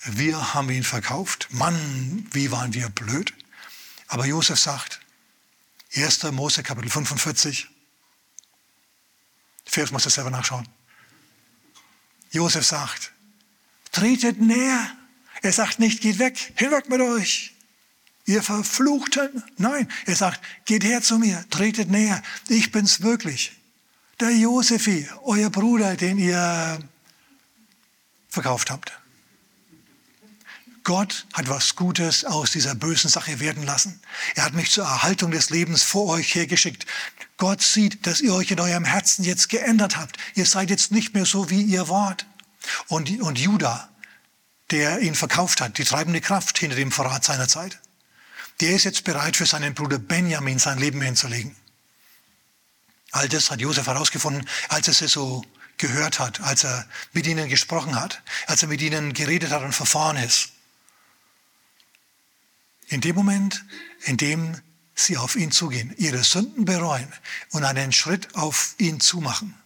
wir 0.04 0.54
haben 0.54 0.70
ihn 0.70 0.84
verkauft. 0.84 1.48
Mann, 1.52 2.28
wie 2.32 2.52
waren 2.52 2.74
wir 2.74 2.90
blöd. 2.90 3.34
Aber 4.08 4.26
Josef 4.26 4.60
sagt, 4.60 5.00
1. 5.96 6.24
Mose 6.32 6.64
Kapitel 6.64 6.90
45, 6.90 7.68
Vers 9.66 9.92
muss 9.92 10.06
er 10.06 10.12
selber 10.12 10.30
nachschauen. 10.30 10.68
Josef 12.32 12.66
sagt, 12.66 13.12
tretet 13.92 14.40
näher. 14.40 14.98
Er 15.42 15.52
sagt 15.52 15.80
nicht, 15.80 16.02
geht 16.02 16.20
weg, 16.20 16.54
hinweg 16.56 16.90
mit 16.90 17.02
euch. 17.02 17.54
Ihr 18.26 18.44
Verfluchten. 18.44 19.44
Nein, 19.58 19.88
er 20.06 20.16
sagt, 20.16 20.40
geht 20.66 20.84
her 20.84 21.02
zu 21.02 21.18
mir, 21.18 21.44
tretet 21.50 21.90
näher. 21.90 22.22
Ich 22.48 22.72
bin's 22.72 23.02
wirklich. 23.02 23.52
Der 24.20 24.32
Josefi, 24.32 25.10
euer 25.24 25.50
Bruder, 25.50 25.96
den 25.96 26.20
ihr 26.20 26.80
verkauft 28.30 28.70
habt. 28.70 28.94
Gott 30.84 31.28
hat 31.34 31.50
was 31.50 31.76
Gutes 31.76 32.26
aus 32.26 32.52
dieser 32.52 32.74
bösen 32.74 33.10
Sache 33.10 33.40
werden 33.40 33.64
lassen. 33.64 34.00
Er 34.36 34.46
hat 34.46 34.54
mich 34.54 34.72
zur 34.72 34.86
Erhaltung 34.86 35.32
des 35.32 35.50
Lebens 35.50 35.84
vor 35.84 36.08
euch 36.08 36.34
hergeschickt. 36.34 36.86
Gott 37.38 37.62
sieht, 37.62 38.08
dass 38.08 38.22
ihr 38.22 38.34
euch 38.34 38.52
in 38.52 38.60
eurem 38.60 38.86
Herzen 38.86 39.24
jetzt 39.24 39.50
geändert 39.50 39.98
habt. 39.98 40.18
Ihr 40.36 40.46
seid 40.46 40.70
jetzt 40.70 40.92
nicht 40.92 41.14
mehr 41.14 41.26
so, 41.26 41.50
wie 41.50 41.62
ihr 41.62 41.88
wart. 41.90 42.26
Und, 42.88 43.22
und 43.22 43.40
Judah, 43.40 43.91
der 44.72 45.00
ihn 45.00 45.16
verkauft 45.16 45.62
hat, 45.62 45.78
die 45.78 45.84
treibende 45.84 46.22
Kraft 46.22 46.58
hinter 46.58 46.76
dem 46.76 46.92
Verrat 46.92 47.24
seiner 47.24 47.48
Zeit, 47.48 47.80
der 48.62 48.72
ist 48.72 48.86
jetzt 48.86 49.04
bereit, 49.04 49.36
für 49.36 49.46
seinen 49.46 49.74
Bruder 49.74 50.00
Benjamin 50.00 50.60
sein 50.60 50.78
Leben 50.80 51.02
hinzulegen. 51.02 51.56
All 53.12 53.28
das 53.28 53.52
hat 53.52 53.60
Josef 53.60 53.88
herausgefunden, 53.88 54.48
als 54.70 54.88
er 54.88 55.06
es 55.06 55.12
so 55.12 55.44
gehört 55.78 56.20
hat, 56.20 56.40
als 56.42 56.64
er 56.64 56.88
mit 57.12 57.28
ihnen 57.28 57.50
gesprochen 57.50 58.00
hat, 58.00 58.22
als 58.48 58.62
er 58.62 58.70
mit 58.70 58.82
ihnen 58.82 59.14
geredet 59.14 59.52
hat 59.52 59.64
und 59.64 59.74
verfahren 59.74 60.18
ist. 60.18 60.50
In 62.88 63.02
dem 63.02 63.16
Moment, 63.16 63.66
in 64.04 64.18
dem 64.18 64.62
sie 64.94 65.18
auf 65.18 65.36
ihn 65.36 65.52
zugehen, 65.52 65.94
ihre 65.98 66.24
Sünden 66.24 66.66
bereuen 66.66 67.12
und 67.50 67.64
einen 67.64 67.92
Schritt 67.92 68.36
auf 68.36 68.76
ihn 68.78 69.00
zumachen, 69.00 69.61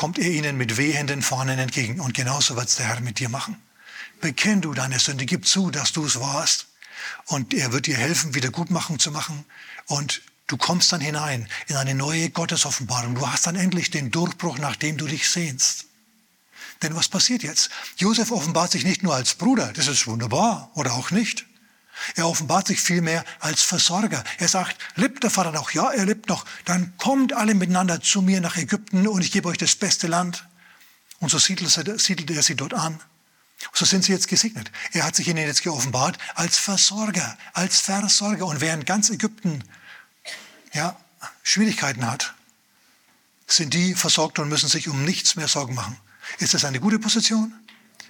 kommt 0.00 0.18
er 0.18 0.30
ihnen 0.30 0.56
mit 0.56 0.78
wehenden 0.78 1.20
Fahnen 1.20 1.58
entgegen. 1.58 2.00
Und 2.00 2.14
genauso 2.14 2.56
wird 2.56 2.68
es 2.68 2.76
der 2.76 2.86
Herr 2.86 3.02
mit 3.02 3.18
dir 3.18 3.28
machen. 3.28 3.60
Bekenn 4.22 4.62
du 4.62 4.72
deine 4.72 4.98
Sünde, 4.98 5.26
gib 5.26 5.46
zu, 5.46 5.70
dass 5.70 5.92
du 5.92 6.06
es 6.06 6.18
warst. 6.18 6.68
Und 7.26 7.52
er 7.52 7.70
wird 7.70 7.84
dir 7.84 7.98
helfen, 7.98 8.34
Wiedergutmachung 8.34 8.98
zu 8.98 9.10
machen. 9.10 9.44
Und 9.88 10.22
du 10.46 10.56
kommst 10.56 10.90
dann 10.90 11.02
hinein 11.02 11.46
in 11.66 11.76
eine 11.76 11.94
neue 11.94 12.30
Gottesoffenbarung. 12.30 13.14
Du 13.14 13.28
hast 13.28 13.46
dann 13.46 13.56
endlich 13.56 13.90
den 13.90 14.10
Durchbruch, 14.10 14.56
nach 14.56 14.74
dem 14.74 14.96
du 14.96 15.06
dich 15.06 15.28
sehnst. 15.28 15.84
Denn 16.82 16.96
was 16.96 17.08
passiert 17.08 17.42
jetzt? 17.42 17.68
Josef 17.98 18.32
offenbart 18.32 18.72
sich 18.72 18.84
nicht 18.84 19.02
nur 19.02 19.14
als 19.14 19.34
Bruder, 19.34 19.70
das 19.74 19.86
ist 19.86 20.06
wunderbar, 20.06 20.70
oder 20.76 20.94
auch 20.94 21.10
nicht. 21.10 21.44
Er 22.14 22.26
offenbart 22.26 22.66
sich 22.66 22.80
vielmehr 22.80 23.24
als 23.38 23.62
Versorger. 23.62 24.22
Er 24.38 24.48
sagt, 24.48 24.76
lebt 24.96 25.22
der 25.22 25.30
Vater 25.30 25.52
noch? 25.52 25.72
Ja, 25.72 25.90
er 25.90 26.06
lebt 26.06 26.28
noch. 26.28 26.44
Dann 26.64 26.92
kommt 26.96 27.32
alle 27.32 27.54
miteinander 27.54 28.00
zu 28.00 28.22
mir 28.22 28.40
nach 28.40 28.56
Ägypten 28.56 29.06
und 29.06 29.22
ich 29.22 29.32
gebe 29.32 29.48
euch 29.48 29.58
das 29.58 29.74
beste 29.76 30.06
Land. 30.06 30.46
Und 31.18 31.30
so 31.30 31.38
siedelt 31.38 32.30
er 32.30 32.42
sie 32.42 32.54
dort 32.54 32.74
an. 32.74 33.00
So 33.74 33.84
sind 33.84 34.04
sie 34.04 34.12
jetzt 34.12 34.28
gesegnet. 34.28 34.70
Er 34.92 35.04
hat 35.04 35.14
sich 35.14 35.28
ihnen 35.28 35.46
jetzt 35.46 35.62
geoffenbart 35.62 36.18
als 36.34 36.58
Versorger, 36.58 37.36
als 37.52 37.80
Versorger. 37.80 38.46
Und 38.46 38.60
während 38.60 38.86
ganz 38.86 39.10
Ägypten 39.10 39.62
ja, 40.72 40.96
Schwierigkeiten 41.42 42.10
hat, 42.10 42.34
sind 43.46 43.74
die 43.74 43.94
versorgt 43.94 44.38
und 44.38 44.48
müssen 44.48 44.68
sich 44.68 44.88
um 44.88 45.04
nichts 45.04 45.36
mehr 45.36 45.48
Sorgen 45.48 45.74
machen. 45.74 45.96
Ist 46.38 46.54
das 46.54 46.64
eine 46.64 46.80
gute 46.80 46.98
Position? 46.98 47.52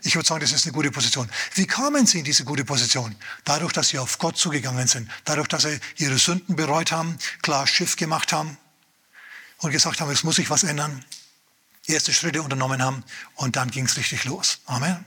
Ich 0.02 0.14
würde 0.14 0.26
sagen, 0.26 0.40
das 0.40 0.52
ist 0.52 0.64
eine 0.64 0.72
gute 0.72 0.90
Position. 0.90 1.30
Wie 1.54 1.66
kamen 1.66 2.06
sie 2.06 2.20
in 2.20 2.24
diese 2.24 2.44
gute 2.44 2.64
Position? 2.64 3.14
Dadurch, 3.44 3.72
dass 3.72 3.88
sie 3.88 3.98
auf 3.98 4.18
Gott 4.18 4.36
zugegangen 4.36 4.86
sind. 4.86 5.10
Dadurch, 5.24 5.48
dass 5.48 5.62
sie 5.62 5.78
ihre 5.96 6.18
Sünden 6.18 6.56
bereut 6.56 6.92
haben, 6.92 7.18
klar 7.42 7.66
Schiff 7.66 7.96
gemacht 7.96 8.32
haben 8.32 8.56
und 9.58 9.70
gesagt 9.70 10.00
haben, 10.00 10.10
es 10.10 10.24
muss 10.24 10.36
sich 10.36 10.48
was 10.50 10.62
ändern. 10.62 11.04
Erste 11.86 12.12
Schritte 12.12 12.42
unternommen 12.42 12.82
haben 12.82 13.04
und 13.34 13.56
dann 13.56 13.70
ging 13.70 13.86
es 13.86 13.96
richtig 13.96 14.24
los. 14.24 14.60
Amen. 14.66 15.04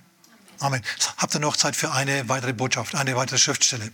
Amen. 0.60 0.82
Habt 1.18 1.34
ihr 1.36 1.39
noch 1.39 1.58
Zeit 1.58 1.76
für 1.76 1.91
eine 1.91 2.30
weitere 2.30 2.54
Botschaft, 2.54 2.96
eine 2.96 3.16
weitere 3.16 3.38
Schriftstelle? 3.38 3.91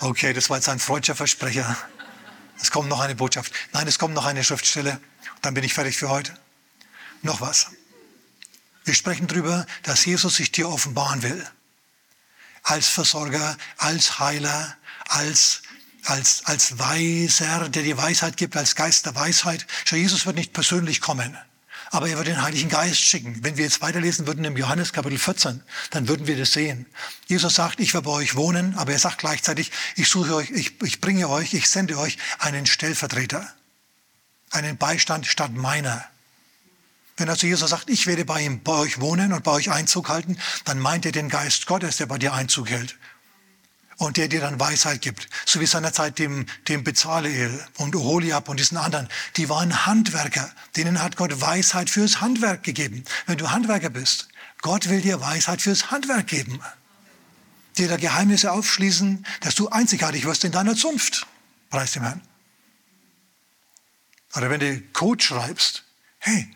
Okay, 0.00 0.32
das 0.32 0.50
war 0.50 0.56
jetzt 0.56 0.68
ein 0.68 0.78
freudscher 0.78 1.14
Versprecher. 1.14 1.76
Es 2.60 2.70
kommt 2.70 2.88
noch 2.88 3.00
eine 3.00 3.14
Botschaft. 3.14 3.52
Nein, 3.72 3.86
es 3.86 3.98
kommt 3.98 4.14
noch 4.14 4.26
eine 4.26 4.44
Schriftstelle. 4.44 5.00
Dann 5.42 5.54
bin 5.54 5.64
ich 5.64 5.74
fertig 5.74 5.96
für 5.96 6.08
heute 6.08 6.36
noch 7.22 7.40
was. 7.40 7.70
Wir 8.86 8.94
sprechen 8.94 9.26
darüber, 9.26 9.66
dass 9.82 10.04
Jesus 10.04 10.36
sich 10.36 10.52
dir 10.52 10.68
offenbaren 10.68 11.22
will. 11.22 11.44
Als 12.62 12.86
Versorger, 12.88 13.58
als 13.78 14.20
Heiler, 14.20 14.76
als, 15.08 15.62
als, 16.04 16.46
als 16.46 16.78
Weiser, 16.78 17.68
der 17.68 17.82
dir 17.82 17.98
Weisheit 17.98 18.36
gibt, 18.36 18.56
als 18.56 18.76
Geist 18.76 19.04
der 19.04 19.16
Weisheit. 19.16 19.66
Schau, 19.84 19.96
Jesus 19.96 20.24
wird 20.24 20.36
nicht 20.36 20.52
persönlich 20.52 21.00
kommen, 21.00 21.36
aber 21.90 22.08
er 22.08 22.16
wird 22.16 22.28
den 22.28 22.40
Heiligen 22.42 22.68
Geist 22.68 23.00
schicken. 23.00 23.42
Wenn 23.42 23.56
wir 23.56 23.64
jetzt 23.64 23.80
weiterlesen 23.80 24.28
würden 24.28 24.44
im 24.44 24.56
Johannes 24.56 24.92
Kapitel 24.92 25.18
14, 25.18 25.64
dann 25.90 26.06
würden 26.06 26.28
wir 26.28 26.36
das 26.36 26.52
sehen. 26.52 26.86
Jesus 27.26 27.56
sagt, 27.56 27.80
ich 27.80 27.92
werde 27.92 28.04
bei 28.04 28.12
euch 28.12 28.36
wohnen, 28.36 28.76
aber 28.76 28.92
er 28.92 29.00
sagt 29.00 29.18
gleichzeitig, 29.18 29.72
ich 29.96 30.08
suche 30.08 30.36
euch, 30.36 30.50
ich, 30.50 30.80
ich 30.82 31.00
bringe 31.00 31.28
euch, 31.28 31.54
ich 31.54 31.68
sende 31.68 31.98
euch 31.98 32.18
einen 32.38 32.66
Stellvertreter, 32.66 33.52
einen 34.52 34.76
Beistand 34.76 35.26
statt 35.26 35.52
meiner. 35.54 36.04
Wenn 37.16 37.30
also 37.30 37.46
Jesus 37.46 37.70
sagt, 37.70 37.88
ich 37.88 38.06
werde 38.06 38.24
bei, 38.24 38.42
ihm, 38.42 38.62
bei 38.62 38.72
euch 38.72 39.00
wohnen 39.00 39.32
und 39.32 39.42
bei 39.42 39.52
euch 39.52 39.70
Einzug 39.70 40.08
halten, 40.08 40.38
dann 40.64 40.78
meint 40.78 41.06
er 41.06 41.12
den 41.12 41.28
Geist 41.28 41.66
Gottes, 41.66 41.96
der 41.96 42.06
bei 42.06 42.18
dir 42.18 42.34
Einzug 42.34 42.68
hält. 42.68 42.96
Und 43.98 44.18
der 44.18 44.28
dir 44.28 44.40
dann 44.40 44.60
Weisheit 44.60 45.00
gibt. 45.00 45.26
So 45.46 45.58
wie 45.58 45.66
seinerzeit 45.66 46.18
dem, 46.18 46.44
dem 46.68 46.84
Bezaleel 46.84 47.66
und 47.78 47.96
Oholiab 47.96 48.50
und 48.50 48.60
diesen 48.60 48.76
anderen. 48.76 49.08
Die 49.38 49.48
waren 49.48 49.86
Handwerker. 49.86 50.52
Denen 50.76 51.02
hat 51.02 51.16
Gott 51.16 51.40
Weisheit 51.40 51.88
fürs 51.88 52.20
Handwerk 52.20 52.62
gegeben. 52.62 53.04
Wenn 53.24 53.38
du 53.38 53.50
Handwerker 53.50 53.88
bist, 53.88 54.28
Gott 54.60 54.90
will 54.90 55.00
dir 55.00 55.22
Weisheit 55.22 55.62
fürs 55.62 55.90
Handwerk 55.90 56.26
geben. 56.26 56.60
Dir 57.78 57.88
da 57.88 57.96
Geheimnisse 57.96 58.52
aufschließen, 58.52 59.24
dass 59.40 59.54
du 59.54 59.70
einzigartig 59.70 60.26
wirst 60.26 60.44
in 60.44 60.52
deiner 60.52 60.76
Zunft. 60.76 61.26
Preis 61.70 61.92
dem 61.92 62.02
Herrn. 62.02 62.20
Oder 64.34 64.50
wenn 64.50 64.60
du 64.60 64.80
Code 64.92 65.24
schreibst, 65.24 65.84
hey, 66.18 66.50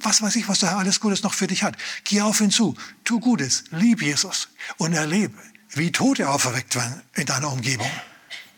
was 0.00 0.22
weiß 0.22 0.36
ich, 0.36 0.48
was 0.48 0.60
der 0.60 0.70
Herr 0.70 0.78
alles 0.78 1.00
Gutes 1.00 1.22
noch 1.22 1.34
für 1.34 1.46
dich 1.46 1.62
hat. 1.62 1.76
Geh 2.04 2.20
auf 2.20 2.40
ihn 2.40 2.50
zu, 2.50 2.76
tu 3.04 3.20
Gutes, 3.20 3.64
lieb 3.70 4.02
Jesus 4.02 4.48
und 4.76 4.92
erlebe, 4.92 5.34
wie 5.70 5.92
Tote 5.92 6.28
auferweckt 6.28 6.74
werden 6.76 7.02
in 7.14 7.26
deiner 7.26 7.52
Umgebung, 7.52 7.90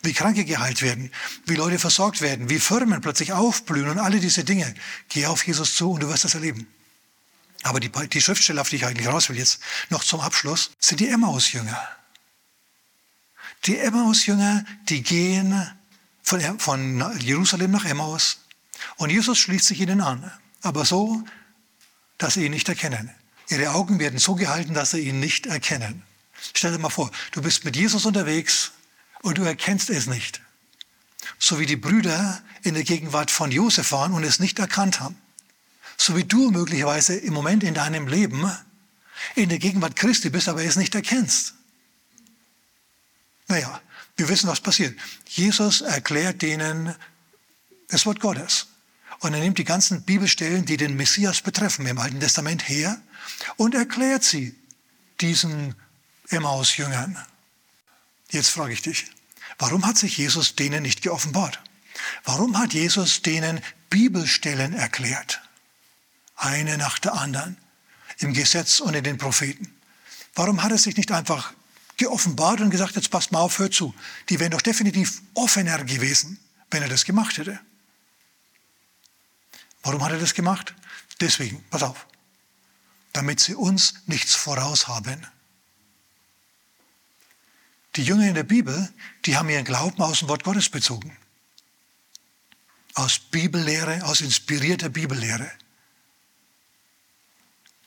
wie 0.03 0.13
Kranke 0.13 0.45
geheilt 0.45 0.83
werden, 0.83 1.11
wie 1.47 1.57
Leute 1.57 1.79
versorgt 1.79 2.21
werden, 2.21 2.49
wie 2.51 2.61
Firmen 2.61 3.01
plötzlich 3.01 3.33
aufblühen 3.33 3.89
und 3.89 3.99
alle 3.99 4.21
diese 4.21 4.45
Dinge. 4.45 4.73
Geh 5.09 5.27
auf 5.27 5.47
Jesus 5.47 5.75
zu 5.77 5.93
und 5.93 6.03
du 6.03 6.09
wirst 6.09 6.25
das 6.25 6.35
erleben. 6.35 6.67
Aber 7.63 7.81
die, 7.81 7.91
die 7.91 8.21
Schriftstelle, 8.21 8.61
auf 8.61 8.69
die 8.69 8.77
ich 8.77 8.87
eigentlich 8.87 9.09
raus 9.09 9.29
will 9.29 9.37
jetzt, 9.37 9.61
noch 9.91 10.05
zum 10.05 10.21
Abschluss, 10.21 10.71
sind 10.79 11.01
die 11.01 11.09
Emmaus-Jünger. 11.09 11.79
Die 13.67 13.79
Emmaus-Jünger, 13.79 14.65
die 14.89 15.03
gehen 15.03 15.69
von, 16.23 16.61
von 16.61 17.19
Jerusalem 17.19 17.73
nach 17.73 17.85
Emmaus 17.85 18.39
und 18.97 19.11
Jesus 19.11 19.39
schließt 19.39 19.67
sich 19.67 19.81
ihnen 19.81 20.01
an, 20.01 20.31
aber 20.63 20.85
so, 20.85 21.23
dass 22.19 22.35
sie 22.35 22.45
ihn 22.45 22.53
nicht 22.53 22.69
erkennen. 22.69 23.11
Ihre 23.49 23.71
Augen 23.71 23.99
werden 23.99 24.19
so 24.19 24.35
gehalten, 24.35 24.75
dass 24.75 24.91
sie 24.91 25.01
ihn 25.01 25.21
nicht 25.21 25.47
erkennen. 25.47 26.03
Stell 26.55 26.73
dir 26.73 26.79
mal 26.79 26.91
vor, 26.91 27.11
du 27.33 27.43
bist 27.43 27.65
mit 27.65 27.77
Jesus 27.77 28.05
unterwegs 28.05 28.73
und 29.23 29.39
du 29.39 29.43
erkennst 29.43 29.91
es 29.91 30.07
nicht. 30.07 30.41
So 31.39 31.59
wie 31.59 31.67
die 31.67 31.77
Brüder 31.77 32.43
in 32.63 32.75
der 32.75 32.85
Gegenwart 32.85 33.31
von 33.31 33.51
Josef 33.51 33.93
waren 33.93 34.13
und 34.13 34.25
es 34.25 34.39
nicht 34.39 34.59
erkannt 34.59 35.01
haben. 35.01 35.17
So 35.97 36.17
wie 36.17 36.25
du 36.25 36.51
möglicherweise 36.51 37.17
im 37.17 37.33
Moment 37.35 37.65
in 37.65 37.75
deinem 37.75 38.07
Leben 38.07 38.51
in 39.35 39.49
der 39.49 39.59
Gegenwart 39.59 39.97
Christi 39.97 40.31
bist, 40.31 40.49
aber 40.49 40.63
es 40.63 40.77
nicht 40.77 40.95
erkennst. 40.95 41.55
Naja, 43.49 43.81
wir 44.17 44.29
wissen, 44.29 44.49
was 44.49 44.61
passiert. 44.61 44.99
Jesus 45.27 45.81
erklärt 45.81 46.43
denen 46.43 46.95
das 47.89 48.05
Wort 48.07 48.21
Gottes. 48.21 48.67
Und 49.21 49.35
er 49.35 49.41
nimmt 49.41 49.59
die 49.59 49.65
ganzen 49.65 50.03
Bibelstellen, 50.03 50.65
die 50.65 50.77
den 50.77 50.97
Messias 50.97 51.41
betreffen 51.41 51.87
im 51.87 51.99
Alten 51.99 52.21
Testament 52.21 52.69
her 52.69 53.01
und 53.57 53.75
erklärt 53.75 54.25
sie 54.25 54.55
diesen 55.21 55.75
Emmaus-Jüngern. 56.29 57.19
Jetzt 58.31 58.51
frage 58.51 58.73
ich 58.73 58.83
dich, 58.83 59.07
warum 59.59 59.87
hat 59.87 59.99
sich 59.99 60.17
Jesus 60.17 60.55
denen 60.55 60.83
nicht 60.83 61.03
geoffenbart? 61.03 61.61
Warum 62.25 62.59
hat 62.59 62.75
Jesus 62.75 63.23
denen 63.23 63.61
Bibelstellen 63.91 64.73
erklärt? 64.73 65.41
Eine 66.37 66.79
nach 66.79 66.99
der 66.99 67.15
anderen, 67.15 67.57
im 68.19 68.35
Gesetz 68.35 68.81
und 68.81 68.95
in 68.95 69.03
den 69.03 69.19
Propheten. 69.19 69.75
Warum 70.35 70.63
hat 70.63 70.71
er 70.71 70.79
sich 70.79 70.97
nicht 70.97 71.11
einfach 71.11 71.53
geoffenbart 71.99 72.61
und 72.61 72.71
gesagt, 72.71 72.97
jetzt 72.97 73.11
passt 73.11 73.33
mal 73.33 73.41
auf, 73.41 73.59
hört 73.59 73.75
zu. 73.75 73.95
Die 74.29 74.41
wären 74.41 74.53
doch 74.53 74.63
definitiv 74.63 75.21
offener 75.35 75.85
gewesen, 75.85 76.39
wenn 76.71 76.83
er 76.83 76.89
das 76.89 77.05
gemacht 77.05 77.37
hätte. 77.37 77.61
Warum 79.89 80.05
hat 80.05 80.13
er 80.13 80.19
das 80.19 80.35
gemacht? 80.35 80.75
Deswegen, 81.19 81.65
pass 81.71 81.83
auf, 81.83 82.07
damit 83.15 83.41
sie 83.41 83.55
uns 83.55 83.95
nichts 84.05 84.35
voraus 84.35 84.87
haben. 84.87 85.27
Die 87.97 88.03
Jünger 88.03 88.29
in 88.29 88.35
der 88.35 88.43
Bibel, 88.43 88.93
die 89.25 89.39
haben 89.39 89.49
ihren 89.49 89.65
Glauben 89.65 90.03
aus 90.03 90.19
dem 90.19 90.29
Wort 90.29 90.45
Gottes 90.45 90.69
bezogen. 90.69 91.17
Aus 92.93 93.19
Bibellehre, 93.19 94.05
aus 94.05 94.21
inspirierter 94.21 94.91
Bibellehre. 94.91 95.51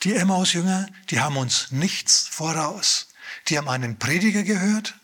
Die 0.01 0.15
Emmaus-Jünger, 0.15 0.87
die 1.11 1.19
haben 1.19 1.37
uns 1.37 1.69
nichts 1.69 2.27
voraus. 2.27 3.09
Die 3.47 3.59
haben 3.59 3.69
einen 3.69 3.99
Prediger 3.99 4.41
gehört, 4.41 4.95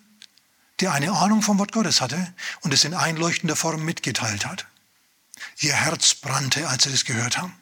der 0.79 0.93
eine 0.93 1.11
Ahnung 1.11 1.43
vom 1.43 1.59
Wort 1.59 1.73
Gottes 1.73 2.01
hatte 2.01 2.33
und 2.61 2.73
es 2.73 2.85
in 2.85 2.95
einleuchtender 2.95 3.55
Form 3.55 3.85
mitgeteilt 3.85 4.47
hat. 4.47 4.65
Ihr 5.59 5.73
Herz 5.73 6.15
brannte, 6.15 6.67
als 6.67 6.83
sie 6.83 6.91
das 6.91 7.05
gehört 7.05 7.37
haben. 7.37 7.53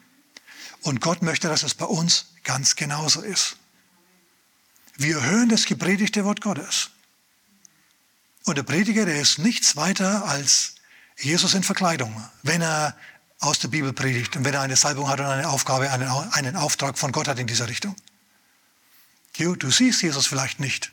Und 0.82 1.00
Gott 1.00 1.22
möchte, 1.22 1.48
dass 1.48 1.62
es 1.62 1.74
bei 1.74 1.86
uns 1.86 2.26
ganz 2.44 2.76
genauso 2.76 3.22
ist. 3.22 3.56
Wir 4.96 5.22
hören 5.22 5.48
das 5.48 5.66
gepredigte 5.66 6.24
Wort 6.24 6.40
Gottes. 6.40 6.90
Und 8.44 8.56
der 8.56 8.62
Prediger, 8.62 9.04
der 9.04 9.20
ist 9.20 9.38
nichts 9.38 9.76
weiter 9.76 10.24
als 10.26 10.76
Jesus 11.18 11.54
in 11.54 11.62
Verkleidung, 11.62 12.24
wenn 12.42 12.62
er 12.62 12.96
aus 13.40 13.58
der 13.58 13.68
Bibel 13.68 13.92
predigt 13.92 14.36
und 14.36 14.44
wenn 14.44 14.54
er 14.54 14.60
eine 14.60 14.76
Salbung 14.76 15.08
hat 15.08 15.20
und 15.20 15.26
eine 15.26 15.48
Aufgabe, 15.48 15.90
einen, 15.90 16.08
einen 16.08 16.56
Auftrag 16.56 16.96
von 16.98 17.12
Gott 17.12 17.28
hat 17.28 17.38
in 17.38 17.46
dieser 17.46 17.68
Richtung. 17.68 17.96
Du 19.36 19.70
siehst 19.70 20.02
Jesus 20.02 20.26
vielleicht 20.26 20.60
nicht, 20.60 20.92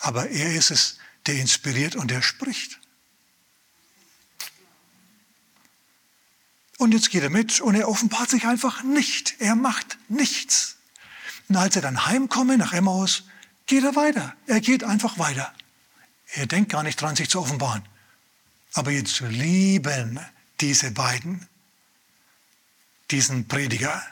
aber 0.00 0.28
er 0.30 0.54
ist 0.54 0.70
es, 0.70 0.98
der 1.26 1.36
inspiriert 1.36 1.94
und 1.94 2.10
der 2.10 2.22
spricht. 2.22 2.80
Und 6.78 6.92
jetzt 6.92 7.10
geht 7.10 7.22
er 7.22 7.30
mit 7.30 7.60
und 7.60 7.74
er 7.74 7.88
offenbart 7.88 8.30
sich 8.30 8.46
einfach 8.46 8.82
nicht. 8.82 9.36
Er 9.38 9.54
macht 9.54 9.98
nichts. 10.08 10.76
Und 11.48 11.56
als 11.56 11.76
er 11.76 11.82
dann 11.82 12.06
heimkommt 12.06 12.58
nach 12.58 12.72
Emmaus, 12.72 13.24
geht 13.66 13.84
er 13.84 13.96
weiter. 13.96 14.34
Er 14.46 14.60
geht 14.60 14.84
einfach 14.84 15.18
weiter. 15.18 15.52
Er 16.32 16.46
denkt 16.46 16.72
gar 16.72 16.82
nicht 16.82 17.00
dran, 17.00 17.16
sich 17.16 17.30
zu 17.30 17.40
offenbaren. 17.40 17.82
Aber 18.72 18.90
jetzt 18.90 19.20
lieben 19.20 20.18
diese 20.60 20.90
beiden 20.90 21.46
diesen 23.10 23.46
Prediger. 23.46 24.02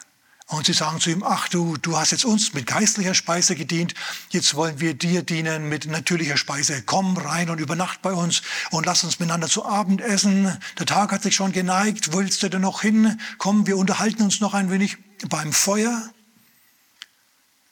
Und 0.53 0.67
sie 0.67 0.75
sagen 0.75 1.01
zu 1.01 1.09
ihm, 1.09 1.23
ach 1.23 1.49
du, 1.49 1.79
du 1.79 1.97
hast 1.97 2.11
jetzt 2.11 2.27
uns 2.27 2.53
mit 2.53 2.67
geistlicher 2.67 3.15
Speise 3.15 3.57
gedient, 3.57 3.95
jetzt 4.29 4.55
wollen 4.55 4.81
wir 4.81 4.93
dir 4.93 5.23
dienen 5.23 5.71
mit 5.71 5.87
natürlicher 5.87 6.37
Speise. 6.37 6.83
Komm 6.83 7.17
rein 7.17 7.49
und 7.49 7.59
übernacht 7.59 8.03
bei 8.03 8.13
uns 8.13 8.43
und 8.71 8.85
lass 8.85 9.03
uns 9.03 9.19
miteinander 9.19 9.49
zu 9.49 9.65
Abend 9.65 10.03
essen. 10.03 10.59
Der 10.79 10.85
Tag 10.85 11.11
hat 11.11 11.23
sich 11.23 11.35
schon 11.35 11.53
geneigt, 11.53 12.13
willst 12.13 12.43
du 12.43 12.51
denn 12.51 12.61
noch 12.61 12.83
hin? 12.83 13.19
Komm, 13.39 13.67
wir 13.67 13.79
unterhalten 13.79 14.25
uns 14.25 14.41
noch 14.41 14.53
ein 14.53 14.71
wenig 14.71 14.99
beim 15.27 15.55
Feuer. 15.55 16.13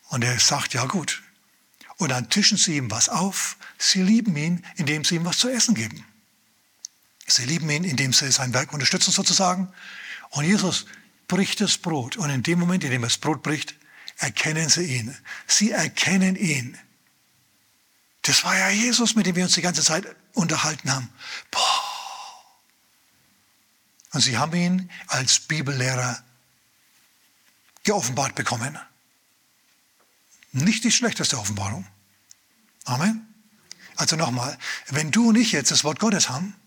Und 0.09 0.25
er 0.25 0.41
sagt, 0.41 0.73
ja 0.73 0.87
gut. 0.87 1.23
Und 1.99 2.09
dann 2.09 2.31
tischen 2.31 2.57
sie 2.57 2.79
ihm 2.79 2.91
was 2.91 3.11
auf. 3.11 3.59
Sie 3.77 4.03
lieben 4.03 4.35
ihn, 4.37 4.65
indem 4.77 5.05
sie 5.05 5.17
ihm 5.17 5.27
was 5.27 5.37
zu 5.37 5.51
essen 5.51 5.75
geben. 5.75 6.03
Sie 7.27 7.45
lieben 7.45 7.69
ihn, 7.69 7.85
indem 7.85 8.15
sie 8.15 8.33
sein 8.33 8.55
Werk 8.55 8.73
unterstützen 8.73 9.13
sozusagen. 9.13 9.71
Und 10.31 10.45
Jesus 10.45 10.87
bricht 11.31 11.61
das 11.61 11.79
Brot. 11.79 12.17
Und 12.17 12.29
in 12.29 12.43
dem 12.43 12.59
Moment, 12.59 12.83
in 12.83 12.91
dem 12.91 13.05
er 13.05 13.07
das 13.07 13.19
Brot 13.19 13.43
bricht, 13.43 13.77
erkennen 14.19 14.69
sie 14.69 14.97
ihn. 14.97 15.17
Sie 15.47 15.71
erkennen 15.71 16.35
ihn. 16.35 16.77
Das 18.23 18.43
war 18.43 18.59
ja 18.59 18.69
Jesus, 18.69 19.15
mit 19.15 19.27
dem 19.27 19.37
wir 19.37 19.45
uns 19.45 19.55
die 19.55 19.63
ganze 19.63 19.83
Zeit 19.83 20.05
unterhalten 20.35 20.93
haben. 20.93 21.09
Boah. 21.53 21.85
Und 24.13 24.23
sie 24.23 24.37
haben 24.37 24.53
ihn 24.55 24.91
als 25.07 25.39
Bibellehrer 25.39 26.21
geoffenbart 27.85 28.35
bekommen. 28.35 28.77
Nicht 30.51 30.83
die 30.83 30.91
schlechteste 30.91 31.39
Offenbarung. 31.39 31.87
Amen. 32.87 33.33
Also 33.95 34.17
nochmal, 34.17 34.59
wenn 34.89 35.13
du 35.13 35.29
und 35.29 35.37
ich 35.37 35.53
jetzt 35.53 35.71
das 35.71 35.85
Wort 35.85 36.01
Gottes 36.01 36.29
haben, 36.29 36.60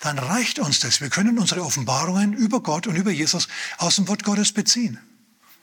dann 0.00 0.18
reicht 0.18 0.58
uns 0.58 0.80
das. 0.80 1.00
Wir 1.00 1.10
können 1.10 1.38
unsere 1.38 1.62
Offenbarungen 1.64 2.32
über 2.32 2.60
Gott 2.60 2.86
und 2.86 2.96
über 2.96 3.10
Jesus 3.10 3.48
aus 3.78 3.96
dem 3.96 4.08
Wort 4.08 4.24
Gottes 4.24 4.52
beziehen. 4.52 4.98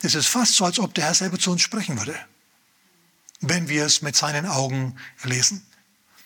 Es 0.02 0.14
ist 0.14 0.26
fast 0.26 0.54
so, 0.54 0.64
als 0.64 0.78
ob 0.78 0.94
der 0.94 1.04
Herr 1.04 1.14
selber 1.14 1.38
zu 1.38 1.50
uns 1.50 1.62
sprechen 1.62 1.98
würde, 1.98 2.18
wenn 3.40 3.68
wir 3.68 3.84
es 3.84 4.02
mit 4.02 4.16
seinen 4.16 4.46
Augen 4.46 4.96
lesen. 5.22 5.64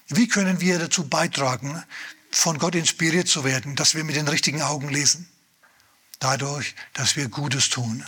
Wie 0.08 0.26
können 0.26 0.60
wir 0.60 0.78
dazu 0.78 1.08
beitragen, 1.08 1.82
von 2.30 2.58
Gott 2.58 2.74
inspiriert 2.74 3.28
zu 3.28 3.44
werden, 3.44 3.76
dass 3.76 3.94
wir 3.94 4.04
mit 4.04 4.16
den 4.16 4.28
richtigen 4.28 4.62
Augen 4.62 4.88
lesen? 4.88 5.28
Dadurch, 6.18 6.74
dass 6.94 7.16
wir 7.16 7.28
Gutes 7.28 7.70
tun. 7.70 8.04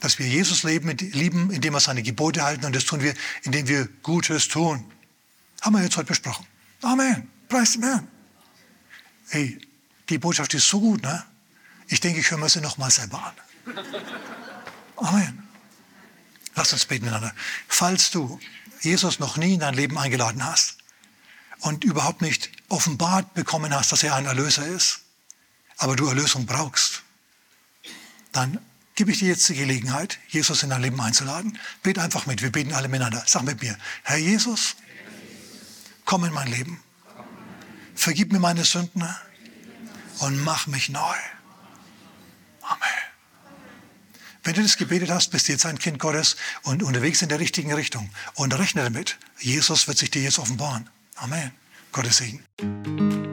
Dass 0.00 0.18
wir 0.18 0.26
Jesus 0.26 0.62
leben, 0.62 0.96
lieben, 0.96 1.50
indem 1.50 1.74
wir 1.74 1.80
seine 1.80 2.02
Gebote 2.02 2.42
halten 2.42 2.64
und 2.64 2.74
das 2.74 2.84
tun 2.84 3.02
wir, 3.02 3.14
indem 3.42 3.68
wir 3.68 3.86
Gutes 4.02 4.48
tun. 4.48 4.84
Haben 5.62 5.76
wir 5.76 5.82
jetzt 5.82 5.96
heute 5.96 6.08
besprochen. 6.08 6.46
Amen. 6.82 7.30
Preis 7.48 7.72
dem 7.72 7.82
Herrn. 7.82 8.08
Hey, 9.30 9.60
die 10.08 10.18
Botschaft 10.18 10.52
ist 10.54 10.68
so 10.68 10.80
gut, 10.80 11.02
ne? 11.02 11.24
Ich 11.86 12.00
denke, 12.00 12.18
ich 12.18 12.30
höre 12.30 12.38
mir 12.38 12.48
sie 12.48 12.60
nochmal 12.60 12.90
selber 12.90 13.22
an. 13.22 13.76
Amen. 14.96 15.48
Lass 16.56 16.72
uns 16.72 16.84
beten 16.84 17.04
miteinander. 17.04 17.32
Falls 17.68 18.10
du 18.10 18.40
Jesus 18.80 19.20
noch 19.20 19.36
nie 19.36 19.54
in 19.54 19.60
dein 19.60 19.74
Leben 19.74 19.96
eingeladen 19.98 20.44
hast 20.44 20.78
und 21.60 21.84
überhaupt 21.84 22.22
nicht 22.22 22.50
offenbart 22.68 23.32
bekommen 23.34 23.72
hast, 23.72 23.92
dass 23.92 24.02
er 24.02 24.16
ein 24.16 24.26
Erlöser 24.26 24.66
ist, 24.66 25.02
aber 25.76 25.94
du 25.94 26.08
Erlösung 26.08 26.44
brauchst, 26.44 27.02
dann 28.32 28.58
gebe 28.96 29.12
ich 29.12 29.20
dir 29.20 29.28
jetzt 29.28 29.48
die 29.48 29.54
Gelegenheit, 29.54 30.18
Jesus 30.28 30.64
in 30.64 30.70
dein 30.70 30.82
Leben 30.82 31.00
einzuladen. 31.00 31.56
Bet 31.84 32.00
einfach 32.00 32.26
mit, 32.26 32.42
wir 32.42 32.50
beten 32.50 32.72
alle 32.72 32.88
miteinander. 32.88 33.22
Sag 33.26 33.44
mit 33.44 33.62
mir, 33.62 33.78
Herr 34.02 34.18
Jesus, 34.18 34.74
komm 36.04 36.24
in 36.24 36.32
mein 36.32 36.48
Leben 36.48 36.82
vergib 38.00 38.32
mir 38.32 38.40
meine 38.40 38.64
Sünden 38.64 39.04
und 40.20 40.42
mach 40.42 40.66
mich 40.66 40.88
neu. 40.88 41.16
Amen. 42.62 42.80
Wenn 44.42 44.54
du 44.54 44.62
das 44.62 44.78
gebetet 44.78 45.10
hast, 45.10 45.30
bist 45.30 45.48
du 45.48 45.52
jetzt 45.52 45.66
ein 45.66 45.78
Kind 45.78 45.98
Gottes 45.98 46.36
und 46.62 46.82
unterwegs 46.82 47.20
in 47.20 47.28
der 47.28 47.40
richtigen 47.40 47.72
Richtung. 47.74 48.10
Und 48.34 48.58
rechne 48.58 48.82
damit, 48.82 49.18
Jesus 49.38 49.86
wird 49.86 49.98
sich 49.98 50.10
dir 50.10 50.22
jetzt 50.22 50.38
offenbaren. 50.38 50.88
Amen. 51.16 51.52
Gottes 51.92 52.18
Segen. 52.18 53.29